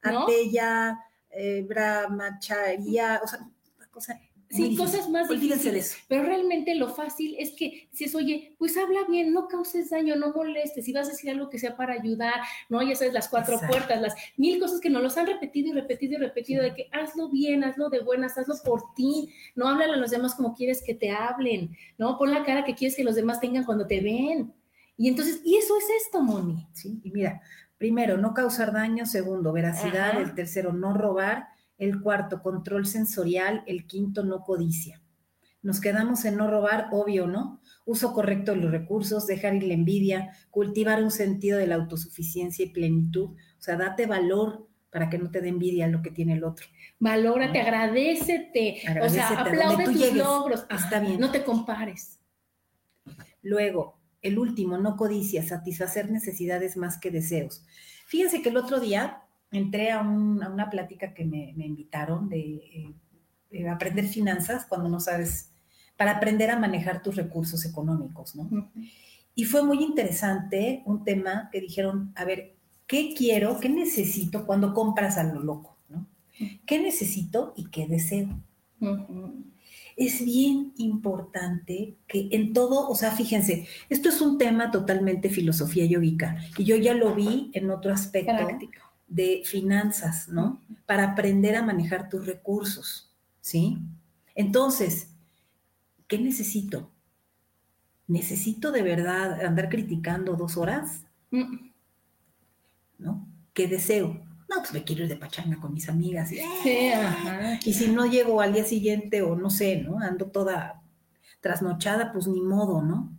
Satya, 0.00 0.96
eh, 1.30 1.66
Brahmacharya, 1.68 3.20
o 3.20 3.26
sea, 3.26 3.40
una 3.76 3.88
cosa 3.88 4.16
Sí, 4.54 4.76
cosas 4.76 5.10
más 5.10 5.28
difíciles. 5.28 5.98
Pero 6.06 6.22
realmente 6.22 6.76
lo 6.76 6.88
fácil 6.88 7.34
es 7.38 7.50
que 7.52 7.88
dices, 7.90 8.14
oye, 8.14 8.54
pues 8.56 8.76
habla 8.76 9.00
bien, 9.08 9.32
no 9.32 9.48
causes 9.48 9.90
daño, 9.90 10.14
no 10.14 10.32
molestes, 10.32 10.84
si 10.84 10.92
vas 10.92 11.08
a 11.08 11.10
decir 11.10 11.30
algo 11.30 11.50
que 11.50 11.58
sea 11.58 11.76
para 11.76 11.94
ayudar, 11.94 12.34
¿no? 12.68 12.80
Ya 12.82 12.94
sabes, 12.94 13.12
las 13.12 13.28
cuatro 13.28 13.58
puertas, 13.68 14.00
las 14.00 14.14
mil 14.36 14.60
cosas 14.60 14.80
que 14.80 14.90
nos 14.90 15.02
los 15.02 15.16
han 15.16 15.26
repetido 15.26 15.70
y 15.70 15.72
repetido 15.72 16.14
y 16.14 16.16
repetido, 16.18 16.62
de 16.62 16.74
que 16.74 16.88
hazlo 16.92 17.28
bien, 17.28 17.64
hazlo 17.64 17.90
de 17.90 18.00
buenas, 18.00 18.38
hazlo 18.38 18.54
por 18.64 18.94
ti, 18.94 19.30
no 19.56 19.68
háblale 19.68 19.94
a 19.94 19.96
los 19.96 20.12
demás 20.12 20.36
como 20.36 20.54
quieres 20.54 20.82
que 20.86 20.94
te 20.94 21.10
hablen, 21.10 21.76
¿no? 21.98 22.16
Pon 22.16 22.30
la 22.30 22.44
cara 22.44 22.64
que 22.64 22.76
quieres 22.76 22.96
que 22.96 23.04
los 23.04 23.16
demás 23.16 23.40
tengan 23.40 23.64
cuando 23.64 23.86
te 23.86 24.00
ven. 24.00 24.54
Y 24.96 25.08
entonces, 25.08 25.40
y 25.44 25.56
eso 25.56 25.76
es 25.76 25.86
esto, 26.04 26.22
Moni. 26.22 26.68
Sí, 26.72 27.00
y 27.02 27.10
mira, 27.10 27.42
primero, 27.76 28.16
no 28.16 28.32
causar 28.34 28.72
daño, 28.72 29.04
segundo, 29.06 29.52
veracidad, 29.52 30.20
el 30.20 30.34
tercero, 30.34 30.72
no 30.72 30.94
robar, 30.94 31.48
el 31.78 32.00
cuarto, 32.00 32.42
control 32.42 32.86
sensorial, 32.86 33.62
el 33.66 33.86
quinto, 33.86 34.24
no 34.24 34.42
codicia. 34.42 35.00
Nos 35.62 35.80
quedamos 35.80 36.24
en 36.26 36.36
no 36.36 36.50
robar, 36.50 36.88
obvio, 36.92 37.26
¿no? 37.26 37.60
Uso 37.86 38.12
correcto 38.12 38.52
de 38.52 38.58
los 38.58 38.70
recursos, 38.70 39.26
dejar 39.26 39.54
ir 39.54 39.64
la 39.64 39.74
envidia, 39.74 40.30
cultivar 40.50 41.02
un 41.02 41.10
sentido 41.10 41.58
de 41.58 41.66
la 41.66 41.76
autosuficiencia 41.76 42.64
y 42.64 42.68
plenitud. 42.68 43.30
O 43.30 43.62
sea, 43.62 43.76
date 43.76 44.06
valor 44.06 44.68
para 44.90 45.08
que 45.08 45.18
no 45.18 45.30
te 45.30 45.40
dé 45.40 45.48
envidia 45.48 45.88
lo 45.88 46.02
que 46.02 46.10
tiene 46.10 46.34
el 46.34 46.44
otro. 46.44 46.66
Valórate, 47.00 47.60
agradecete, 47.60 48.82
o 49.02 49.08
sea, 49.08 49.28
aplaude 49.30 49.84
tus 49.84 50.14
logros. 50.14 50.66
Está 50.70 51.00
bien. 51.00 51.18
No 51.18 51.30
te 51.32 51.42
compares. 51.42 52.20
Luego, 53.42 53.98
el 54.22 54.38
último, 54.38 54.78
no 54.78 54.96
codicia, 54.96 55.42
satisfacer 55.42 56.10
necesidades 56.10 56.76
más 56.76 56.98
que 56.98 57.10
deseos. 57.10 57.64
Fíjense 58.06 58.40
que 58.40 58.50
el 58.50 58.56
otro 58.56 58.80
día 58.80 59.23
entré 59.50 59.90
a, 59.92 60.00
una 60.00 60.70
plática 60.70 61.14
que 61.14 61.24
me, 61.24 61.54
invitaron 61.56 62.28
de, 62.28 62.94
eh, 63.50 63.68
aprender 63.68 64.06
finanzas 64.06 64.66
cuando 64.66 64.88
no 64.88 65.00
sabes, 65.00 65.52
para 65.96 66.12
aprender 66.12 66.50
a 66.50 66.58
manejar 66.58 67.02
tus 67.02 67.16
recursos 67.16 67.64
económicos, 67.64 68.34
¿no? 68.34 68.70
Y 69.36 69.44
fue 69.44 69.64
muy 69.64 69.82
interesante 69.82 70.82
un 70.86 71.04
tema 71.04 71.48
que 71.52 71.60
dijeron, 71.60 72.12
a 72.14 72.24
ver, 72.24 72.56
¿qué 72.86 73.14
quiero, 73.16 73.58
qué 73.60 73.68
necesito 73.68 74.46
cuando 74.46 74.74
compras 74.74 75.18
a 75.18 75.24
lo 75.24 75.40
loco, 75.40 75.76
¿no? 75.88 76.06
¿Qué 76.66 76.80
necesito 76.80 77.52
y 77.56 77.66
qué 77.70 77.86
deseo? 77.86 78.28
Es 79.96 80.24
bien 80.24 80.72
importante 80.76 81.96
que 82.06 82.28
en 82.32 82.52
todo, 82.52 82.88
o 82.88 82.94
sea, 82.96 83.12
fíjense, 83.12 83.66
esto 83.88 84.08
es 84.08 84.20
un 84.20 84.38
tema 84.38 84.70
totalmente 84.70 85.28
filosofía 85.30 85.86
yogica 85.86 86.36
y 86.58 86.64
yo 86.64 86.76
ya 86.76 86.94
lo 86.94 87.14
vi 87.14 87.50
en 87.54 87.70
otro 87.70 87.92
aspecto 87.92 88.48
de 89.06 89.42
finanzas, 89.44 90.28
¿no? 90.28 90.60
Para 90.86 91.12
aprender 91.12 91.56
a 91.56 91.62
manejar 91.62 92.08
tus 92.08 92.26
recursos, 92.26 93.12
¿sí? 93.40 93.78
Entonces, 94.34 95.10
¿qué 96.08 96.18
necesito? 96.18 96.90
¿Necesito 98.06 98.72
de 98.72 98.82
verdad 98.82 99.44
andar 99.44 99.68
criticando 99.68 100.34
dos 100.34 100.56
horas? 100.56 101.04
¿No? 102.98 103.26
¿Qué 103.52 103.66
deseo? 103.68 104.20
No, 104.48 104.56
pues 104.60 104.72
me 104.72 104.84
quiero 104.84 105.04
ir 105.04 105.08
de 105.08 105.16
pachanga 105.16 105.58
con 105.58 105.72
mis 105.72 105.88
amigas. 105.88 106.30
Y, 106.32 106.40
y 107.64 107.72
si 107.72 107.88
no 107.88 108.06
llego 108.06 108.40
al 108.40 108.52
día 108.52 108.64
siguiente 108.64 109.22
o 109.22 109.36
no 109.36 109.50
sé, 109.50 109.82
¿no? 109.82 109.98
Ando 109.98 110.26
toda 110.26 110.82
trasnochada, 111.40 112.12
pues 112.12 112.26
ni 112.26 112.40
modo, 112.40 112.82
¿no? 112.82 113.16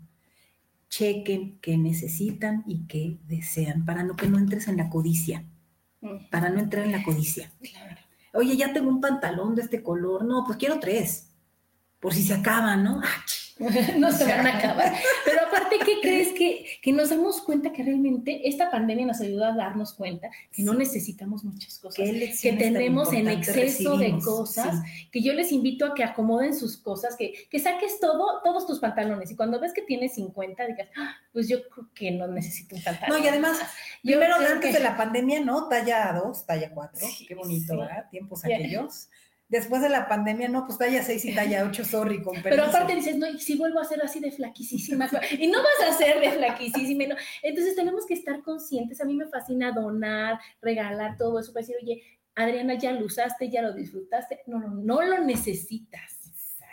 Chequen 0.89 1.59
qué 1.59 1.77
necesitan 1.77 2.63
y 2.67 2.85
qué 2.87 3.19
desean 3.27 3.85
para 3.85 4.03
no 4.03 4.15
que 4.15 4.27
no 4.27 4.37
entres 4.37 4.67
en 4.67 4.77
la 4.77 4.89
codicia. 4.89 5.45
Para 6.29 6.49
no 6.49 6.59
entrar 6.59 6.85
en 6.85 6.91
la 6.91 7.03
codicia. 7.03 7.51
Oye, 8.33 8.57
ya 8.57 8.73
tengo 8.73 8.89
un 8.89 9.01
pantalón 9.01 9.55
de 9.55 9.63
este 9.63 9.81
color. 9.81 10.25
No, 10.25 10.43
pues 10.45 10.57
quiero 10.57 10.79
tres. 10.79 11.31
Por 11.99 12.13
si 12.13 12.23
se 12.23 12.33
acaban, 12.33 12.83
¿no? 12.83 13.01
Ah, 13.03 13.25
no 13.97 14.11
se 14.11 14.25
van 14.25 14.45
a 14.45 14.57
acabar. 14.57 14.93
Pero 15.25 15.47
aparte, 15.47 15.77
¿qué 15.85 16.01
crees 16.01 16.33
que, 16.33 16.65
que 16.81 16.91
nos 16.91 17.09
damos 17.09 17.41
cuenta 17.41 17.71
que 17.71 17.83
realmente 17.83 18.47
esta 18.49 18.69
pandemia 18.69 19.05
nos 19.05 19.21
ayuda 19.21 19.53
a 19.53 19.55
darnos 19.55 19.93
cuenta 19.93 20.29
que 20.51 20.61
no 20.61 20.73
necesitamos 20.73 21.45
muchas 21.45 21.79
cosas, 21.79 22.09
que 22.41 22.53
tenemos 22.53 23.13
en 23.13 23.29
exceso 23.29 23.97
de 23.97 24.17
cosas, 24.19 24.81
que 25.09 25.21
yo 25.21 25.33
les 25.33 25.53
invito 25.53 25.85
a 25.85 25.93
que 25.93 26.03
acomoden 26.03 26.53
sus 26.53 26.75
cosas, 26.75 27.15
que, 27.15 27.33
que 27.49 27.59
saques 27.59 27.99
todo, 28.01 28.41
todos 28.43 28.67
tus 28.67 28.79
pantalones 28.79 29.31
y 29.31 29.35
cuando 29.35 29.59
ves 29.59 29.71
que 29.71 29.83
tienes 29.83 30.15
50 30.15 30.67
digas, 30.67 30.89
ah, 30.97 31.15
pues 31.31 31.47
yo 31.47 31.67
creo 31.69 31.87
que 31.93 32.11
no 32.11 32.27
necesito 32.27 32.75
un 32.75 32.83
pantalón. 32.83 33.17
No, 33.17 33.23
y 33.23 33.27
además, 33.29 33.57
primero 34.03 34.35
antes 34.35 34.73
de 34.73 34.79
la 34.81 34.97
pandemia, 34.97 35.39
¿no? 35.39 35.69
Talla 35.69 36.11
2, 36.11 36.45
talla 36.45 36.71
4, 36.73 37.07
qué 37.25 37.35
bonito, 37.35 37.77
¿verdad? 37.77 38.09
Tiempos 38.09 38.43
aquellos. 38.43 39.07
Después 39.47 39.81
de 39.83 39.89
la 39.89 40.07
pandemia, 40.07 40.49
no, 40.49 40.65
pues 40.65 40.79
talla 40.79 41.03
6 41.03 41.25
y 41.25 41.35
talla 41.35 41.65
8, 41.65 41.85
sorry, 41.85 42.21
con 42.23 42.41
Pero 42.41 42.63
aparte 42.63 42.95
dices, 42.95 43.15
no, 43.15 43.27
y 43.27 43.39
si 43.39 43.55
vuelvo 43.55 43.79
a 43.79 43.85
ser 43.85 44.01
así 44.03 44.19
de 44.19 44.31
flaquísima, 44.31 45.07
y 45.39 45.47
no 45.47 45.59
vas 45.59 45.89
a 45.89 45.93
ser 45.93 46.19
de 46.19 46.31
flaquísima, 46.31 47.05
no. 47.05 47.15
Entonces 47.43 47.75
tenemos 47.75 48.07
que 48.07 48.15
estar 48.15 48.41
conscientes, 48.41 48.99
a 49.01 49.05
mí 49.05 49.13
me 49.13 49.27
fascina 49.27 49.71
donar, 49.71 50.39
regalar 50.61 51.15
todo 51.17 51.39
eso, 51.39 51.53
para 51.53 51.61
decir, 51.61 51.75
oye, 51.79 52.01
Adriana, 52.33 52.73
ya 52.73 52.91
lo 52.91 53.05
usaste, 53.05 53.49
ya 53.49 53.61
lo 53.61 53.73
disfrutaste, 53.73 54.41
no, 54.47 54.59
no, 54.59 54.69
no 54.69 55.01
lo 55.03 55.23
necesitas. 55.23 56.21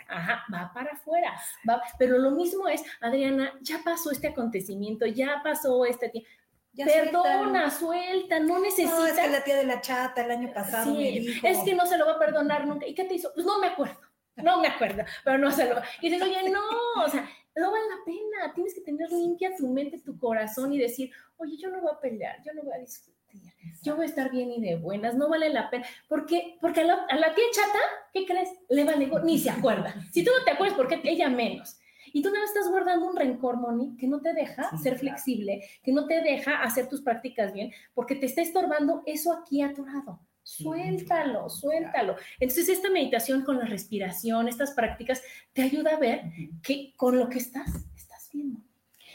Ajá, 0.09 0.43
va 0.53 0.71
para 0.73 0.91
afuera. 0.91 1.31
Va, 1.67 1.81
pero 1.97 2.17
lo 2.17 2.31
mismo 2.31 2.67
es, 2.67 2.83
Adriana, 3.01 3.53
ya 3.61 3.81
pasó 3.83 4.11
este 4.11 4.27
acontecimiento, 4.27 5.05
ya 5.05 5.41
pasó 5.43 5.85
este 5.85 6.09
tiempo 6.09 6.29
Perdona, 6.75 7.69
suelta, 7.69 8.39
no 8.39 8.59
necesitas. 8.59 8.97
No, 8.97 9.05
es 9.05 9.19
que 9.19 9.29
la 9.29 9.43
tía 9.43 9.57
de 9.57 9.65
la 9.65 9.81
chata 9.81 10.23
el 10.23 10.31
año 10.31 10.51
pasado 10.53 10.93
me 10.93 11.11
dijo. 11.11 11.45
Es 11.45 11.59
que 11.59 11.75
no 11.75 11.85
se 11.85 11.97
lo 11.97 12.05
va 12.05 12.13
a 12.13 12.19
perdonar 12.19 12.65
nunca. 12.65 12.87
¿Y 12.87 12.95
qué 12.95 13.03
te 13.03 13.13
hizo? 13.15 13.31
Pues 13.33 13.45
no 13.45 13.59
me 13.59 13.67
acuerdo, 13.67 13.99
no 14.37 14.59
me 14.59 14.67
acuerdo, 14.67 15.03
pero 15.23 15.37
no 15.37 15.51
se 15.51 15.69
lo 15.69 15.75
va. 15.75 15.83
Y 16.01 16.09
dices, 16.09 16.27
oye, 16.27 16.49
no, 16.49 16.61
o 17.05 17.09
sea, 17.09 17.29
no 17.55 17.71
vale 17.71 17.85
la 17.89 18.03
pena. 18.05 18.53
Tienes 18.55 18.73
que 18.73 18.81
tener 18.81 19.11
limpia 19.11 19.55
tu 19.55 19.67
mente, 19.67 19.99
tu 19.99 20.17
corazón 20.17 20.73
y 20.73 20.79
decir, 20.79 21.11
oye, 21.37 21.57
yo 21.57 21.69
no 21.69 21.81
voy 21.81 21.91
a 21.93 21.99
pelear, 21.99 22.41
yo 22.43 22.53
no 22.53 22.63
voy 22.63 22.73
a 22.73 22.79
discutir, 22.79 23.53
yo 23.83 23.95
voy 23.95 24.05
a 24.05 24.09
estar 24.09 24.31
bien 24.31 24.51
y 24.51 24.59
de 24.59 24.75
buenas, 24.75 25.13
no 25.13 25.29
vale 25.29 25.49
la 25.49 25.69
pena. 25.69 25.85
¿Por 26.07 26.25
qué? 26.25 26.57
Porque 26.59 26.81
a 26.81 26.85
la, 26.85 27.05
a 27.07 27.15
la 27.17 27.35
tía 27.35 27.45
chata, 27.53 27.79
¿qué 28.11 28.25
crees? 28.25 28.49
Le 28.69 28.83
vale, 28.83 29.11
ni 29.23 29.37
se 29.37 29.51
acuerda. 29.51 29.93
Si 30.11 30.23
tú 30.23 30.31
no 30.35 30.43
te 30.43 30.51
acuerdas, 30.51 30.75
¿por 30.75 30.87
qué 30.87 30.99
ella 31.03 31.29
menos? 31.29 31.77
Y 32.13 32.21
tú 32.21 32.29
no 32.29 32.43
estás 32.43 32.69
guardando 32.69 33.07
un 33.07 33.15
rencor, 33.15 33.57
Moni, 33.57 33.97
que 33.97 34.07
no 34.07 34.21
te 34.21 34.33
deja 34.33 34.77
ser 34.77 34.99
flexible, 34.99 35.67
que 35.83 35.91
no 35.91 36.05
te 36.05 36.21
deja 36.21 36.61
hacer 36.61 36.87
tus 36.87 37.01
prácticas 37.01 37.51
bien, 37.51 37.73
porque 37.95 38.15
te 38.15 38.27
está 38.27 38.41
estorbando 38.41 39.01
eso 39.07 39.33
aquí 39.33 39.63
atorado. 39.63 40.21
Suéltalo, 40.43 41.49
suéltalo. 41.49 42.15
Entonces, 42.39 42.69
esta 42.69 42.91
meditación 42.91 43.43
con 43.43 43.57
la 43.57 43.65
respiración, 43.65 44.47
estas 44.47 44.71
prácticas, 44.71 45.23
te 45.53 45.63
ayuda 45.63 45.95
a 45.95 45.99
ver 45.99 46.21
que 46.61 46.93
con 46.97 47.17
lo 47.17 47.29
que 47.29 47.39
estás, 47.39 47.71
estás 47.95 48.29
bien. 48.31 48.63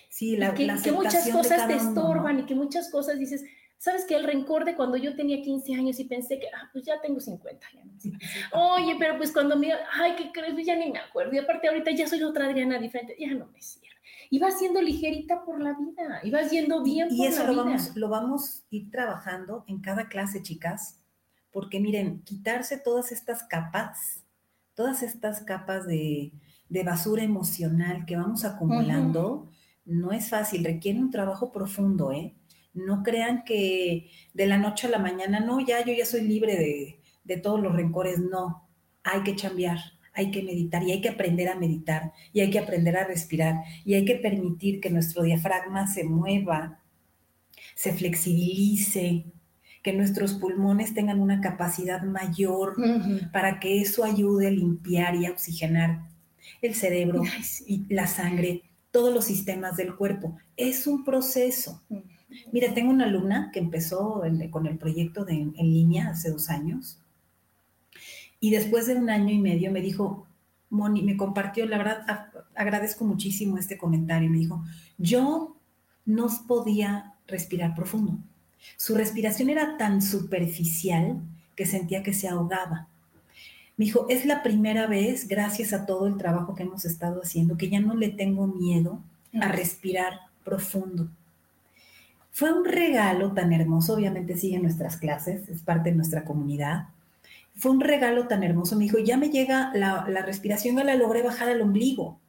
Sí, 0.08 0.36
la, 0.36 0.52
que, 0.52 0.66
que 0.82 0.90
muchas 0.90 1.28
cosas 1.28 1.68
te 1.68 1.74
estorban 1.74 2.40
y 2.40 2.46
que 2.46 2.56
muchas 2.56 2.90
cosas 2.90 3.18
dices, 3.18 3.44
¿Sabes 3.78 4.04
que 4.04 4.16
El 4.16 4.24
rencor 4.24 4.64
de 4.64 4.74
cuando 4.74 4.96
yo 4.96 5.14
tenía 5.14 5.40
15 5.40 5.74
años 5.74 6.00
y 6.00 6.04
pensé 6.04 6.40
que, 6.40 6.48
ah, 6.48 6.68
pues 6.72 6.84
ya 6.84 7.00
tengo 7.00 7.20
50. 7.20 7.66
Ya 7.74 8.10
Oye, 8.52 8.96
pero 8.98 9.16
pues 9.16 9.32
cuando 9.32 9.56
me, 9.56 9.72
ay, 9.72 10.14
¿qué 10.16 10.32
crees? 10.32 10.66
Ya 10.66 10.76
ni 10.76 10.90
me 10.90 10.98
acuerdo. 10.98 11.32
Y 11.32 11.38
aparte 11.38 11.68
ahorita 11.68 11.92
ya 11.92 12.08
soy 12.08 12.22
otra 12.24 12.46
Adriana 12.46 12.78
diferente, 12.78 13.14
ya 13.18 13.32
no 13.34 13.46
me 13.46 13.62
cierra. 13.62 13.96
Y 14.30 14.40
vas 14.40 14.58
siendo 14.58 14.82
ligerita 14.82 15.44
por 15.44 15.62
la 15.62 15.74
vida, 15.74 16.20
y 16.22 16.30
vas 16.30 16.50
yendo 16.50 16.82
bien 16.82 17.08
y, 17.10 17.24
eso 17.24 17.46
lo 17.46 17.64
Vamos, 17.64 17.96
lo 17.96 18.08
vamos 18.08 18.64
a 18.70 18.74
ir 18.74 18.90
trabajando 18.90 19.64
en 19.68 19.80
cada 19.80 20.08
clase, 20.08 20.42
chicas, 20.42 21.00
porque 21.50 21.80
miren, 21.80 22.22
quitarse 22.24 22.76
todas 22.76 23.10
estas 23.10 23.42
capas, 23.44 24.24
todas 24.74 25.02
estas 25.02 25.42
capas 25.42 25.86
de, 25.86 26.32
de 26.68 26.82
basura 26.82 27.22
emocional 27.22 28.04
que 28.04 28.16
vamos 28.16 28.44
acumulando, 28.44 29.48
no 29.86 30.12
es 30.12 30.28
fácil, 30.28 30.64
requiere 30.64 30.98
un 30.98 31.10
trabajo 31.10 31.50
profundo, 31.50 32.12
¿eh? 32.12 32.34
No 32.86 33.02
crean 33.02 33.44
que 33.44 34.10
de 34.34 34.46
la 34.46 34.58
noche 34.58 34.86
a 34.86 34.90
la 34.90 34.98
mañana, 34.98 35.40
no, 35.40 35.60
ya 35.60 35.84
yo 35.84 35.92
ya 35.92 36.06
soy 36.06 36.22
libre 36.22 36.98
de, 37.24 37.36
todos 37.36 37.60
los 37.60 37.74
rencores, 37.74 38.18
no. 38.18 38.68
Hay 39.04 39.22
que 39.22 39.36
cambiar, 39.36 39.78
hay 40.14 40.30
que 40.30 40.42
meditar 40.42 40.82
y 40.82 40.92
hay 40.92 41.00
que 41.00 41.10
aprender 41.10 41.48
a 41.48 41.54
meditar 41.54 42.12
y 42.32 42.40
hay 42.40 42.50
que 42.50 42.58
aprender 42.58 42.96
a 42.96 43.04
respirar 43.04 43.62
y 43.84 43.94
hay 43.94 44.04
que 44.04 44.16
permitir 44.16 44.80
que 44.80 44.90
nuestro 44.90 45.22
diafragma 45.22 45.86
se 45.86 46.04
mueva, 46.04 46.80
se 47.74 47.92
flexibilice, 47.92 49.26
que 49.82 49.92
nuestros 49.92 50.34
pulmones 50.34 50.94
tengan 50.94 51.20
una 51.20 51.40
capacidad 51.40 52.02
mayor 52.02 52.76
para 53.32 53.60
que 53.60 53.80
eso 53.80 54.04
ayude 54.04 54.48
a 54.48 54.50
limpiar 54.50 55.14
y 55.14 55.26
a 55.26 55.30
oxigenar 55.30 56.02
el 56.62 56.74
cerebro 56.74 57.22
y 57.66 57.92
la 57.92 58.06
sangre, 58.06 58.62
todos 58.90 59.14
los 59.14 59.24
sistemas 59.24 59.76
del 59.76 59.94
cuerpo. 59.94 60.36
Es 60.56 60.86
un 60.86 61.04
proceso. 61.04 61.82
Mira, 62.52 62.74
tengo 62.74 62.90
una 62.90 63.04
alumna 63.04 63.50
que 63.52 63.58
empezó 63.58 64.22
con 64.50 64.66
el 64.66 64.78
proyecto 64.78 65.24
de, 65.24 65.34
en 65.34 65.54
línea 65.56 66.10
hace 66.10 66.30
dos 66.30 66.50
años 66.50 66.98
y 68.40 68.50
después 68.50 68.86
de 68.86 68.94
un 68.94 69.10
año 69.10 69.32
y 69.32 69.38
medio 69.38 69.72
me 69.72 69.80
dijo, 69.80 70.26
Moni, 70.70 71.02
me 71.02 71.16
compartió, 71.16 71.66
la 71.66 71.78
verdad, 71.78 72.30
agradezco 72.54 73.04
muchísimo 73.04 73.58
este 73.58 73.78
comentario, 73.78 74.30
me 74.30 74.38
dijo, 74.38 74.62
yo 74.96 75.56
no 76.04 76.28
podía 76.46 77.14
respirar 77.26 77.74
profundo. 77.74 78.18
Su 78.76 78.94
respiración 78.94 79.50
era 79.50 79.76
tan 79.76 80.02
superficial 80.02 81.20
que 81.56 81.66
sentía 81.66 82.02
que 82.02 82.12
se 82.12 82.28
ahogaba. 82.28 82.88
Me 83.76 83.86
dijo, 83.86 84.06
es 84.08 84.24
la 84.24 84.42
primera 84.42 84.86
vez, 84.86 85.28
gracias 85.28 85.72
a 85.72 85.86
todo 85.86 86.06
el 86.06 86.16
trabajo 86.16 86.54
que 86.54 86.64
hemos 86.64 86.84
estado 86.84 87.22
haciendo, 87.22 87.56
que 87.56 87.70
ya 87.70 87.80
no 87.80 87.94
le 87.94 88.08
tengo 88.08 88.46
miedo 88.46 89.00
a 89.40 89.48
respirar 89.48 90.14
profundo. 90.44 91.08
Fue 92.38 92.52
un 92.52 92.64
regalo 92.64 93.32
tan 93.32 93.52
hermoso, 93.52 93.94
obviamente 93.94 94.36
sigue 94.36 94.54
en 94.54 94.62
nuestras 94.62 94.96
clases, 94.96 95.48
es 95.48 95.60
parte 95.62 95.90
de 95.90 95.96
nuestra 95.96 96.24
comunidad. 96.24 96.86
Fue 97.56 97.72
un 97.72 97.80
regalo 97.80 98.28
tan 98.28 98.44
hermoso, 98.44 98.76
me 98.76 98.84
dijo, 98.84 99.00
ya 99.00 99.16
me 99.16 99.30
llega 99.30 99.72
la, 99.74 100.04
respiración, 100.24 100.76
ya 100.76 100.84
la 100.84 100.94
logré 100.94 101.24
bajar 101.24 101.48
al 101.48 101.60
ombligo, 101.60 102.20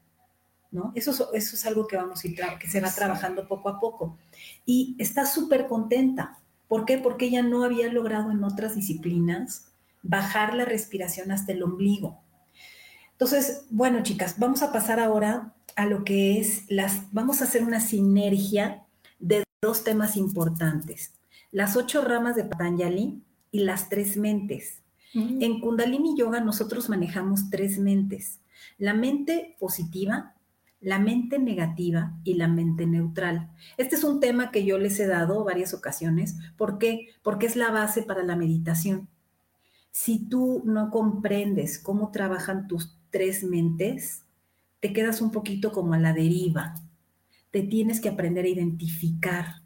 ¿no? 0.71 0.93
Eso, 0.95 1.11
eso 1.35 1.55
es 1.55 1.63
algo 1.67 1.85
que 1.85 1.95
vamos 1.95 2.23
a 2.23 2.27
ir, 2.27 2.39
que 2.59 2.67
se 2.67 2.81
va 2.81 2.89
trabajando 2.89 3.47
poco 3.47 3.69
a 3.69 3.79
poco. 3.79 4.17
Y 4.65 4.95
está 4.97 5.27
súper 5.27 5.67
contenta. 5.67 6.39
¿Por 6.67 6.85
qué? 6.85 6.97
Porque 6.97 7.27
ella 7.27 7.43
no 7.43 7.63
había 7.63 7.93
logrado 7.93 8.31
en 8.31 8.43
otras 8.43 8.73
disciplinas 8.73 9.67
bajar 10.01 10.55
la 10.55 10.65
respiración 10.65 11.31
hasta 11.31 11.51
el 11.51 11.61
ombligo. 11.61 12.19
Entonces, 13.11 13.65
bueno, 13.69 14.01
chicas, 14.01 14.39
vamos 14.39 14.63
a 14.63 14.71
pasar 14.71 14.99
ahora 14.99 15.53
a 15.75 15.85
lo 15.85 16.03
que 16.03 16.39
es 16.39 16.63
las, 16.67 17.13
vamos 17.13 17.41
a 17.41 17.43
hacer 17.43 17.63
una 17.63 17.79
sinergia 17.79 18.87
dos 19.61 19.83
temas 19.83 20.15
importantes, 20.15 21.13
las 21.51 21.75
ocho 21.75 22.01
ramas 22.01 22.35
de 22.35 22.45
Patanjali 22.45 23.21
y 23.51 23.59
las 23.61 23.89
tres 23.89 24.15
mentes. 24.15 24.81
Mm. 25.13 25.41
En 25.41 25.59
Kundalini 25.59 26.15
Yoga 26.17 26.39
nosotros 26.39 26.87
manejamos 26.89 27.49
tres 27.49 27.77
mentes. 27.77 28.39
La 28.77 28.93
mente 28.93 29.57
positiva, 29.59 30.35
la 30.79 30.99
mente 30.99 31.39
negativa 31.39 32.13
y 32.23 32.35
la 32.35 32.47
mente 32.47 32.85
neutral. 32.85 33.51
Este 33.77 33.95
es 33.95 34.03
un 34.05 34.21
tema 34.21 34.51
que 34.51 34.63
yo 34.63 34.77
les 34.77 34.97
he 34.99 35.07
dado 35.07 35.43
varias 35.43 35.73
ocasiones. 35.73 36.37
¿Por 36.55 36.77
qué? 36.77 37.07
Porque 37.21 37.47
es 37.47 37.55
la 37.57 37.71
base 37.71 38.03
para 38.03 38.23
la 38.23 38.37
meditación. 38.37 39.09
Si 39.91 40.29
tú 40.29 40.61
no 40.65 40.89
comprendes 40.89 41.79
cómo 41.79 42.11
trabajan 42.11 42.67
tus 42.67 42.95
tres 43.09 43.43
mentes, 43.43 44.23
te 44.79 44.93
quedas 44.93 45.19
un 45.19 45.31
poquito 45.31 45.73
como 45.73 45.95
a 45.95 45.99
la 45.99 46.13
deriva. 46.13 46.75
Te 47.51 47.63
tienes 47.63 47.99
que 47.99 48.09
aprender 48.09 48.45
a 48.45 48.49
identificar. 48.49 49.63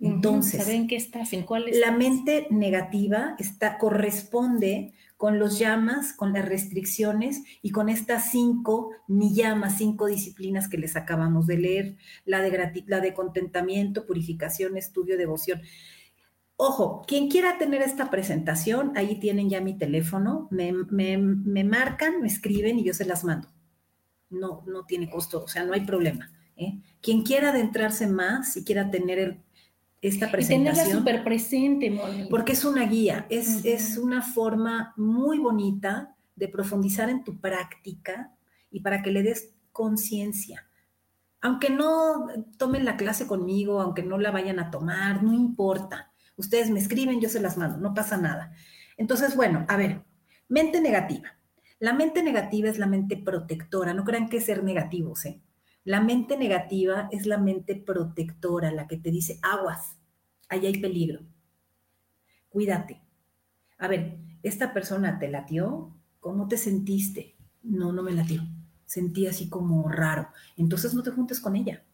Entonces, 0.00 0.62
¿saben 0.62 0.86
qué 0.88 0.96
estás? 0.96 1.32
¿En 1.32 1.44
cuál 1.44 1.64
La 1.72 1.90
mente 1.90 2.46
negativa 2.50 3.34
está, 3.38 3.78
corresponde 3.78 4.92
con 5.16 5.38
los 5.38 5.58
llamas, 5.58 6.12
con 6.12 6.32
las 6.32 6.46
restricciones 6.46 7.42
y 7.62 7.70
con 7.70 7.88
estas 7.88 8.30
cinco 8.30 8.90
ni 9.08 9.34
llamas, 9.34 9.78
cinco 9.78 10.06
disciplinas 10.06 10.68
que 10.68 10.76
les 10.76 10.96
acabamos 10.96 11.46
de 11.46 11.56
leer, 11.56 11.96
la 12.26 12.42
de, 12.42 12.84
la 12.86 13.00
de 13.00 13.14
contentamiento, 13.14 14.04
purificación, 14.04 14.76
estudio, 14.76 15.16
devoción. 15.16 15.62
Ojo, 16.58 17.02
quien 17.06 17.28
quiera 17.28 17.58
tener 17.58 17.82
esta 17.82 18.10
presentación, 18.10 18.92
ahí 18.96 19.18
tienen 19.20 19.50
ya 19.50 19.60
mi 19.60 19.76
teléfono, 19.76 20.48
me, 20.50 20.72
marcan, 21.64 22.20
me 22.20 22.28
escriben 22.28 22.78
y 22.78 22.84
yo 22.84 22.94
se 22.94 23.04
las 23.04 23.24
mando. 23.24 23.48
No, 24.30 24.64
no 24.66 24.84
tiene 24.84 25.08
costo, 25.08 25.44
o 25.44 25.48
sea, 25.48 25.64
no 25.64 25.74
hay 25.74 25.82
problema. 25.82 26.30
¿Eh? 26.56 26.78
Quien 27.00 27.22
quiera 27.22 27.50
adentrarse 27.50 28.06
más 28.06 28.56
y 28.56 28.64
quiera 28.64 28.90
tener 28.90 29.38
esta 30.02 30.30
presentación. 30.30 30.74
Y 30.74 30.78
tenerla 30.78 30.98
súper 30.98 31.24
presente, 31.24 32.00
Porque 32.30 32.52
es 32.52 32.64
una 32.64 32.86
guía, 32.86 33.26
es, 33.28 33.64
es 33.64 33.98
una 33.98 34.22
forma 34.22 34.92
muy 34.96 35.38
bonita 35.38 36.14
de 36.34 36.48
profundizar 36.48 37.08
en 37.08 37.24
tu 37.24 37.40
práctica 37.40 38.32
y 38.70 38.80
para 38.80 39.02
que 39.02 39.10
le 39.10 39.22
des 39.22 39.54
conciencia. 39.72 40.68
Aunque 41.40 41.70
no 41.70 42.26
tomen 42.58 42.84
la 42.84 42.96
clase 42.96 43.26
conmigo, 43.26 43.80
aunque 43.80 44.02
no 44.02 44.18
la 44.18 44.30
vayan 44.30 44.58
a 44.58 44.70
tomar, 44.70 45.22
no 45.22 45.32
importa. 45.32 46.12
Ustedes 46.36 46.70
me 46.70 46.80
escriben, 46.80 47.20
yo 47.20 47.28
se 47.28 47.40
las 47.40 47.56
mando, 47.56 47.78
no 47.78 47.94
pasa 47.94 48.16
nada. 48.16 48.52
Entonces, 48.96 49.36
bueno, 49.36 49.64
a 49.68 49.76
ver, 49.76 50.02
mente 50.48 50.80
negativa. 50.80 51.36
La 51.78 51.92
mente 51.92 52.22
negativa 52.22 52.68
es 52.68 52.78
la 52.78 52.86
mente 52.86 53.16
protectora, 53.16 53.92
no 53.92 54.04
crean 54.04 54.28
que 54.28 54.38
es 54.38 54.46
ser 54.46 54.64
negativos, 54.64 55.26
¿eh? 55.26 55.40
La 55.86 56.00
mente 56.00 56.36
negativa 56.36 57.08
es 57.12 57.26
la 57.26 57.38
mente 57.38 57.76
protectora, 57.76 58.72
la 58.72 58.88
que 58.88 58.96
te 58.96 59.12
dice, 59.12 59.38
aguas, 59.40 59.96
ahí 60.48 60.66
hay 60.66 60.80
peligro. 60.80 61.20
Cuídate. 62.48 63.00
A 63.78 63.86
ver, 63.86 64.18
¿esta 64.42 64.74
persona 64.74 65.20
te 65.20 65.28
latió? 65.28 65.96
¿Cómo 66.18 66.48
te 66.48 66.56
sentiste? 66.56 67.36
No, 67.62 67.92
no 67.92 68.02
me 68.02 68.10
latió. 68.10 68.42
Sentí 68.84 69.28
así 69.28 69.48
como 69.48 69.88
raro. 69.88 70.26
Entonces 70.56 70.92
no 70.92 71.04
te 71.04 71.12
juntes 71.12 71.38
con 71.38 71.54
ella. 71.54 71.84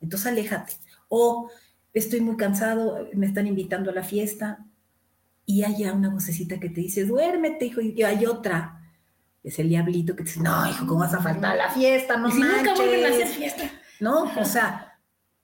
Entonces 0.00 0.26
aléjate. 0.26 0.72
O 1.10 1.50
estoy 1.92 2.22
muy 2.22 2.38
cansado, 2.38 3.06
me 3.12 3.26
están 3.26 3.46
invitando 3.46 3.90
a 3.90 3.94
la 3.94 4.04
fiesta 4.04 4.64
y 5.44 5.64
hay 5.64 5.84
una 5.84 6.08
vocecita 6.08 6.58
que 6.58 6.70
te 6.70 6.80
dice, 6.80 7.04
duérmete, 7.04 7.66
hijo, 7.66 7.82
y 7.82 8.02
hay 8.04 8.24
otra 8.24 8.73
es 9.44 9.58
el 9.58 9.68
diablito 9.68 10.16
que 10.16 10.24
te 10.24 10.30
dice, 10.30 10.40
no, 10.40 10.68
hijo, 10.68 10.86
¿cómo 10.86 11.00
vas 11.00 11.12
a 11.12 11.20
faltar 11.20 11.52
a 11.52 11.56
la 11.56 11.70
fiesta? 11.70 12.16
No 12.16 12.30
si 12.30 12.40
nunca 12.40 12.74
vuelven 12.74 13.04
a 13.04 13.08
hacer 13.08 13.28
fiesta. 13.28 13.70
No, 14.00 14.24
o 14.36 14.44
sea, 14.44 14.98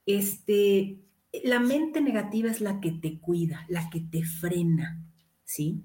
este, 0.06 0.98
la 1.44 1.60
mente 1.60 2.00
negativa 2.00 2.50
es 2.50 2.62
la 2.62 2.80
que 2.80 2.92
te 2.92 3.20
cuida, 3.20 3.66
la 3.68 3.90
que 3.90 4.00
te 4.00 4.24
frena, 4.24 5.04
¿sí? 5.44 5.84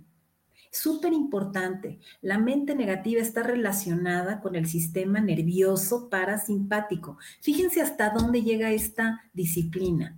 Súper 0.71 1.13
importante, 1.13 1.99
la 2.21 2.37
mente 2.37 2.73
negativa 2.73 3.21
está 3.21 3.43
relacionada 3.43 4.41
con 4.41 4.55
el 4.55 4.65
sistema 4.65 5.19
nervioso 5.19 6.09
parasimpático. 6.09 7.17
Fíjense 7.41 7.81
hasta 7.81 8.09
dónde 8.09 8.43
llega 8.43 8.71
esta 8.71 9.23
disciplina. 9.33 10.17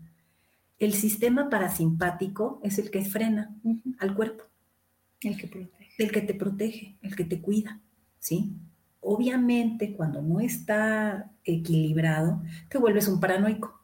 El 0.79 0.93
sistema 0.93 1.49
parasimpático 1.49 2.59
es 2.63 2.77
el 2.77 2.91
que 2.91 3.03
frena 3.03 3.55
al 3.99 4.15
cuerpo. 4.15 4.45
El 5.21 5.37
que 5.37 5.47
protege. 5.47 5.89
El 5.97 6.11
que 6.11 6.21
te 6.21 6.33
protege, 6.35 6.97
el 7.01 7.15
que 7.15 7.25
te 7.25 7.41
cuida. 7.41 7.81
¿Sí? 8.19 8.53
Obviamente, 8.99 9.93
cuando 9.93 10.21
no 10.21 10.39
está 10.39 11.31
equilibrado, 11.43 12.41
te 12.69 12.77
vuelves 12.77 13.07
un 13.07 13.19
paranoico 13.19 13.77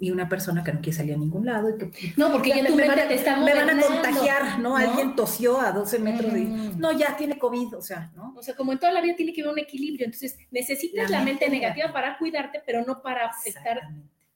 y 0.00 0.10
una 0.10 0.28
persona 0.28 0.64
que 0.64 0.72
no 0.72 0.80
quiere 0.80 0.96
salir 0.96 1.14
a 1.14 1.18
ningún 1.18 1.46
lado. 1.46 1.70
Y 1.70 1.78
que, 1.78 2.12
no, 2.16 2.32
porque 2.32 2.50
ya, 2.50 2.66
tu 2.66 2.74
me, 2.74 2.86
mente 2.86 3.06
te 3.06 3.14
está 3.14 3.36
me 3.36 3.54
van 3.54 3.70
a 3.70 3.80
contagiar, 3.80 4.58
¿no? 4.60 4.76
Alguien 4.76 5.14
tosió 5.14 5.60
a 5.60 5.72
12 5.72 5.98
metros 5.98 6.32
de... 6.32 6.44
No, 6.76 6.92
ya 6.92 7.16
tiene 7.16 7.38
COVID, 7.38 7.76
o 7.76 7.82
sea, 7.82 8.12
¿no? 8.14 8.34
O 8.36 8.42
sea, 8.42 8.54
como 8.54 8.72
en 8.72 8.78
toda 8.78 8.92
la 8.92 9.00
vida 9.00 9.14
tiene 9.16 9.32
que 9.32 9.42
haber 9.42 9.52
un 9.52 9.58
equilibrio. 9.58 10.06
Entonces, 10.06 10.36
necesitas 10.50 11.10
la, 11.10 11.22
mente, 11.22 11.48
negativa 11.48 11.92
para 11.92 12.18
cuidarte, 12.18 12.62
pero 12.64 12.84
no 12.84 13.02
para 13.02 13.30
estar 13.44 13.80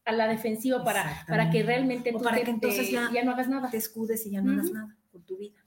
a 0.05 0.13
la 0.13 0.27
defensiva, 0.27 0.83
para, 0.83 1.25
para 1.29 1.51
que 1.51 1.63
realmente 1.63 2.13
tú 2.13 2.21
para 2.21 2.43
que 2.43 2.51
entonces 2.51 2.91
ya, 2.91 3.11
ya, 3.13 3.25
no 3.25 3.33
hagas 3.33 3.49
nada. 3.49 3.71
Te 3.71 3.77
escudes 3.77 4.27
y 4.27 4.31
ya 4.31 4.43
no 4.43 4.53
hagas 4.53 4.71
nada 4.71 4.97
con 5.11 5.23
tu 5.23 5.37
vida. 5.39 5.61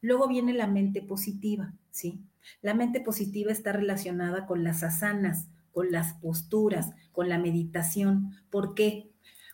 Luego 0.00 0.28
viene 0.28 0.52
la 0.52 0.68
mente 0.68 1.02
positiva, 1.02 1.72
¿sí? 1.90 2.20
La 2.62 2.74
mente 2.74 3.00
positiva 3.00 3.52
está 3.52 3.72
relacionada 3.72 4.46
con 4.46 4.64
las 4.64 4.82
asanas, 4.82 5.48
con 5.72 5.92
las 5.92 6.14
posturas, 6.14 6.90
con 7.12 7.28
la 7.28 7.38
meditación. 7.38 8.32
¿Por 8.50 8.74
qué? 8.74 9.12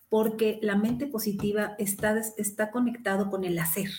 Porque 0.08 0.58
la 0.62 0.76
mente 0.76 1.06
positiva 1.06 1.74
está, 1.78 2.18
está 2.38 2.70
conectado 2.70 3.30
con 3.30 3.44
el 3.44 3.58
hacer. 3.58 3.90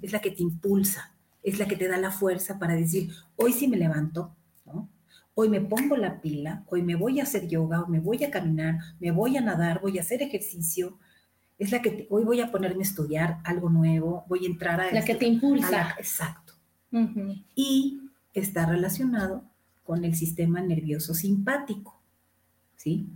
Es 0.00 0.12
la 0.12 0.20
que 0.20 0.30
te 0.30 0.42
impulsa, 0.42 1.14
es 1.42 1.58
la 1.58 1.66
que 1.66 1.76
te 1.76 1.88
da 1.88 1.98
la 1.98 2.10
fuerza 2.10 2.58
para 2.58 2.74
decir, 2.74 3.10
hoy 3.36 3.52
sí 3.52 3.68
me 3.68 3.76
levanto, 3.76 4.36
¿no? 4.64 4.88
Hoy 5.34 5.48
me 5.48 5.60
pongo 5.60 5.96
la 5.96 6.20
pila, 6.20 6.64
hoy 6.66 6.82
me 6.82 6.96
voy 6.96 7.20
a 7.20 7.22
hacer 7.22 7.48
yoga, 7.48 7.82
hoy 7.82 7.90
me 7.90 8.00
voy 8.00 8.22
a 8.24 8.30
caminar, 8.30 8.78
me 8.98 9.10
voy 9.10 9.36
a 9.36 9.40
nadar, 9.40 9.80
voy 9.80 9.96
a 9.98 10.02
hacer 10.02 10.22
ejercicio. 10.22 10.98
Es 11.58 11.70
la 11.72 11.80
que 11.80 12.06
hoy 12.10 12.24
voy 12.24 12.40
a 12.40 12.50
ponerme 12.50 12.80
a 12.80 12.86
estudiar 12.86 13.38
algo 13.44 13.70
nuevo, 13.70 14.24
voy 14.28 14.44
a 14.44 14.48
entrar 14.48 14.80
a... 14.80 14.92
La 14.92 15.04
que 15.04 15.14
te 15.14 15.26
impulsa. 15.26 15.94
exacto. 15.98 16.54
Y 17.54 18.09
está 18.34 18.66
relacionado 18.66 19.44
con 19.84 20.04
el 20.04 20.14
sistema 20.14 20.60
nervioso 20.60 21.14
simpático, 21.14 22.00
¿sí? 22.76 23.08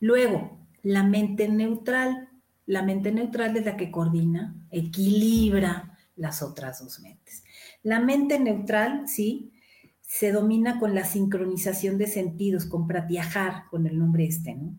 Luego, 0.00 0.58
la 0.82 1.04
mente 1.04 1.48
neutral. 1.48 2.28
La 2.66 2.82
mente 2.82 3.12
neutral 3.12 3.56
es 3.56 3.64
la 3.64 3.76
que 3.76 3.90
coordina, 3.90 4.54
equilibra 4.70 5.96
las 6.16 6.42
otras 6.42 6.82
dos 6.82 7.00
mentes. 7.00 7.44
La 7.82 8.00
mente 8.00 8.38
neutral, 8.38 9.08
¿sí? 9.08 9.52
Se 10.02 10.32
domina 10.32 10.78
con 10.78 10.94
la 10.94 11.04
sincronización 11.04 11.96
de 11.96 12.06
sentidos, 12.06 12.66
con 12.66 12.86
pratiajar, 12.86 13.64
con 13.70 13.86
el 13.86 13.98
nombre 13.98 14.26
este, 14.26 14.54
¿no? 14.54 14.78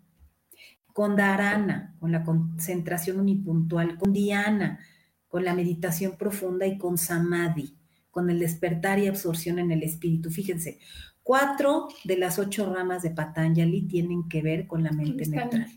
Con 0.94 1.16
dharana, 1.16 1.96
con 2.00 2.12
la 2.12 2.24
concentración 2.24 3.20
unipuntual, 3.20 3.98
con 3.98 4.12
dhyana, 4.12 4.80
con 5.28 5.44
la 5.46 5.56
meditación 5.56 6.18
profunda 6.18 6.68
y 6.68 6.78
con 6.78 6.98
samadhi 6.98 7.79
con 8.12 8.30
el 8.30 8.40
despertar 8.40 9.00
y 9.00 9.08
absorción 9.08 9.60
en 9.60 9.72
el 9.72 9.84
espíritu. 9.84 10.30
Fíjense, 10.30 10.80
cuatro 11.24 11.88
de 12.04 12.18
las 12.18 12.40
ocho 12.40 12.74
ramas 12.74 13.04
de 13.04 13.12
Patanjali 13.12 13.84
tienen 13.84 14.28
que 14.28 14.42
ver 14.42 14.68
con 14.68 14.84
la 14.84 14.92
mente 14.92 15.28
neutral. 15.28 15.68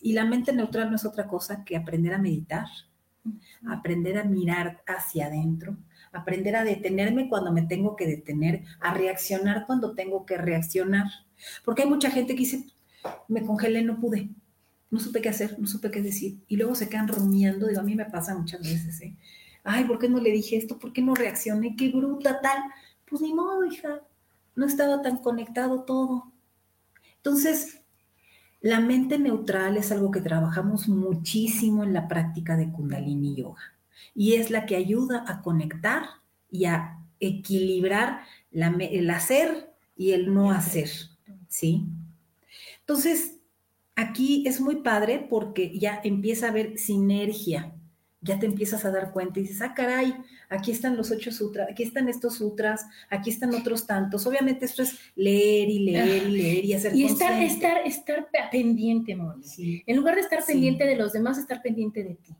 Y 0.00 0.12
la 0.12 0.24
mente 0.24 0.52
neutral 0.52 0.90
no 0.90 0.96
es 0.96 1.04
otra 1.04 1.26
cosa 1.26 1.64
que 1.64 1.76
aprender 1.76 2.14
a 2.14 2.18
meditar, 2.18 2.66
aprender 3.66 4.18
a 4.18 4.24
mirar 4.24 4.82
hacia 4.86 5.26
adentro, 5.26 5.76
aprender 6.12 6.56
a 6.56 6.64
detenerme 6.64 7.28
cuando 7.28 7.52
me 7.52 7.62
tengo 7.62 7.96
que 7.96 8.06
detener, 8.06 8.64
a 8.80 8.94
reaccionar 8.94 9.64
cuando 9.66 9.94
tengo 9.94 10.26
que 10.26 10.36
reaccionar. 10.36 11.06
Porque 11.64 11.82
hay 11.82 11.88
mucha 11.88 12.10
gente 12.10 12.34
que 12.34 12.40
dice, 12.40 12.66
me 13.28 13.44
congelé, 13.44 13.82
no 13.82 14.00
pude, 14.00 14.30
no 14.90 15.00
supe 15.00 15.20
qué 15.20 15.28
hacer, 15.28 15.58
no 15.58 15.66
supe 15.66 15.90
qué 15.90 16.02
decir. 16.02 16.38
Y 16.48 16.56
luego 16.56 16.74
se 16.74 16.88
quedan 16.88 17.08
rumiando, 17.08 17.66
digo, 17.66 17.80
a 17.80 17.84
mí 17.84 17.94
me 17.94 18.04
pasa 18.04 18.36
muchas 18.36 18.60
veces, 18.60 19.00
¿eh? 19.00 19.16
Ay, 19.64 19.84
¿por 19.84 19.98
qué 19.98 20.08
no 20.08 20.20
le 20.20 20.30
dije 20.30 20.56
esto? 20.56 20.78
¿Por 20.78 20.92
qué 20.92 21.02
no 21.02 21.14
reaccioné? 21.14 21.76
Qué 21.76 21.90
bruta 21.90 22.40
tal. 22.40 22.58
Pues 23.08 23.22
ni 23.22 23.32
modo, 23.32 23.64
hija, 23.64 24.00
no 24.56 24.66
estaba 24.66 25.02
tan 25.02 25.18
conectado 25.18 25.84
todo. 25.84 26.32
Entonces, 27.16 27.80
la 28.60 28.80
mente 28.80 29.18
neutral 29.18 29.76
es 29.76 29.92
algo 29.92 30.10
que 30.10 30.20
trabajamos 30.20 30.88
muchísimo 30.88 31.84
en 31.84 31.92
la 31.92 32.08
práctica 32.08 32.56
de 32.56 32.70
Kundalini 32.70 33.34
Yoga 33.34 33.74
y 34.14 34.34
es 34.34 34.50
la 34.50 34.66
que 34.66 34.76
ayuda 34.76 35.24
a 35.26 35.42
conectar 35.42 36.04
y 36.50 36.66
a 36.66 36.98
equilibrar 37.18 38.22
el 38.50 39.10
hacer 39.10 39.74
y 39.96 40.12
el 40.12 40.32
no 40.32 40.50
hacer, 40.50 40.90
¿sí? 41.48 41.86
Entonces, 42.80 43.38
aquí 43.94 44.44
es 44.46 44.60
muy 44.60 44.76
padre 44.76 45.26
porque 45.28 45.78
ya 45.78 46.00
empieza 46.02 46.46
a 46.46 46.50
haber 46.50 46.78
sinergia 46.78 47.74
ya 48.22 48.38
te 48.38 48.46
empiezas 48.46 48.84
a 48.84 48.90
dar 48.90 49.12
cuenta 49.12 49.40
y 49.40 49.42
dices, 49.42 49.62
ah, 49.62 49.74
caray, 49.74 50.14
aquí 50.52 50.70
están 50.70 50.96
los 50.96 51.10
ocho 51.10 51.32
sutras, 51.32 51.68
aquí 51.70 51.82
están 51.82 52.08
estos 52.08 52.36
sutras, 52.36 52.86
aquí 53.10 53.30
están 53.30 53.54
otros 53.54 53.86
tantos. 53.86 54.26
Obviamente 54.26 54.66
esto 54.66 54.82
es 54.82 54.98
leer 55.14 55.68
y 55.68 55.78
leer 55.80 56.22
y 56.28 56.30
leer 56.30 56.64
y 56.64 56.72
hacer 56.74 56.94
Y 56.94 57.04
estar, 57.04 57.42
estar, 57.42 57.78
estar 57.86 58.28
pendiente, 58.50 59.16
Moni. 59.16 59.82
En 59.86 59.96
lugar 59.96 60.14
de 60.16 60.20
estar 60.20 60.44
pendiente 60.44 60.84
de 60.84 60.96
los 60.96 61.12
demás, 61.12 61.38
estar 61.38 61.62
pendiente 61.62 62.04
de 62.04 62.14
ti. 62.16 62.32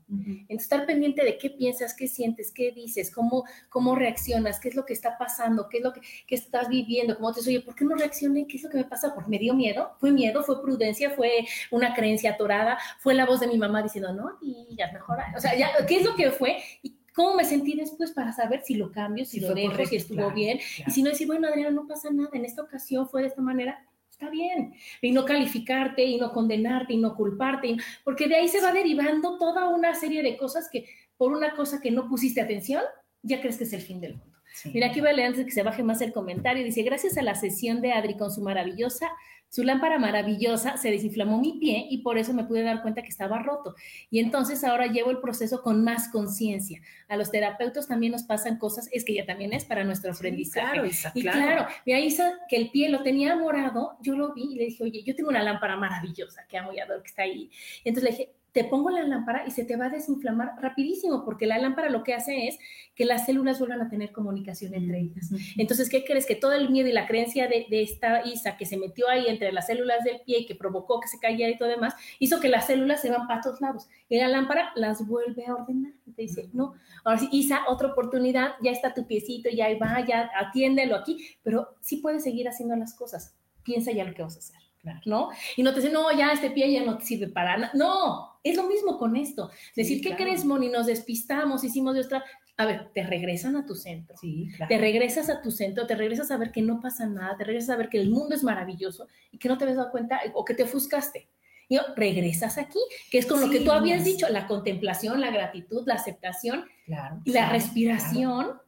Estar 0.47 0.85
pendiente 0.85 1.23
de 1.23 1.37
qué 1.37 1.49
piensas, 1.49 1.93
qué 1.93 2.07
sientes, 2.07 2.51
qué 2.51 2.71
dices, 2.71 3.11
cómo, 3.11 3.43
cómo 3.69 3.95
reaccionas, 3.95 4.59
qué 4.59 4.69
es 4.69 4.75
lo 4.75 4.85
que 4.85 4.93
está 4.93 5.17
pasando, 5.17 5.67
qué 5.69 5.77
es 5.77 5.83
lo 5.83 5.93
que, 5.93 6.01
estás 6.33 6.67
viviendo, 6.67 7.15
cómo 7.15 7.31
te 7.31 7.41
oye, 7.41 7.61
¿por 7.61 7.75
qué 7.75 7.85
no 7.85 7.95
reaccioné? 7.95 8.47
¿Qué 8.47 8.57
es 8.57 8.63
lo 8.63 8.69
que 8.69 8.77
me 8.77 8.85
pasa? 8.85 9.13
Porque 9.13 9.29
me 9.29 9.37
dio 9.37 9.53
miedo, 9.53 9.95
fue 9.99 10.11
miedo, 10.11 10.43
fue 10.43 10.61
prudencia, 10.61 11.11
fue 11.11 11.45
una 11.71 11.93
creencia 11.93 12.31
atorada, 12.31 12.77
fue 12.99 13.13
la 13.13 13.25
voz 13.25 13.39
de 13.39 13.47
mi 13.47 13.57
mamá 13.57 13.83
diciendo, 13.83 14.13
no, 14.13 14.37
y 14.41 14.75
ya 14.75 14.91
mejora. 14.91 15.31
O 15.37 15.39
sea, 15.39 15.55
ya, 15.55 15.69
¿qué 15.87 15.97
es 15.97 16.05
lo 16.05 16.15
que 16.15 16.31
fue? 16.31 16.57
Y 16.81 16.95
¿Cómo 17.13 17.35
me 17.35 17.45
sentí 17.45 17.75
después 17.75 18.11
para 18.11 18.33
saber 18.33 18.61
si 18.63 18.75
lo 18.75 18.91
cambio, 18.91 19.25
si, 19.25 19.39
lo 19.39 19.53
dejo, 19.53 19.85
si 19.85 19.97
estuvo 19.97 20.31
bien? 20.31 20.59
Y 20.85 20.91
si 20.91 21.03
no 21.03 21.09
decir, 21.11 21.27
bueno, 21.27 21.47
Adriana, 21.47 21.71
no 21.71 21.87
pasa 21.87 22.09
nada, 22.11 22.29
en 22.33 22.45
esta 22.45 22.63
ocasión 22.63 23.07
fue 23.07 23.21
de 23.21 23.27
esta 23.27 23.41
manera, 23.41 23.85
está 24.09 24.29
bien. 24.29 24.73
Y 25.01 25.11
no 25.11 25.25
calificarte, 25.25 26.03
y 26.03 26.17
no 26.17 26.31
condenarte, 26.31 26.93
y 26.93 26.97
no 26.97 27.15
culparte, 27.15 27.77
porque 28.03 28.27
de 28.27 28.35
ahí 28.35 28.47
se 28.47 28.61
va 28.61 28.71
derivando 28.71 29.37
toda 29.37 29.69
una 29.69 29.93
serie 29.93 30.23
de 30.23 30.37
cosas 30.37 30.69
que 30.71 30.85
por 31.17 31.31
una 31.31 31.55
cosa 31.55 31.79
que 31.79 31.91
no 31.91 32.09
pusiste 32.09 32.41
atención, 32.41 32.81
ya 33.21 33.39
crees 33.39 33.57
que 33.57 33.63
es 33.63 33.73
el 33.73 33.81
fin 33.81 34.01
del 34.01 34.15
mundo. 34.15 34.33
Mira, 34.73 34.87
aquí 34.87 34.99
voy 34.99 35.09
a 35.09 35.13
leer 35.13 35.27
antes 35.27 35.39
de 35.39 35.45
que 35.45 35.51
se 35.51 35.63
baje 35.63 35.83
más 35.83 36.01
el 36.01 36.13
comentario. 36.13 36.63
Dice, 36.63 36.83
gracias 36.83 37.17
a 37.17 37.23
la 37.23 37.35
sesión 37.35 37.81
de 37.81 37.91
Adri 37.91 38.17
con 38.17 38.31
su 38.31 38.41
maravillosa 38.41 39.09
su 39.53 39.63
lámpara 39.63 39.99
maravillosa 39.99 40.77
se 40.77 40.89
desinflamó 40.89 41.39
mi 41.39 41.59
pie 41.59 41.85
y 41.87 41.99
por 41.99 42.17
eso 42.17 42.33
me 42.33 42.43
pude 42.43 42.63
dar 42.63 42.81
cuenta 42.81 43.03
que 43.03 43.09
estaba 43.09 43.37
roto. 43.37 43.75
Y 44.09 44.17
entonces 44.17 44.63
ahora 44.63 44.87
llevo 44.87 45.11
el 45.11 45.19
proceso 45.19 45.61
con 45.61 45.83
más 45.83 46.09
conciencia. 46.09 46.81
A 47.07 47.17
los 47.17 47.29
terapeutas 47.29 47.87
también 47.87 48.13
nos 48.13 48.23
pasan 48.23 48.57
cosas, 48.57 48.89
es 48.91 49.05
que 49.05 49.13
ya 49.13 49.27
también 49.27 49.53
es 49.53 49.63
para 49.63 49.83
nuestro 49.83 50.11
aprendizaje. 50.11 50.71
claro, 50.71 50.87
Isa, 50.87 51.11
y 51.13 51.21
claro, 51.21 51.67
mira, 51.85 51.99
Isa, 51.99 52.33
que 52.49 52.55
el 52.55 52.71
pie 52.71 52.89
lo 52.89 53.03
tenía 53.03 53.35
morado, 53.35 53.95
yo 54.01 54.15
lo 54.15 54.33
vi 54.33 54.53
y 54.53 54.55
le 54.55 54.65
dije, 54.65 54.85
oye, 54.85 55.03
yo 55.03 55.15
tengo 55.15 55.29
una 55.29 55.43
lámpara 55.43 55.75
maravillosa 55.75 56.47
que 56.47 56.57
amo 56.57 56.73
y 56.73 56.79
adoro 56.79 57.03
que 57.03 57.09
está 57.09 57.21
ahí. 57.21 57.51
entonces 57.83 58.03
le 58.05 58.09
dije, 58.09 58.33
te 58.53 58.63
pongo 58.63 58.91
la 58.91 59.01
lámpara 59.01 59.43
y 59.47 59.51
se 59.51 59.65
te 59.65 59.75
va 59.75 59.87
a 59.87 59.89
desinflamar 59.89 60.53
rapidísimo, 60.61 61.25
porque 61.25 61.47
la 61.47 61.57
lámpara 61.57 61.89
lo 61.89 62.03
que 62.03 62.13
hace 62.13 62.47
es 62.47 62.59
que 62.93 63.03
las 63.03 63.25
células 63.25 63.57
vuelvan 63.57 63.81
a 63.81 63.89
tener 63.89 64.11
comunicación 64.11 64.75
entre 64.75 64.99
ellas. 64.99 65.31
Entonces, 65.57 65.89
¿qué 65.89 66.05
crees? 66.05 66.27
Que 66.27 66.35
todo 66.35 66.53
el 66.53 66.69
miedo 66.69 66.87
y 66.87 66.91
la 66.91 67.07
creencia 67.07 67.47
de, 67.47 67.65
esta 67.69 68.25
Isa 68.25 68.55
que 68.55 68.67
se 68.67 68.77
metió 68.77 69.09
ahí 69.09 69.25
entre 69.27 69.51
las 69.51 69.65
células 69.65 70.03
del 70.03 70.21
pie 70.21 70.41
y 70.41 70.45
que 70.45 70.53
provocó 70.53 70.99
que 70.99 71.07
se 71.07 71.19
cayera 71.19 71.49
y 71.49 71.57
todo 71.57 71.67
demás, 71.67 71.95
hizo 72.19 72.39
que 72.39 72.47
las 72.47 72.67
células 72.67 73.01
se 73.01 73.09
van 73.09 73.25
para 73.27 73.41
todos 73.41 73.59
lados. 73.59 73.87
Y 74.07 74.19
la 74.19 74.27
lámpara 74.27 74.71
las 74.75 75.07
vuelve 75.07 75.47
a 75.47 75.55
ordenar. 75.55 75.93
Y 76.05 76.11
te 76.11 76.21
dice, 76.21 76.49
no, 76.53 76.75
ahora 77.03 77.19
sí, 77.19 77.29
Isa, 77.31 77.61
otra 77.67 77.89
oportunidad, 77.89 78.51
ya 78.61 78.69
está 78.69 78.93
tu 78.93 79.07
piecito, 79.07 79.49
ya 79.49 79.67
va, 79.79 80.05
ya 80.05 80.29
atiéndelo 80.39 80.95
aquí, 80.95 81.25
pero 81.41 81.75
sí 81.81 81.97
puedes 81.97 82.23
seguir 82.23 82.47
haciendo 82.47 82.75
las 82.75 82.93
cosas. 82.93 83.35
Piensa 83.63 83.91
ya 83.91 84.03
lo 84.03 84.13
que 84.13 84.21
vas 84.21 84.35
a 84.35 84.39
hacer. 84.39 84.63
¿no? 85.05 85.29
Y 85.55 85.63
no 85.63 85.71
te 85.71 85.77
dicen, 85.77 85.93
no, 85.93 86.11
ya 86.15 86.31
este 86.31 86.51
pie 86.51 86.71
ya 86.71 86.83
no 86.83 86.97
te 86.97 87.05
sirve 87.05 87.29
para 87.29 87.57
nada. 87.57 87.71
No, 87.73 88.32
es 88.43 88.57
lo 88.57 88.63
mismo 88.67 88.97
con 88.97 89.15
esto. 89.15 89.49
Decir, 89.75 90.01
¿qué 90.01 90.15
crees, 90.15 90.45
Moni? 90.45 90.69
Nos 90.69 90.87
despistamos, 90.87 91.63
hicimos 91.63 91.95
de 91.95 92.01
otra. 92.01 92.23
A 92.57 92.65
ver, 92.65 92.91
te 92.93 93.03
regresan 93.03 93.55
a 93.55 93.65
tu 93.65 93.73
centro. 93.73 94.15
Sí, 94.17 94.49
claro. 94.55 94.69
Te 94.69 94.77
regresas 94.77 95.29
a 95.29 95.41
tu 95.41 95.49
centro, 95.49 95.87
te 95.87 95.95
regresas 95.95 96.29
a 96.29 96.37
ver 96.37 96.51
que 96.51 96.61
no 96.61 96.79
pasa 96.79 97.07
nada, 97.07 97.35
te 97.37 97.45
regresas 97.45 97.71
a 97.71 97.77
ver 97.77 97.89
que 97.89 97.99
el 97.99 98.09
mundo 98.11 98.35
es 98.35 98.43
maravilloso 98.43 99.07
y 99.31 99.39
que 99.39 99.47
no 99.47 99.57
te 99.57 99.63
habías 99.63 99.77
dado 99.77 99.91
cuenta 99.91 100.21
o 100.33 100.45
que 100.45 100.53
te 100.53 100.63
ofuscaste. 100.63 101.29
Y 101.69 101.77
regresas 101.95 102.57
aquí, 102.57 102.79
que 103.09 103.17
es 103.17 103.25
con 103.25 103.39
lo 103.39 103.49
que 103.49 103.61
tú 103.61 103.71
habías 103.71 104.03
dicho, 104.03 104.27
la 104.29 104.47
contemplación, 104.47 105.21
la 105.21 105.31
gratitud, 105.31 105.83
la 105.87 105.95
aceptación, 105.95 106.65
claro, 106.85 107.21
y 107.23 107.31
la 107.31 107.49
respiración, 107.49 108.59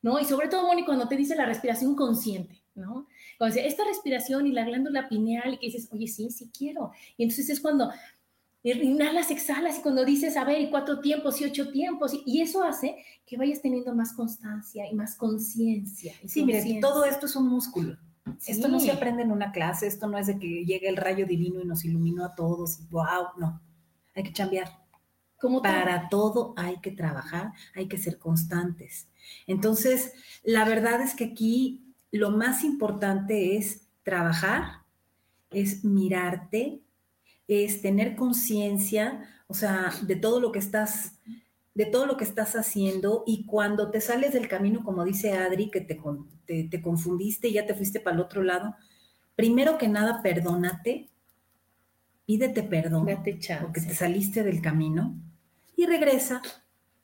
¿no? 0.00 0.20
Y 0.20 0.24
sobre 0.24 0.48
todo, 0.48 0.66
Moni, 0.66 0.84
cuando 0.84 1.08
te 1.08 1.16
dice 1.16 1.34
la 1.34 1.44
respiración 1.44 1.96
consciente, 1.96 2.62
¿no? 2.74 3.08
Cuando 3.36 3.56
dice, 3.56 3.66
esta 3.66 3.84
respiración 3.84 4.46
y 4.46 4.52
la 4.52 4.64
glándula 4.64 5.08
pineal, 5.08 5.54
y 5.54 5.58
que 5.58 5.66
dices, 5.66 5.88
oye, 5.92 6.06
sí, 6.06 6.30
sí 6.30 6.50
quiero. 6.56 6.92
Y 7.16 7.24
entonces 7.24 7.50
es 7.50 7.60
cuando 7.60 7.92
inhalas, 8.72 9.30
exhalas, 9.30 9.78
y 9.78 9.82
cuando 9.82 10.04
dices, 10.04 10.36
a 10.36 10.44
ver, 10.44 10.60
y 10.60 10.70
cuatro 10.70 11.00
tiempos 11.00 11.40
y 11.40 11.44
ocho 11.44 11.70
tiempos, 11.70 12.12
y, 12.24 12.40
eso 12.40 12.62
hace 12.62 12.96
que 13.24 13.36
vayas 13.36 13.62
teniendo 13.62 13.94
más 13.94 14.12
constancia 14.12 14.90
y 14.90 14.94
más 14.94 15.16
conciencia. 15.16 16.14
Sí, 16.26 16.44
mire, 16.44 16.78
todo 16.80 17.04
esto 17.04 17.26
es 17.26 17.36
un 17.36 17.48
músculo. 17.48 17.96
Esto 18.44 18.68
no 18.68 18.80
se 18.80 18.90
aprende 18.90 19.22
en 19.22 19.30
una 19.30 19.52
clase, 19.52 19.86
esto 19.86 20.08
no 20.08 20.18
es 20.18 20.26
de 20.26 20.38
que 20.38 20.64
llegue 20.64 20.88
el 20.88 20.96
rayo 20.96 21.26
divino 21.26 21.60
y 21.60 21.64
nos 21.64 21.84
iluminó 21.84 22.24
a 22.24 22.34
todos, 22.34 22.88
wow, 22.90 23.28
no, 23.38 23.60
hay 24.14 24.24
que 24.24 24.32
cambiar. 24.32 24.68
Como 25.38 25.62
Para 25.62 26.08
todo 26.08 26.54
hay 26.56 26.80
que 26.80 26.90
trabajar, 26.90 27.52
hay 27.74 27.88
que 27.88 27.98
ser 27.98 28.18
constantes. 28.18 29.08
Entonces, 29.46 30.12
la 30.42 30.64
verdad 30.64 31.02
es 31.02 31.14
que 31.14 31.24
aquí 31.24 31.94
lo 32.10 32.30
más 32.30 32.64
importante 32.64 33.56
es 33.56 33.86
trabajar, 34.02 34.82
es 35.50 35.84
mirarte, 35.84 36.80
es 37.48 37.80
tener 37.80 38.16
conciencia, 38.16 39.28
o 39.46 39.54
sea, 39.54 39.92
de 40.02 40.16
todo 40.16 40.40
lo 40.40 40.52
que 40.52 40.58
estás, 40.58 41.18
de 41.74 41.86
todo 41.86 42.06
lo 42.06 42.16
que 42.16 42.24
estás 42.24 42.56
haciendo 42.56 43.22
y 43.26 43.46
cuando 43.46 43.90
te 43.90 44.00
sales 44.00 44.32
del 44.32 44.48
camino, 44.48 44.82
como 44.84 45.04
dice 45.04 45.32
Adri, 45.32 45.70
que 45.70 45.80
te, 45.80 46.00
te, 46.64 46.82
confundiste 46.82 47.48
y 47.48 47.54
ya 47.54 47.66
te 47.66 47.74
fuiste 47.74 48.00
para 48.00 48.16
el 48.16 48.22
otro 48.22 48.42
lado, 48.42 48.74
primero 49.34 49.78
que 49.78 49.88
nada, 49.88 50.22
perdónate, 50.22 51.08
pídete 52.24 52.62
perdón, 52.62 53.06
porque 53.06 53.80
te 53.80 53.94
saliste 53.94 54.42
del 54.42 54.60
camino 54.60 55.14
y 55.76 55.86
regresa 55.86 56.42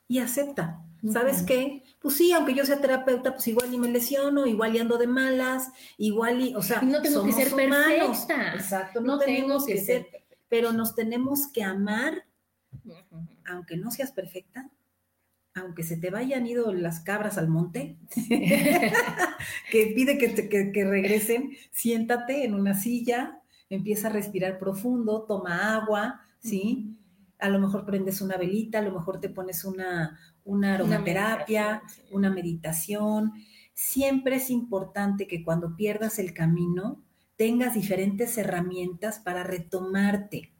y 0.08 0.18
acepta. 0.18 0.82
¿Sabes 1.10 1.42
qué? 1.42 1.82
Pues 2.00 2.14
sí, 2.16 2.32
aunque 2.32 2.54
yo 2.54 2.64
sea 2.64 2.80
terapeuta, 2.80 3.32
pues 3.32 3.48
igual 3.48 3.74
y 3.74 3.78
me 3.78 3.88
lesiono, 3.88 4.46
igual 4.46 4.76
y 4.76 4.78
ando 4.78 4.98
de 4.98 5.08
malas, 5.08 5.72
igual 5.98 6.40
y, 6.40 6.54
o 6.54 6.62
sea, 6.62 6.80
no 6.80 7.02
tengo 7.02 7.24
que 7.24 7.32
ser 7.32 7.50
perfecta. 7.50 8.54
Exacto, 8.54 9.00
no, 9.00 9.18
tenemos 9.18 9.66
que, 9.66 9.78
ser, 9.78 10.06
pero 10.52 10.70
nos 10.74 10.94
tenemos 10.94 11.46
que 11.46 11.62
amar, 11.62 12.26
aunque 13.46 13.78
no 13.78 13.90
seas 13.90 14.12
perfecta, 14.12 14.70
aunque 15.54 15.82
se 15.82 15.96
te 15.96 16.10
vayan 16.10 16.46
ido 16.46 16.74
las 16.74 17.00
cabras 17.00 17.38
al 17.38 17.48
monte, 17.48 17.96
que 19.70 19.86
pide 19.96 20.18
que, 20.18 20.70
que, 20.70 20.84
regresen, 20.84 21.52
siéntate 21.70 22.44
en 22.44 22.52
una 22.52 22.74
silla, 22.74 23.40
empieza 23.70 24.08
a 24.08 24.12
respirar 24.12 24.58
profundo, 24.58 25.24
toma 25.26 25.74
agua, 25.74 26.20
¿sí? 26.38 26.98
A 27.38 27.48
lo 27.48 27.58
mejor 27.58 27.86
prendes 27.86 28.20
una 28.20 28.36
velita, 28.36 28.80
a 28.80 28.82
lo 28.82 28.92
mejor 28.92 29.20
te 29.20 29.30
pones 29.30 29.64
una, 29.64 30.20
una 30.44 30.74
aromaterapia, 30.74 31.82
una 32.10 32.28
meditación. 32.28 33.32
Siempre 33.72 34.36
es 34.36 34.50
importante 34.50 35.26
que 35.26 35.44
cuando 35.44 35.76
pierdas 35.76 36.18
el 36.18 36.34
camino 36.34 37.02
tengas 37.42 37.74
diferentes 37.74 38.38
herramientas 38.38 39.18
para 39.18 39.42
retomarte, 39.42 40.52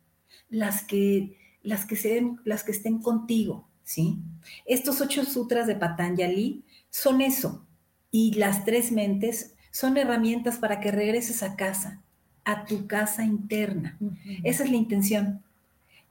las 0.50 0.82
que, 0.82 1.38
las 1.62 1.84
que, 1.84 1.94
sean, 1.94 2.40
las 2.44 2.64
que 2.64 2.72
estén 2.72 3.00
contigo, 3.00 3.68
¿sí? 3.84 4.18
Estos 4.66 5.00
ocho 5.00 5.24
sutras 5.24 5.68
de 5.68 5.76
Patanjali 5.76 6.64
son 6.90 7.20
eso, 7.20 7.64
y 8.10 8.32
las 8.32 8.64
tres 8.64 8.90
mentes 8.90 9.54
son 9.70 9.96
herramientas 9.96 10.56
para 10.56 10.80
que 10.80 10.90
regreses 10.90 11.44
a 11.44 11.54
casa, 11.54 12.02
a 12.44 12.64
tu 12.64 12.88
casa 12.88 13.24
interna. 13.24 13.96
Esa 14.42 14.64
es 14.64 14.70
la 14.72 14.76
intención. 14.76 15.40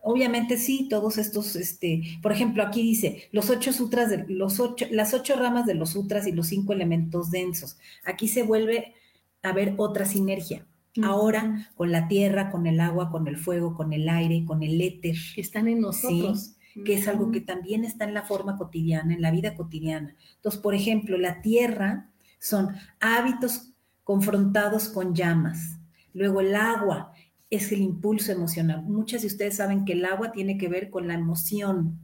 Obviamente 0.02 0.58
sí, 0.58 0.88
todos 0.90 1.18
estos, 1.18 1.58
este, 1.58 2.02
por 2.22 2.32
ejemplo, 2.32 2.64
aquí 2.64 2.82
dice 2.82 3.28
los 3.34 3.50
ocho 3.50 3.74
sutras, 3.74 4.10
de, 4.10 4.24
los 4.30 4.62
ocho, 4.62 4.86
las 4.90 5.14
ocho 5.14 5.36
ramas 5.36 5.66
de 5.66 5.74
los 5.74 5.90
sutras 5.90 6.28
y 6.28 6.32
los 6.32 6.48
cinco 6.48 6.72
elementos 6.72 7.30
densos. 7.30 7.78
Aquí 8.06 8.30
se 8.30 8.44
vuelve 8.44 8.96
a 9.44 9.54
ver 9.54 9.76
otra 9.78 10.06
sinergia. 10.06 10.66
Ahora 11.02 11.70
con 11.76 11.92
la 11.92 12.08
tierra, 12.08 12.52
con 12.52 12.68
el 12.68 12.80
agua, 12.80 13.10
con 13.12 13.28
el 13.28 13.38
fuego, 13.38 13.76
con 13.76 13.94
el 13.94 14.10
aire, 14.10 14.44
con 14.46 14.62
el 14.62 14.82
éter. 14.82 15.16
Que 15.36 15.42
están 15.42 15.68
en 15.68 15.82
nosotros. 15.82 16.56
que 16.86 16.94
es 16.94 17.08
algo 17.08 17.32
que 17.32 17.42
también 17.42 17.84
está 17.84 18.06
en 18.06 18.14
la 18.14 18.24
forma 18.24 18.58
cotidiana, 18.58 19.14
en 19.14 19.22
la 19.22 19.32
vida 19.32 19.56
cotidiana. 19.56 20.16
Entonces, 20.36 20.62
por 20.62 20.74
ejemplo, 20.74 21.18
la 21.18 21.42
tierra 21.42 22.10
son 22.40 22.76
hábitos 23.02 23.74
confrontados 24.04 24.88
con 24.88 25.14
llamas. 25.14 25.80
Luego 26.14 26.42
el 26.42 26.56
agua 26.56 27.14
es 27.50 27.72
el 27.72 27.82
impulso 27.82 28.32
emocional. 28.32 28.84
Muchas 28.84 29.22
de 29.22 29.28
ustedes 29.28 29.58
saben 29.58 29.84
que 29.86 29.94
el 29.94 30.06
agua 30.06 30.32
tiene 30.32 30.58
que 30.58 30.70
ver 30.70 30.90
con 30.90 31.08
la 31.08 31.14
emoción. 31.14 32.00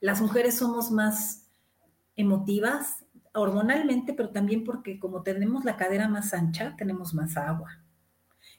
Las 0.00 0.20
mujeres 0.20 0.56
somos 0.56 0.90
más 0.90 1.48
emotivas 2.16 3.01
hormonalmente, 3.34 4.12
pero 4.14 4.30
también 4.30 4.64
porque 4.64 4.98
como 4.98 5.22
tenemos 5.22 5.64
la 5.64 5.76
cadera 5.76 6.08
más 6.08 6.34
ancha, 6.34 6.74
tenemos 6.76 7.14
más 7.14 7.36
agua. 7.36 7.82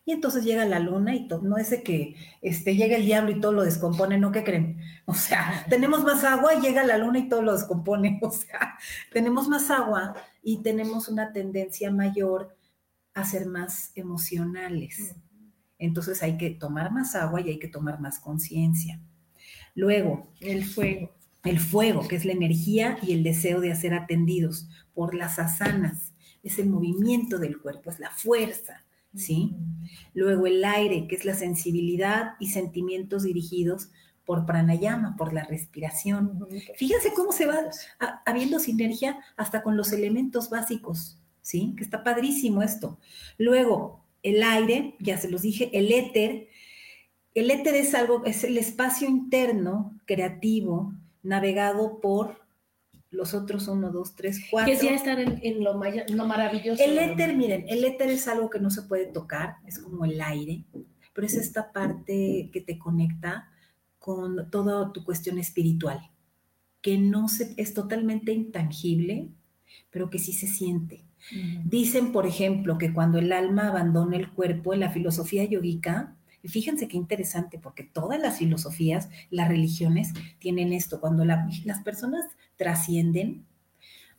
Y 0.05 0.11
entonces 0.11 0.43
llega 0.43 0.65
la 0.65 0.80
luna 0.80 1.15
y 1.15 1.28
no 1.41 1.57
es 1.57 1.69
de 1.69 1.82
que 1.82 2.15
este, 2.41 2.76
llega 2.76 2.97
el 2.97 3.05
diablo 3.05 3.32
y 3.32 3.39
todo 3.39 3.53
lo 3.53 3.63
descompone, 3.63 4.17
¿no? 4.17 4.32
¿Qué 4.32 4.43
creen? 4.43 4.80
O 5.05 5.13
sea, 5.13 5.65
tenemos 5.69 6.03
más 6.03 6.24
agua 6.24 6.55
y 6.55 6.61
llega 6.61 6.84
la 6.84 6.97
luna 6.97 7.19
y 7.19 7.30
todo 7.30 7.41
lo 7.41 7.53
descompone. 7.53 8.19
O 8.24 8.32
sea, 8.32 8.78
tenemos 9.11 9.47
más 9.47 9.69
agua 9.69 10.15
y 10.41 10.61
tenemos 10.61 11.07
una 11.07 11.32
tendencia 11.32 11.91
mayor 11.91 12.55
a 13.13 13.24
ser 13.24 13.45
más 13.45 13.91
emocionales. 13.95 15.15
Entonces 15.78 16.21
hay 16.24 16.38
que 16.38 16.49
tomar 16.51 16.91
más 16.91 17.15
agua 17.15 17.41
y 17.41 17.49
hay 17.49 17.59
que 17.59 17.67
tomar 17.67 17.99
más 17.99 18.19
conciencia. 18.19 18.99
Luego, 19.76 20.32
el 20.39 20.65
fuego. 20.65 21.11
El 21.44 21.60
fuego, 21.60 22.08
que 22.08 22.16
es 22.16 22.26
la 22.26 22.32
energía 22.32 22.98
y 23.02 23.14
el 23.14 23.24
deseo 23.24 23.60
de 23.60 23.76
ser 23.76 23.94
atendidos 23.94 24.70
por 24.94 25.14
las 25.14 25.39
asanas, 25.39 26.14
es 26.41 26.60
el 26.60 26.70
movimiento 26.70 27.38
del 27.39 27.60
cuerpo, 27.60 27.89
es 27.89 28.00
la 28.00 28.12
fuerza, 28.12 28.86
¿sí? 29.16 29.56
Luego 30.14 30.48
el 30.48 30.64
aire, 30.64 31.08
que 31.08 31.16
es 31.16 31.26
la 31.26 31.34
sensibilidad 31.34 32.34
y 32.39 32.50
sentimientos 32.50 33.24
dirigidos 33.24 33.89
por 34.26 34.46
pranayama, 34.46 35.16
por 35.18 35.34
la 35.34 35.44
respiración. 35.44 36.48
Fíjense 36.76 37.14
cómo 37.14 37.32
se 37.32 37.46
va 37.46 37.58
habiendo 38.26 38.60
sinergia 38.60 39.20
hasta 39.36 39.64
con 39.64 39.76
los 39.76 39.91
elementos 39.91 40.50
básicos, 40.50 41.20
¿sí? 41.41 41.74
Que 41.78 41.84
está 41.84 42.04
padrísimo 42.04 42.62
esto. 42.62 43.00
Luego, 43.38 44.06
el 44.22 44.44
aire, 44.44 44.96
ya 45.00 45.18
se 45.18 45.30
los 45.30 45.41
dije, 45.41 45.70
el 45.74 45.91
éter. 45.91 46.48
El 47.34 47.52
éter 47.52 47.76
es 47.76 47.94
algo, 47.94 48.24
es 48.26 48.46
el 48.46 48.58
espacio 48.58 49.10
interno 49.10 50.00
creativo 50.06 50.94
navegado 51.24 51.99
por 51.99 52.43
los 53.09 53.34
otros 53.34 53.67
uno, 53.67 53.91
dos, 53.91 54.15
tres, 54.15 54.41
cuatro. 54.49 54.74
Que 54.74 54.86
ya 54.86 54.93
estar 54.93 55.19
en, 55.19 55.63
lo, 55.63 55.76
maravilloso. 55.76 56.84
El 56.84 56.97
éter, 56.97 57.36
miren, 57.36 57.65
el 57.67 57.84
éter 57.84 58.09
es 58.09 58.28
algo 58.28 58.49
que 58.49 58.59
no 58.59 58.69
se 58.69 58.82
puede 58.84 59.05
tocar, 59.05 59.57
es 59.65 59.80
como 59.80 60.05
el 60.05 60.19
aire, 60.19 60.65
pero 61.13 61.28
es 61.28 61.36
esta 61.36 61.71
parte 61.71 62.49
que 62.51 62.61
te 62.61 62.78
conecta 62.78 63.49
con 63.99 64.49
toda 64.49 64.91
tu 64.91 65.03
cuestión 65.03 65.38
espiritual, 65.38 66.11
que 66.82 66.97
no 66.97 67.30
se, 67.30 67.53
es 67.55 67.74
totalmente 67.74 68.34
intangible, 68.34 69.30
pero 69.89 70.09
que 70.09 70.19
sí 70.19 70.34
se 70.34 70.47
siente. 70.47 71.05
Dicen, 71.63 72.11
por 72.11 72.26
ejemplo, 72.26 72.78
que 72.78 72.91
cuando 72.91 73.17
el 73.17 73.32
alma 73.32 73.69
abandona 73.69 74.17
el 74.17 74.30
cuerpo, 74.32 74.74
en 74.74 74.82
la 74.82 74.89
filosofía 74.89 75.45
yogica, 75.45 76.17
y 76.44 76.50
fíjense 76.50 76.89
qué 76.89 76.98
interesante, 76.98 77.58
porque 77.58 77.84
todas 77.84 78.20
las 78.20 78.38
filosofías, 78.38 79.10
las 79.32 79.48
religiones 79.48 80.12
tienen 80.39 80.74
esto. 80.74 81.00
Cuando 81.00 81.24
las 81.24 81.84
personas 81.84 82.26
trascienden, 82.58 83.46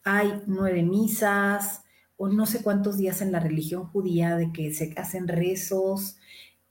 hay 0.02 0.42
nueve 0.46 0.82
misas 0.82 1.82
o 2.16 2.28
no 2.28 2.46
sé 2.46 2.62
cuántos 2.62 2.96
días 2.96 3.20
en 3.20 3.30
la 3.30 3.40
religión 3.40 3.86
judía 3.86 4.36
de 4.36 4.52
que 4.52 4.72
se 4.72 4.94
hacen 4.96 5.28
rezos. 5.28 6.16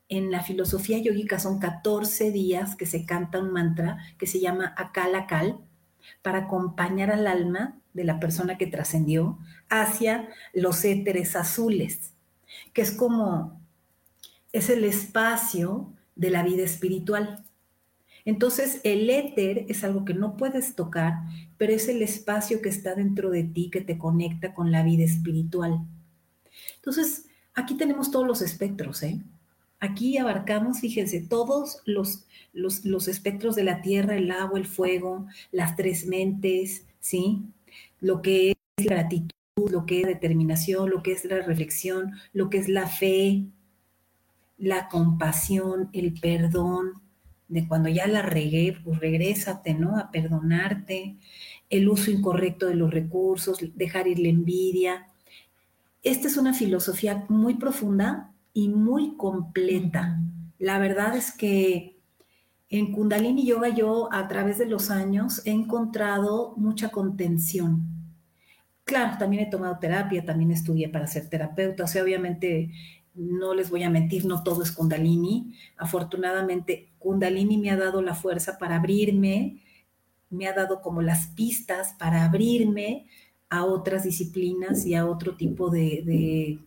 En 0.09 0.31
la 0.31 0.41
filosofía 0.41 0.97
yogica 0.97 1.37
son 1.37 1.59
14 1.59 2.31
días 2.31 2.75
que 2.75 2.87
se 2.87 3.05
canta 3.05 3.39
un 3.39 3.51
mantra 3.51 3.99
que 4.17 4.25
se 4.25 4.39
llama 4.39 4.73
Akal 4.75 5.13
Akal 5.13 5.59
para 6.23 6.39
acompañar 6.39 7.11
al 7.11 7.27
alma 7.27 7.79
de 7.93 8.05
la 8.05 8.19
persona 8.19 8.57
que 8.57 8.65
trascendió 8.65 9.37
hacia 9.69 10.29
los 10.51 10.83
éteres 10.83 11.35
azules, 11.35 12.13
que 12.73 12.81
es 12.81 12.91
como 12.91 13.62
es 14.53 14.69
el 14.69 14.85
espacio 14.85 15.91
de 16.15 16.29
la 16.29 16.43
vida 16.43 16.63
espiritual. 16.63 17.43
Entonces, 18.23 18.79
el 18.83 19.09
éter 19.09 19.65
es 19.67 19.83
algo 19.83 20.05
que 20.05 20.13
no 20.13 20.37
puedes 20.37 20.75
tocar, 20.75 21.15
pero 21.57 21.73
es 21.73 21.89
el 21.89 22.01
espacio 22.01 22.61
que 22.61 22.69
está 22.69 22.95
dentro 22.95 23.29
de 23.31 23.43
ti 23.43 23.69
que 23.69 23.81
te 23.81 23.97
conecta 23.97 24.53
con 24.53 24.71
la 24.71 24.83
vida 24.83 25.03
espiritual. 25.03 25.79
Entonces, 26.75 27.25
aquí 27.53 27.75
tenemos 27.75 28.11
todos 28.11 28.25
los 28.25 28.41
espectros, 28.41 29.03
¿eh? 29.03 29.19
Aquí 29.79 30.17
abarcamos, 30.17 30.79
fíjense, 30.79 31.19
todos 31.19 31.81
los, 31.85 32.25
los, 32.53 32.85
los 32.85 33.09
espectros 33.09 33.55
de 33.55 33.65
la 33.65 33.81
tierra, 33.81 34.15
el 34.15 34.31
agua, 34.31 34.57
el 34.57 34.65
fuego, 34.65 35.27
las 35.51 35.75
tres 35.75 36.05
mentes, 36.05 36.85
¿sí? 37.01 37.41
Lo 37.99 38.21
que 38.21 38.51
es 38.77 38.85
gratitud, 38.85 39.33
lo 39.69 39.85
que 39.85 40.01
es 40.01 40.07
determinación, 40.07 40.89
lo 40.89 41.03
que 41.03 41.11
es 41.11 41.25
la 41.25 41.41
reflexión, 41.41 42.13
lo 42.31 42.49
que 42.49 42.59
es 42.59 42.69
la 42.69 42.87
fe, 42.87 43.43
la 44.63 44.87
compasión, 44.87 45.89
el 45.91 46.13
perdón, 46.21 47.01
de 47.49 47.67
cuando 47.67 47.89
ya 47.89 48.07
la 48.07 48.21
regué, 48.21 48.79
pues 48.81 48.97
regrésate, 48.97 49.73
¿no? 49.73 49.97
A 49.97 50.09
perdonarte, 50.09 51.17
el 51.69 51.89
uso 51.89 52.11
incorrecto 52.11 52.67
de 52.67 52.75
los 52.75 52.89
recursos, 52.89 53.57
dejar 53.75 54.07
ir 54.07 54.19
la 54.19 54.29
envidia. 54.29 55.07
Esta 56.01 56.27
es 56.27 56.37
una 56.37 56.53
filosofía 56.53 57.25
muy 57.27 57.55
profunda 57.55 58.31
y 58.53 58.69
muy 58.69 59.17
completa. 59.17 60.21
La 60.59 60.79
verdad 60.79 61.17
es 61.17 61.33
que 61.33 61.97
en 62.69 62.93
Kundalini 62.93 63.45
Yoga 63.45 63.67
yo 63.67 64.07
a 64.13 64.29
través 64.29 64.57
de 64.57 64.65
los 64.65 64.89
años 64.89 65.41
he 65.45 65.51
encontrado 65.51 66.53
mucha 66.55 66.87
contención. 66.87 67.83
Claro, 68.85 69.17
también 69.17 69.43
he 69.43 69.49
tomado 69.49 69.77
terapia, 69.77 70.23
también 70.23 70.51
estudié 70.51 70.87
para 70.87 71.07
ser 71.07 71.29
terapeuta, 71.29 71.83
o 71.83 71.87
sea, 71.87 72.01
obviamente 72.01 72.71
no 73.15 73.53
les 73.53 73.69
voy 73.69 73.83
a 73.83 73.89
mentir, 73.89 74.25
no 74.25 74.43
todo 74.43 74.63
es 74.63 74.71
Kundalini. 74.71 75.53
Afortunadamente, 75.77 76.93
Kundalini 76.99 77.57
me 77.57 77.71
ha 77.71 77.77
dado 77.77 78.01
la 78.01 78.15
fuerza 78.15 78.57
para 78.57 78.77
abrirme, 78.77 79.61
me 80.29 80.47
ha 80.47 80.53
dado 80.53 80.81
como 80.81 81.01
las 81.01 81.27
pistas 81.27 81.95
para 81.99 82.25
abrirme 82.25 83.07
a 83.49 83.65
otras 83.65 84.03
disciplinas 84.03 84.85
y 84.85 84.95
a 84.95 85.05
otro 85.05 85.35
tipo 85.35 85.69
de, 85.69 86.59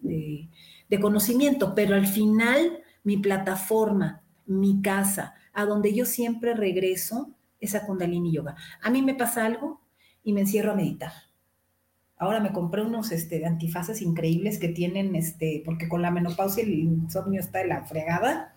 conocimiento, 1.00 1.74
pero 1.74 1.96
al 1.96 2.06
final 2.06 2.78
mi 3.02 3.16
plataforma, 3.16 4.22
mi 4.46 4.80
casa, 4.82 5.34
a 5.52 5.64
donde 5.64 5.92
yo 5.94 6.06
siempre 6.06 6.54
regreso, 6.54 7.34
es 7.58 7.74
a 7.74 7.84
Kundalini 7.84 8.32
Yoga. 8.32 8.54
A 8.82 8.90
mí 8.90 9.02
me 9.02 9.14
pasa 9.14 9.44
algo 9.44 9.80
y 10.22 10.32
me 10.32 10.42
encierro 10.42 10.72
a 10.72 10.76
meditar 10.76 11.25
Ahora 12.18 12.40
me 12.40 12.52
compré 12.52 12.82
unos 12.82 13.12
este, 13.12 13.44
antifaces 13.44 14.00
increíbles 14.00 14.58
que 14.58 14.68
tienen, 14.68 15.14
este, 15.16 15.62
porque 15.64 15.88
con 15.88 16.02
la 16.02 16.10
menopausia 16.10 16.62
el 16.62 16.72
insomnio 16.72 17.40
está 17.40 17.58
de 17.58 17.66
la 17.66 17.84
fregada. 17.84 18.54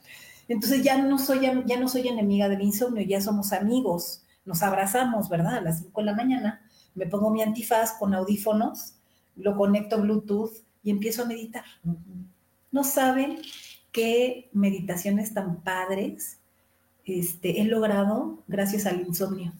Entonces 0.47 0.81
ya 0.81 0.97
no 0.97 1.19
soy, 1.19 1.41
ya 1.65 1.79
no 1.79 1.89
soy 1.89 2.07
enemiga 2.07 2.49
del 2.49 2.61
insomnio, 2.61 3.03
ya 3.03 3.21
somos 3.21 3.53
amigos, 3.53 4.23
nos 4.45 4.63
abrazamos, 4.63 5.29
¿verdad? 5.29 5.57
A 5.57 5.61
las 5.61 5.79
5 5.79 6.01
de 6.01 6.05
la 6.05 6.15
mañana 6.15 6.61
me 6.95 7.05
pongo 7.05 7.31
mi 7.31 7.41
antifaz 7.41 7.93
con 7.99 8.13
audífonos, 8.13 8.95
lo 9.35 9.55
conecto 9.55 10.01
Bluetooth 10.01 10.51
y 10.83 10.91
empiezo 10.91 11.23
a 11.23 11.25
meditar. 11.25 11.65
No 12.71 12.83
saben 12.83 13.39
qué 13.91 14.49
meditaciones 14.53 15.33
tan 15.33 15.61
padres 15.61 16.39
este, 17.05 17.61
he 17.61 17.65
logrado 17.65 18.43
gracias 18.47 18.85
al 18.85 19.01
insomnio. 19.01 19.53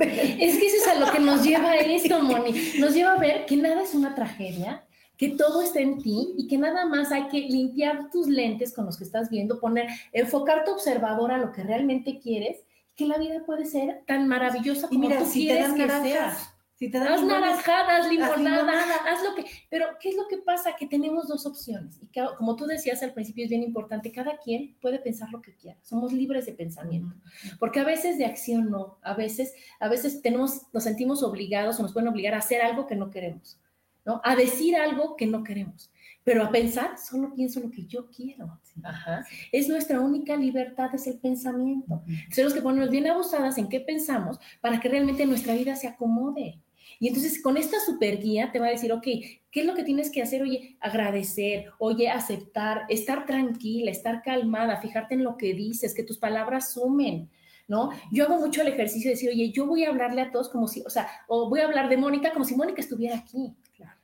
Es 0.00 0.58
que 0.58 0.66
eso 0.66 0.76
es 0.76 0.88
a 0.88 0.94
lo 0.94 1.10
que 1.12 1.18
nos 1.18 1.42
lleva 1.42 1.76
esto, 1.76 2.22
Moni. 2.22 2.52
Nos 2.78 2.94
lleva 2.94 3.12
a 3.12 3.18
ver 3.18 3.46
que 3.46 3.56
nada 3.56 3.82
es 3.82 3.94
una 3.94 4.14
tragedia, 4.14 4.84
que 5.16 5.30
todo 5.30 5.62
está 5.62 5.80
en 5.80 5.98
ti 5.98 6.34
y 6.36 6.46
que 6.48 6.58
nada 6.58 6.86
más 6.86 7.12
hay 7.12 7.28
que 7.28 7.40
limpiar 7.40 8.10
tus 8.10 8.26
lentes 8.26 8.72
con 8.72 8.86
los 8.86 8.96
que 8.96 9.04
estás 9.04 9.30
viendo, 9.30 9.60
poner, 9.60 9.88
enfocar 10.12 10.64
tu 10.64 10.72
observador 10.72 11.32
a 11.32 11.38
lo 11.38 11.52
que 11.52 11.62
realmente 11.62 12.18
quieres, 12.18 12.64
que 12.96 13.06
la 13.06 13.18
vida 13.18 13.44
puede 13.44 13.66
ser 13.66 14.02
tan 14.06 14.28
maravillosa 14.28 14.88
como 14.88 15.08
tú 15.08 15.30
quieres 15.32 15.72
que 15.72 15.88
sea. 15.88 16.36
Si 16.80 16.90
te 16.90 16.96
haz 16.96 17.22
naranjadas, 17.22 18.08
limonada, 18.08 18.72
haz 19.06 19.22
lo 19.22 19.34
que... 19.34 19.44
Pero, 19.68 19.84
¿qué 20.00 20.08
es 20.08 20.16
lo 20.16 20.26
que 20.28 20.38
pasa? 20.38 20.76
Que 20.78 20.86
tenemos 20.86 21.28
dos 21.28 21.44
opciones. 21.44 22.00
Y 22.00 22.08
como 22.38 22.56
tú 22.56 22.64
decías 22.64 23.02
al 23.02 23.12
principio, 23.12 23.44
es 23.44 23.50
bien 23.50 23.62
importante, 23.62 24.10
cada 24.10 24.38
quien 24.38 24.74
puede 24.80 24.98
pensar 24.98 25.28
lo 25.30 25.42
que 25.42 25.54
quiera. 25.54 25.76
Somos 25.82 26.10
libres 26.10 26.46
de 26.46 26.54
pensamiento. 26.54 27.14
Porque 27.58 27.80
a 27.80 27.84
veces 27.84 28.16
de 28.16 28.24
acción 28.24 28.70
no. 28.70 28.98
A 29.02 29.12
veces, 29.12 29.52
a 29.78 29.88
veces 29.88 30.22
tenemos, 30.22 30.62
nos 30.72 30.84
sentimos 30.84 31.22
obligados 31.22 31.78
o 31.78 31.82
nos 31.82 31.92
pueden 31.92 32.08
obligar 32.08 32.32
a 32.32 32.38
hacer 32.38 32.62
algo 32.62 32.86
que 32.86 32.96
no 32.96 33.10
queremos. 33.10 33.60
¿no? 34.06 34.22
A 34.24 34.34
decir 34.34 34.74
algo 34.74 35.16
que 35.16 35.26
no 35.26 35.44
queremos. 35.44 35.90
Pero 36.24 36.44
a 36.44 36.50
pensar, 36.50 36.96
solo 36.96 37.34
pienso 37.34 37.60
lo 37.60 37.70
que 37.70 37.84
yo 37.84 38.08
quiero. 38.08 38.58
Ajá. 38.82 39.26
Es 39.52 39.68
nuestra 39.68 40.00
única 40.00 40.34
libertad, 40.34 40.94
es 40.94 41.06
el 41.06 41.18
pensamiento. 41.18 42.02
Tenemos 42.34 42.54
que 42.54 42.62
ponernos 42.62 42.90
bien 42.90 43.06
abusadas 43.06 43.58
en 43.58 43.68
qué 43.68 43.80
pensamos 43.80 44.38
para 44.62 44.80
que 44.80 44.88
realmente 44.88 45.26
nuestra 45.26 45.52
vida 45.52 45.76
se 45.76 45.86
acomode. 45.86 46.58
Y 47.00 47.08
entonces 47.08 47.42
con 47.42 47.56
esta 47.56 47.80
super 47.80 48.20
guía 48.20 48.52
te 48.52 48.60
va 48.60 48.66
a 48.66 48.70
decir, 48.70 48.92
ok, 48.92 49.02
¿qué 49.02 49.60
es 49.60 49.64
lo 49.64 49.74
que 49.74 49.84
tienes 49.84 50.10
que 50.10 50.20
hacer? 50.20 50.42
Oye, 50.42 50.76
agradecer, 50.80 51.72
oye, 51.78 52.10
aceptar, 52.10 52.82
estar 52.90 53.24
tranquila, 53.24 53.90
estar 53.90 54.22
calmada, 54.22 54.82
fijarte 54.82 55.14
en 55.14 55.24
lo 55.24 55.38
que 55.38 55.54
dices, 55.54 55.94
que 55.94 56.02
tus 56.02 56.18
palabras 56.18 56.74
sumen. 56.74 57.30
¿No? 57.66 57.90
Yo 58.10 58.24
hago 58.24 58.36
mucho 58.36 58.62
el 58.62 58.68
ejercicio 58.68 59.08
de 59.08 59.14
decir, 59.14 59.30
oye, 59.30 59.52
yo 59.52 59.64
voy 59.64 59.84
a 59.84 59.90
hablarle 59.90 60.22
a 60.22 60.32
todos 60.32 60.48
como 60.48 60.66
si, 60.66 60.82
o 60.82 60.90
sea, 60.90 61.08
o 61.28 61.48
voy 61.48 61.60
a 61.60 61.66
hablar 61.66 61.88
de 61.88 61.96
Mónica 61.96 62.32
como 62.32 62.44
si 62.44 62.56
Mónica 62.56 62.80
estuviera 62.80 63.16
aquí. 63.16 63.54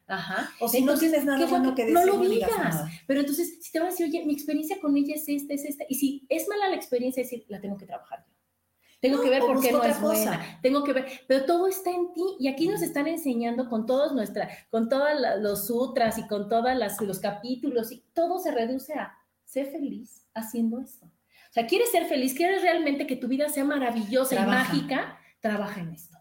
Ajá. 0.07 0.51
O 0.61 0.68
si 0.68 0.82
no 0.82 0.97
tienes 0.97 1.24
nada 1.24 1.44
bueno 1.47 1.74
que 1.74 1.84
decir, 1.84 1.99
no 1.99 2.07
lo 2.07 2.20
digas. 2.20 2.84
Pero 3.09 3.20
entonces, 3.20 3.59
si 3.61 3.72
te 3.72 3.80
vas 3.80 3.88
a 3.88 3.90
decir, 3.90 4.07
oye, 4.07 4.24
mi 4.24 4.34
experiencia 4.34 4.80
con 4.80 4.97
ella 4.97 5.16
es 5.16 5.28
esta, 5.28 5.53
es 5.53 5.64
esta, 5.64 5.84
y 5.88 5.97
si 5.97 6.24
es 6.28 6.47
mala 6.49 6.68
la 6.68 6.76
experiencia, 6.76 7.22
es 7.22 7.28
decir, 7.28 7.44
la 7.49 7.61
tengo 7.61 7.76
que 7.76 7.86
trabajar 7.86 8.24
Tengo 9.01 9.20
que 9.20 9.30
ver 9.30 9.40
por 9.40 9.61
qué 9.61 9.72
no 9.72 9.82
es 9.82 10.01
buena. 10.01 10.59
Tengo 10.62 10.82
que 10.82 10.92
ver, 10.92 11.07
pero 11.28 11.44
todo 11.44 11.66
está 11.66 11.90
en 11.90 12.12
ti 12.12 12.24
y 12.38 12.49
aquí 12.49 12.66
nos 12.66 12.82
están 12.82 13.07
enseñando 13.07 13.68
con 13.68 13.86
todos 13.86 14.12
nuestra, 14.12 14.49
con 14.70 14.88
todos 14.88 15.09
los 15.40 15.66
sutras 15.66 16.18
y 16.18 16.26
con 16.26 16.49
todos 16.49 16.72
los 17.01 17.20
capítulos 17.20 17.92
y 17.92 18.05
todo 18.14 18.38
se 18.38 18.51
reduce 18.51 18.94
a 18.94 19.14
ser 19.44 19.66
feliz 19.66 20.26
haciendo 20.34 20.80
esto. 20.80 21.07
O 21.07 21.53
sea, 21.53 21.66
quieres 21.66 21.90
ser 21.90 22.07
feliz, 22.07 22.34
quieres 22.34 22.62
realmente 22.62 23.07
que 23.07 23.16
tu 23.16 23.28
vida 23.28 23.49
sea 23.49 23.64
maravillosa 23.64 24.34
y 24.34 24.47
mágica, 24.47 25.18
trabaja 25.40 25.80
en 25.80 25.92
esto. 25.92 26.16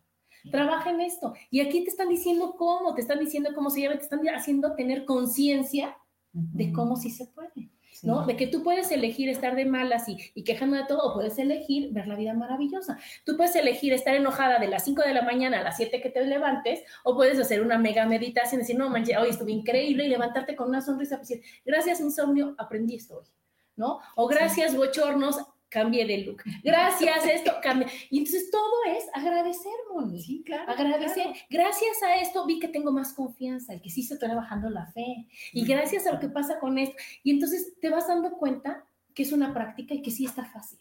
Trabaja 0.51 0.91
en 0.91 1.01
esto. 1.01 1.33
Y 1.49 1.61
aquí 1.61 1.83
te 1.83 1.89
están 1.89 2.09
diciendo 2.09 2.55
cómo, 2.57 2.93
te 2.93 3.01
están 3.01 3.19
diciendo 3.19 3.49
cómo 3.55 3.69
se 3.69 3.81
llama, 3.81 3.97
te 3.97 4.03
están 4.03 4.21
haciendo 4.29 4.75
tener 4.75 5.05
conciencia 5.05 5.97
de 6.31 6.71
cómo 6.71 6.95
sí 6.97 7.09
se 7.09 7.25
puede. 7.25 7.71
¿No? 8.03 8.25
De 8.25 8.35
que 8.35 8.47
tú 8.47 8.63
puedes 8.63 8.91
elegir 8.91 9.29
estar 9.29 9.55
de 9.55 9.65
malas 9.65 10.07
y, 10.09 10.17
y 10.33 10.43
quejando 10.43 10.77
de 10.77 10.85
todo, 10.85 10.99
o 10.99 11.13
puedes 11.13 11.37
elegir 11.37 11.91
ver 11.91 12.07
la 12.07 12.15
vida 12.15 12.33
maravillosa. 12.33 12.97
Tú 13.23 13.37
puedes 13.37 13.55
elegir 13.55 13.93
estar 13.93 14.15
enojada 14.15 14.59
de 14.59 14.67
las 14.67 14.83
5 14.85 15.01
de 15.01 15.13
la 15.13 15.21
mañana 15.21 15.59
a 15.59 15.63
las 15.63 15.77
7 15.77 16.01
que 16.01 16.09
te 16.09 16.25
levantes, 16.25 16.83
o 17.03 17.15
puedes 17.15 17.39
hacer 17.39 17.61
una 17.61 17.77
mega 17.77 18.05
meditación 18.05 18.59
y 18.59 18.63
decir, 18.63 18.77
no 18.77 18.89
manches, 18.89 19.17
hoy 19.17 19.29
estuve 19.29 19.51
increíble 19.51 20.05
y 20.05 20.09
levantarte 20.09 20.55
con 20.55 20.69
una 20.69 20.81
sonrisa, 20.81 21.17
pues 21.17 21.29
decir, 21.29 21.43
gracias 21.65 21.99
insomnio, 21.99 22.55
aprendí 22.57 22.95
esto 22.95 23.17
hoy, 23.17 23.25
¿no? 23.75 23.99
O 24.15 24.27
gracias 24.27 24.75
bochornos, 24.75 25.37
cambié 25.69 26.05
de 26.05 26.19
look. 26.19 26.43
Gracias, 26.63 27.25
esto 27.25 27.51
cambia. 27.61 27.87
Y 28.09 28.19
entonces 28.19 28.49
todo 28.49 28.95
es 28.95 29.05
agradecer, 29.13 29.73
Moni. 29.93 30.21
Sí, 30.21 30.43
claro. 30.45 30.71
Agradecer. 30.71 31.27
Gracias 31.49 32.01
a 32.03 32.15
esto 32.15 32.45
vi 32.45 32.59
que 32.59 32.67
tengo 32.67 32.91
más 32.91 33.13
confianza, 33.13 33.73
el 33.73 33.81
que 33.81 33.89
sí 33.89 34.03
se 34.03 34.15
está 34.15 34.33
bajando 34.33 34.69
la 34.69 34.87
fe. 34.87 35.27
Y 35.53 35.65
gracias 35.65 36.07
a 36.07 36.13
lo 36.13 36.19
que 36.19 36.29
pasa 36.29 36.59
con 36.59 36.77
esto. 36.77 36.95
Y 37.23 37.31
entonces 37.31 37.73
te 37.81 37.89
vas 37.89 38.07
dando 38.07 38.31
cuenta 38.31 38.85
que 39.13 39.23
es 39.23 39.31
una 39.31 39.53
práctica 39.53 39.93
y 39.93 40.01
que 40.01 40.11
sí 40.11 40.25
está 40.25 40.45
fácil. 40.45 40.79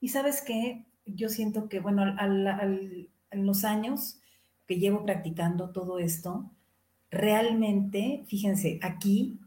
Y 0.00 0.08
sabes 0.08 0.42
qué, 0.42 0.84
yo 1.06 1.28
siento 1.28 1.68
que, 1.68 1.80
bueno, 1.80 2.02
al, 2.02 2.46
al, 2.46 3.08
en 3.30 3.46
los 3.46 3.64
años 3.64 4.20
que 4.66 4.78
llevo 4.78 5.04
practicando 5.04 5.70
todo 5.70 5.98
esto, 5.98 6.50
realmente, 7.10 8.24
fíjense, 8.28 8.78
aquí 8.82 9.40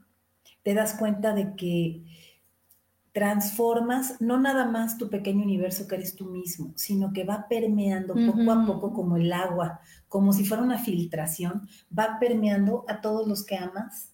te 0.63 0.73
das 0.73 0.95
cuenta 0.95 1.33
de 1.33 1.55
que 1.55 2.03
transformas 3.13 4.15
no 4.21 4.39
nada 4.39 4.65
más 4.65 4.97
tu 4.97 5.09
pequeño 5.09 5.43
universo 5.43 5.87
que 5.87 5.95
eres 5.95 6.15
tú 6.15 6.25
mismo, 6.25 6.71
sino 6.75 7.11
que 7.11 7.25
va 7.25 7.47
permeando 7.49 8.13
poco 8.13 8.51
a 8.51 8.65
poco 8.65 8.93
como 8.93 9.17
el 9.17 9.33
agua, 9.33 9.81
como 10.07 10.31
si 10.31 10.45
fuera 10.45 10.63
una 10.63 10.77
filtración, 10.77 11.67
va 11.97 12.17
permeando 12.19 12.85
a 12.87 13.01
todos 13.01 13.27
los 13.27 13.45
que 13.45 13.57
amas, 13.57 14.13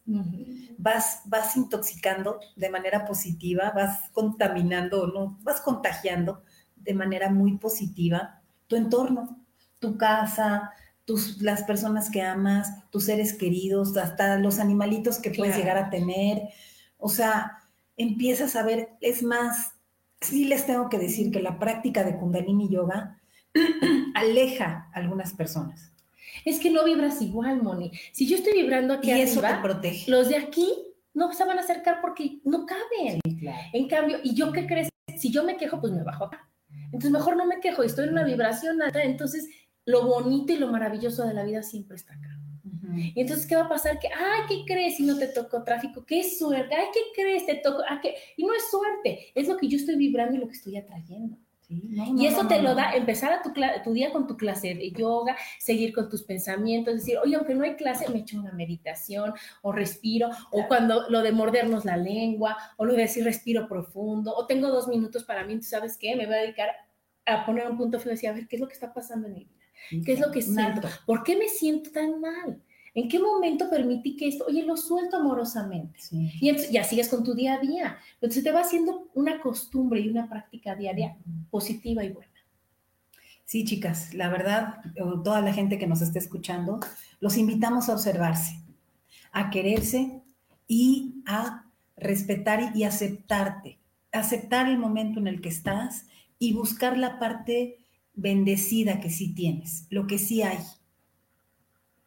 vas, 0.78 1.22
vas 1.26 1.56
intoxicando 1.56 2.40
de 2.56 2.70
manera 2.70 3.06
positiva, 3.06 3.72
vas 3.76 4.10
contaminando, 4.14 5.08
no, 5.08 5.38
vas 5.44 5.62
contagiando 5.62 6.42
de 6.76 6.94
manera 6.96 7.30
muy 7.30 7.58
positiva 7.58 8.42
tu 8.66 8.76
entorno, 8.76 9.46
tu 9.80 9.98
casa, 9.98 10.72
tus, 11.06 11.42
las 11.42 11.64
personas 11.64 12.10
que 12.10 12.24
amas, 12.24 12.90
tus 12.90 13.06
seres 13.06 13.34
queridos, 13.34 13.96
hasta 13.96 14.40
los 14.40 14.60
animalitos 14.60 15.20
que 15.20 15.32
puedes 15.32 15.56
llegar 15.56 15.78
a 15.78 15.90
tener. 15.90 16.50
O 16.98 17.10
sea, 17.10 17.60
empiezas 17.98 18.56
a 18.56 18.64
ver, 18.64 18.90
es 19.02 19.24
más, 19.24 19.74
sí 20.22 20.46
les 20.46 20.66
tengo 20.66 20.90
que 20.90 21.00
decir 21.00 21.32
que 21.32 21.42
la 21.42 21.60
práctica 21.60 22.04
de 22.04 22.18
Kundalini 22.18 22.70
Yoga 22.70 23.20
aleja 24.16 24.90
a 24.94 25.00
algunas 25.00 25.34
personas. 25.34 25.92
Es 26.46 26.60
que 26.60 26.70
no 26.70 26.84
vibras 26.86 27.22
igual, 27.22 27.62
Moni. 27.62 27.92
Si 28.14 28.28
yo 28.28 28.38
estoy 28.38 28.54
vibrando 28.54 28.94
aquí 28.94 29.10
y 29.10 29.12
arriba, 29.12 29.26
eso 29.30 29.42
te 29.42 29.56
protege. 29.62 30.10
los 30.10 30.30
de 30.30 30.38
aquí 30.38 30.72
no 31.14 31.34
se 31.34 31.46
van 31.46 31.58
a 31.58 31.62
acercar 31.62 32.00
porque 32.00 32.40
no 32.46 32.66
caben. 32.66 33.20
Sí, 33.26 33.38
claro. 33.38 33.58
En 33.74 33.88
cambio, 33.88 34.20
¿y 34.24 34.36
yo 34.36 34.52
qué 34.52 34.68
crees? 34.68 34.90
Si 35.18 35.32
yo 35.32 35.44
me 35.44 35.58
quejo, 35.58 35.82
pues 35.82 35.92
me 35.92 36.04
bajo 36.04 36.26
acá. 36.26 36.48
Entonces 36.86 37.12
mejor 37.12 37.36
no 37.36 37.46
me 37.46 37.60
quejo, 37.60 37.84
estoy 37.84 38.06
en 38.06 38.14
una 38.14 38.24
vibración 38.24 38.82
alta, 38.82 39.04
entonces 39.04 39.50
lo 39.86 40.06
bonito 40.06 40.54
y 40.54 40.58
lo 40.58 40.68
maravilloso 40.68 41.26
de 41.26 41.34
la 41.34 41.44
vida 41.44 41.64
siempre 41.64 41.98
está 41.98 42.14
acá. 42.14 42.40
Y 42.96 43.22
entonces, 43.22 43.46
¿qué 43.46 43.56
va 43.56 43.64
a 43.64 43.70
pasar? 43.70 44.00
Que, 44.00 44.08
ay, 44.08 44.42
¿qué 44.48 44.64
crees 44.66 44.98
si 44.98 45.04
no 45.04 45.18
te 45.18 45.28
tocó 45.28 45.64
tráfico? 45.64 46.06
¡Qué 46.06 46.24
suerte! 46.24 46.74
¡Ay, 46.74 46.86
qué 46.94 47.00
crees! 47.22 47.46
Te 47.46 47.56
tocó. 47.56 47.82
¿a 47.88 48.00
qué? 48.02 48.16
Y 48.38 48.46
no 48.46 48.54
es 48.54 48.70
suerte, 48.70 49.32
es 49.36 49.48
lo 49.48 49.58
que 49.58 49.68
yo 49.68 49.78
estoy 49.78 49.96
vibrando 49.96 50.36
y 50.36 50.40
lo 50.40 50.48
que 50.48 50.54
estoy 50.54 50.78
atrayendo. 50.78 51.38
Sí, 51.62 51.82
no, 51.90 52.14
no, 52.14 52.22
y 52.22 52.28
eso 52.28 52.44
no, 52.44 52.50
te 52.50 52.62
lo 52.62 52.76
da, 52.76 52.94
empezar 52.94 53.34
a 53.34 53.42
tu, 53.42 53.92
día 53.92 54.14
con 54.14 54.26
tu 54.26 54.38
clase 54.38 54.74
de 54.74 54.90
yoga, 54.92 55.36
seguir 55.60 55.94
con 55.94 56.08
tus 56.08 56.24
pensamientos, 56.24 56.96
decir, 56.96 57.18
oye, 57.18 57.36
aunque 57.36 57.56
no 57.56 57.66
hay 57.66 57.76
clase, 57.76 58.10
me 58.10 58.20
echo 58.20 58.40
una 58.40 58.54
meditación, 58.54 59.34
o 59.62 59.74
respiro, 59.74 60.30
o 60.52 60.66
cuando 60.70 61.10
lo 61.10 61.22
de 61.22 61.34
mordernos 61.34 61.84
la 61.84 61.98
lengua, 61.98 62.56
o 62.78 62.86
lo 62.86 62.94
de 62.94 63.02
decir 63.02 63.26
respiro 63.26 63.68
profundo, 63.68 64.34
o 64.34 64.46
tengo 64.46 64.70
dos 64.70 64.88
minutos 64.88 65.26
para 65.26 65.44
mí, 65.44 65.58
¿tú 65.58 65.64
sabes 65.64 65.98
qué? 65.98 66.16
Me 66.16 66.26
voy 66.26 66.36
a 66.36 66.40
dedicar 66.40 66.70
a 67.26 67.46
poner 67.46 67.70
un 67.70 67.78
punto 67.78 67.98
fijo 68.00 68.12
y 68.12 68.14
decir, 68.14 68.30
a 68.30 68.34
ver, 68.34 68.48
¿qué 68.48 68.56
es 68.56 68.62
lo 68.62 68.68
que 68.70 68.74
está 68.74 68.94
pasando 68.94 69.28
en 69.28 69.34
mi 69.34 69.44
vida? 69.44 69.58
¿Qué 70.06 70.14
es 70.14 70.20
lo 70.20 70.32
que 70.32 70.42
siento? 70.42 70.88
¿Por 71.06 71.24
qué 71.24 71.36
me 71.36 71.50
siento 71.50 71.92
tan 71.92 72.20
mal? 72.20 72.62
¿En 72.98 73.08
qué 73.08 73.20
momento 73.20 73.70
permití 73.70 74.16
que 74.16 74.28
esto, 74.28 74.46
oye, 74.48 74.64
lo 74.64 74.76
suelto 74.76 75.18
amorosamente? 75.18 76.00
Sí. 76.00 76.32
Y 76.42 76.50
entonces 76.50 76.74
ya 76.74 76.84
sigues 76.84 77.10
con 77.10 77.24
tu 77.24 77.36
día 77.36 77.54
a 77.54 77.60
día. 77.60 78.00
Entonces 78.16 78.44
te 78.44 78.52
va 78.52 78.62
haciendo 78.62 79.12
una 79.14 79.40
costumbre 79.40 80.00
y 80.00 80.10
una 80.10 80.28
práctica 80.28 80.76
diaria 80.76 81.16
positiva 81.52 82.04
y 82.04 82.10
buena. 82.10 82.32
Sí, 83.46 83.66
chicas, 83.66 84.16
la 84.16 84.30
verdad, 84.30 84.82
toda 85.24 85.42
la 85.42 85.54
gente 85.54 85.78
que 85.78 85.86
nos 85.86 86.02
esté 86.02 86.18
escuchando, 86.18 86.80
los 87.20 87.38
invitamos 87.38 87.88
a 87.88 87.94
observarse, 87.94 88.64
a 89.32 89.52
quererse 89.52 90.24
y 90.68 91.22
a 91.28 91.66
respetar 91.98 92.76
y 92.76 92.84
aceptarte, 92.84 93.78
aceptar 94.12 94.68
el 94.68 94.80
momento 94.80 95.20
en 95.20 95.28
el 95.28 95.40
que 95.40 95.50
estás 95.50 96.08
y 96.40 96.54
buscar 96.54 96.98
la 96.98 97.20
parte 97.20 97.78
bendecida 98.16 99.00
que 99.00 99.12
sí 99.12 99.36
tienes, 99.36 99.86
lo 99.92 100.08
que 100.08 100.18
sí 100.18 100.42
hay. 100.42 100.58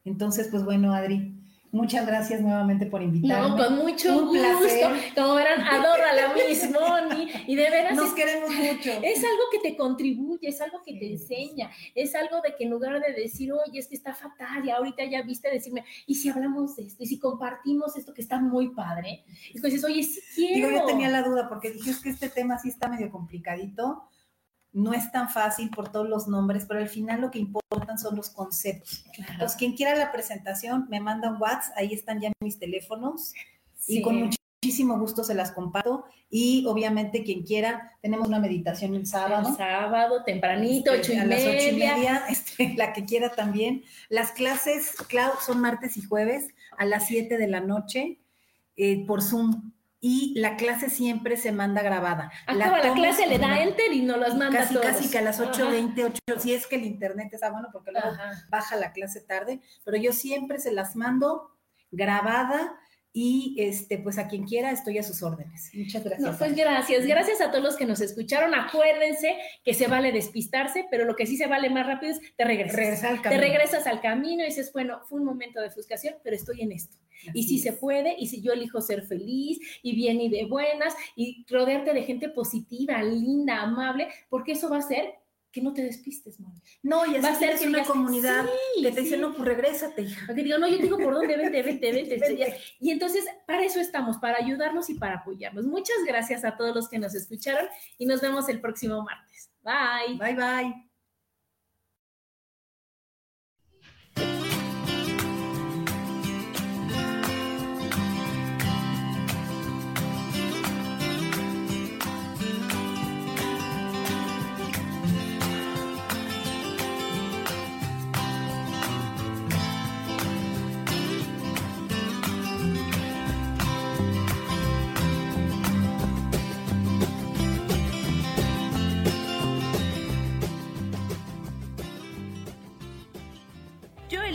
Entonces, 0.05 0.49
pues 0.51 0.65
bueno, 0.65 0.95
Adri, 0.95 1.35
muchas 1.73 2.07
gracias 2.07 2.41
nuevamente 2.41 2.87
por 2.87 3.03
invitarme. 3.03 3.49
No, 3.51 3.57
con 3.57 3.77
mucho 3.77 4.19
Un 4.19 4.27
gusto. 4.29 4.43
placer. 4.59 4.91
Como 5.15 5.35
verán, 5.35 5.61
adoro 5.61 6.03
a 6.05 6.13
la 6.15 6.35
Miss 6.35 6.69
Moni. 6.71 7.31
Y 7.47 7.55
de 7.55 7.71
veras 7.71 7.95
Nos 7.95 8.09
es, 8.09 8.15
queremos 8.15 8.51
mucho. 8.51 8.91
es 9.03 9.19
algo 9.19 9.43
que 9.53 9.59
te 9.59 9.77
contribuye, 9.77 10.49
es 10.49 10.61
algo 10.61 10.83
que 10.85 10.95
te 10.95 11.13
enseña, 11.13 11.71
es 11.95 12.15
algo 12.15 12.41
de 12.43 12.55
que 12.57 12.65
en 12.65 12.71
lugar 12.71 13.01
de 13.01 13.13
decir, 13.13 13.53
oye, 13.53 13.79
es 13.79 13.89
que 13.89 13.95
está 13.95 14.15
fatal, 14.15 14.65
y 14.65 14.71
ahorita 14.71 15.05
ya 15.05 15.23
viste 15.23 15.51
decirme, 15.51 15.85
¿y 16.07 16.15
si 16.15 16.29
hablamos 16.29 16.77
de 16.77 16.85
esto? 16.87 17.03
¿Y 17.03 17.07
si 17.07 17.19
compartimos 17.19 17.97
esto 17.97 18.15
que 18.15 18.23
está 18.23 18.41
muy 18.41 18.69
padre? 18.71 19.25
Y 19.53 19.61
dices, 19.61 19.85
oye, 19.85 20.03
sí 20.03 20.21
quiero. 20.35 20.69
Digo, 20.69 20.81
yo 20.81 20.87
tenía 20.87 21.09
la 21.09 21.23
duda 21.23 21.49
porque 21.49 21.71
dije, 21.71 21.91
es 21.91 21.99
que 22.01 22.09
este 22.11 22.29
tema 22.31 22.59
sí 22.59 22.69
está 22.71 22.89
medio 22.89 23.11
complicadito, 23.11 24.03
no 24.73 24.93
es 24.93 25.11
tan 25.11 25.29
fácil 25.29 25.71
por 25.71 25.91
todos 25.91 26.09
los 26.09 26.29
nombres, 26.29 26.65
pero 26.67 26.81
al 26.81 26.89
final 26.89 27.21
lo 27.21 27.31
que 27.31 27.39
importan 27.41 27.99
son 27.99 28.17
los 28.17 28.31
conceptos. 28.31 29.05
Claro. 29.15 29.33
Entonces, 29.33 29.57
quien 29.59 29.75
quiera 29.75 29.97
la 29.97 30.13
presentación, 30.13 30.87
me 30.89 31.01
manda 31.01 31.31
un 31.31 31.41
WhatsApp, 31.41 31.75
ahí 31.77 31.93
están 31.93 32.21
ya 32.21 32.31
mis 32.41 32.59
teléfonos 32.59 33.33
Sí. 33.77 33.99
y 33.99 34.03
con 34.03 34.31
muchísimo 34.63 34.99
gusto 34.99 35.25
se 35.25 35.35
las 35.35 35.53
comparto. 35.53 36.05
Y 36.29 36.65
obviamente, 36.67 37.25
quien 37.25 37.43
quiera, 37.43 37.93
tenemos 38.03 38.29
una 38.29 38.39
meditación 38.39 38.95
el 38.95 39.07
sábado. 39.07 39.49
El 39.49 39.57
sábado, 39.57 40.23
tempranito, 40.25 40.93
Este, 40.93 41.01
ocho 41.01 41.13
y 41.15 41.17
a 41.17 41.25
las 41.25 41.41
ocho 41.41 41.51
y 41.51 41.73
media. 41.73 41.95
media, 41.97 42.23
este, 42.29 42.75
la 42.77 42.93
que 42.93 43.05
quiera 43.05 43.31
también. 43.31 43.83
Las 44.09 44.31
clases, 44.31 44.93
Clau, 45.09 45.33
son 45.45 45.61
martes 45.61 45.97
y 45.97 46.03
jueves 46.03 46.49
a 46.79 46.85
las 46.85 47.07
7 47.09 47.37
de 47.39 47.49
la 47.49 47.61
noche 47.61 48.21
eh, 48.77 49.05
por 49.07 49.23
Zoom. 49.23 49.73
Y 50.03 50.33
la 50.39 50.57
clase 50.57 50.89
siempre 50.89 51.37
se 51.37 51.53
manda 51.53 51.83
grabada. 51.83 52.33
Acaba 52.47 52.79
la, 52.79 52.83
tomas 52.83 52.99
clase, 52.99 53.27
le 53.27 53.39
da 53.39 53.61
enter 53.63 53.93
y 53.93 54.01
nos 54.03 54.17
las 54.19 54.35
manda 54.35 54.61
Casi, 54.61 54.75
todos. 54.75 54.87
casi 54.87 55.11
que 55.11 55.19
a 55.19 55.23
las 55.23 55.39
Ajá. 55.41 55.53
8.20, 55.53 56.13
8, 56.29 56.41
si 56.41 56.55
es 56.55 56.67
que 56.67 56.77
el 56.77 56.85
internet 56.85 57.29
está 57.33 57.51
bueno, 57.51 57.69
porque 57.71 57.93
luego 57.93 58.09
Ajá. 58.09 58.33
baja 58.49 58.77
la 58.77 58.93
clase 58.93 59.21
tarde, 59.21 59.61
pero 59.85 59.99
yo 59.99 60.13
siempre 60.13 60.59
se 60.59 60.73
las 60.73 60.97
mando 60.97 61.55
grabada 61.91 62.79
y 63.13 63.57
este, 63.59 63.99
pues 63.99 64.19
a 64.19 64.29
quien 64.29 64.45
quiera 64.45 64.71
estoy 64.71 64.99
a 64.99 65.03
sus 65.03 65.23
órdenes. 65.23 65.71
Muchas 65.75 66.05
gracias. 66.05 66.31
No, 66.31 66.39
pues 66.39 66.55
gracias, 66.55 67.07
gracias 67.07 67.41
a 67.41 67.51
todos 67.51 67.65
los 67.65 67.77
que 67.77 67.87
nos 67.87 68.01
escucharon. 68.01 68.55
Acuérdense 68.55 69.37
que 69.65 69.75
se 69.75 69.89
vale 69.89 70.13
despistarse, 70.13 70.87
pero 70.91 71.05
lo 71.05 71.17
que 71.17 71.27
sí 71.27 71.37
se 71.37 71.49
vale 71.49 71.71
más 71.71 71.87
rápido 71.87 72.13
es 72.13 72.21
te 72.37 72.45
regresas. 72.45 72.77
Regresar 72.77 73.13
al 73.13 73.23
Te 73.23 73.39
regresas 73.39 73.87
al 73.87 74.01
camino 74.01 74.43
y 74.45 74.47
dices, 74.47 74.73
bueno, 74.73 75.01
fue 75.09 75.19
un 75.19 75.27
momento 75.27 75.61
de 75.61 75.71
frustración, 75.71 76.15
pero 76.23 76.37
estoy 76.37 76.63
en 76.63 76.73
esto. 76.73 76.97
Y 77.35 77.43
si 77.43 77.59
se 77.59 77.73
puede, 77.73 78.15
y 78.19 78.29
si 78.29 78.41
yo 78.41 78.53
elijo 78.53 78.81
ser 78.81 79.03
feliz 79.03 79.59
y 79.83 79.95
bien 79.95 80.21
y 80.21 80.31
de 80.31 80.47
buenas, 80.47 80.95
y 81.17 81.45
rodearte 81.51 81.93
de 81.93 82.05
gente 82.05 82.29
positiva, 82.29 83.03
linda, 83.03 83.63
amable, 83.63 84.09
porque 84.29 84.53
eso 84.53 84.71
va 84.71 84.77
a 84.77 84.81
hacer 84.81 85.15
que 85.53 85.61
no 85.61 85.73
te 85.73 85.83
despistes, 85.83 86.39
Moni. 86.41 86.63
No, 86.83 87.07
y 87.07 87.17
así 87.17 87.23
Va 87.23 87.31
a 87.31 87.35
ser 87.35 87.59
que 87.59 87.67
una 87.67 87.79
digas, 87.79 87.89
comunidad 87.89 88.47
sí, 88.75 88.83
que 88.83 88.93
te 88.93 89.01
dice, 89.01 89.17
sí. 89.17 89.21
no, 89.21 89.35
pues 89.35 89.49
regrésate, 89.49 90.03
hija. 90.03 90.23
Porque 90.27 90.45
digo, 90.45 90.59
no, 90.59 90.69
yo 90.69 90.77
te 90.77 90.83
digo 90.85 90.99
por 90.99 91.15
dónde, 91.15 91.37
vente, 91.37 91.63
vente, 91.63 91.93
vente. 91.93 92.17
Vente. 92.19 92.57
Y 92.79 92.91
entonces, 92.91 93.25
para 93.47 93.65
eso 93.65 93.81
estamos, 93.81 94.19
para 94.19 94.39
ayudarnos 94.39 94.89
y 94.91 94.95
para 94.95 95.17
apoyarnos. 95.17 95.67
Muchas 95.67 95.97
gracias 96.07 96.45
a 96.45 96.57
todos 96.57 96.75
los 96.75 96.89
que 96.89 96.99
nos 96.99 97.15
escucharon 97.15 97.69
y 97.99 98.07
nos 98.07 98.21
vemos 98.21 98.49
el 98.49 98.61
próximo 98.61 99.03
martes. 99.03 99.51
Bye. 99.63 100.17
Bye, 100.19 100.35
bye. 100.35 100.90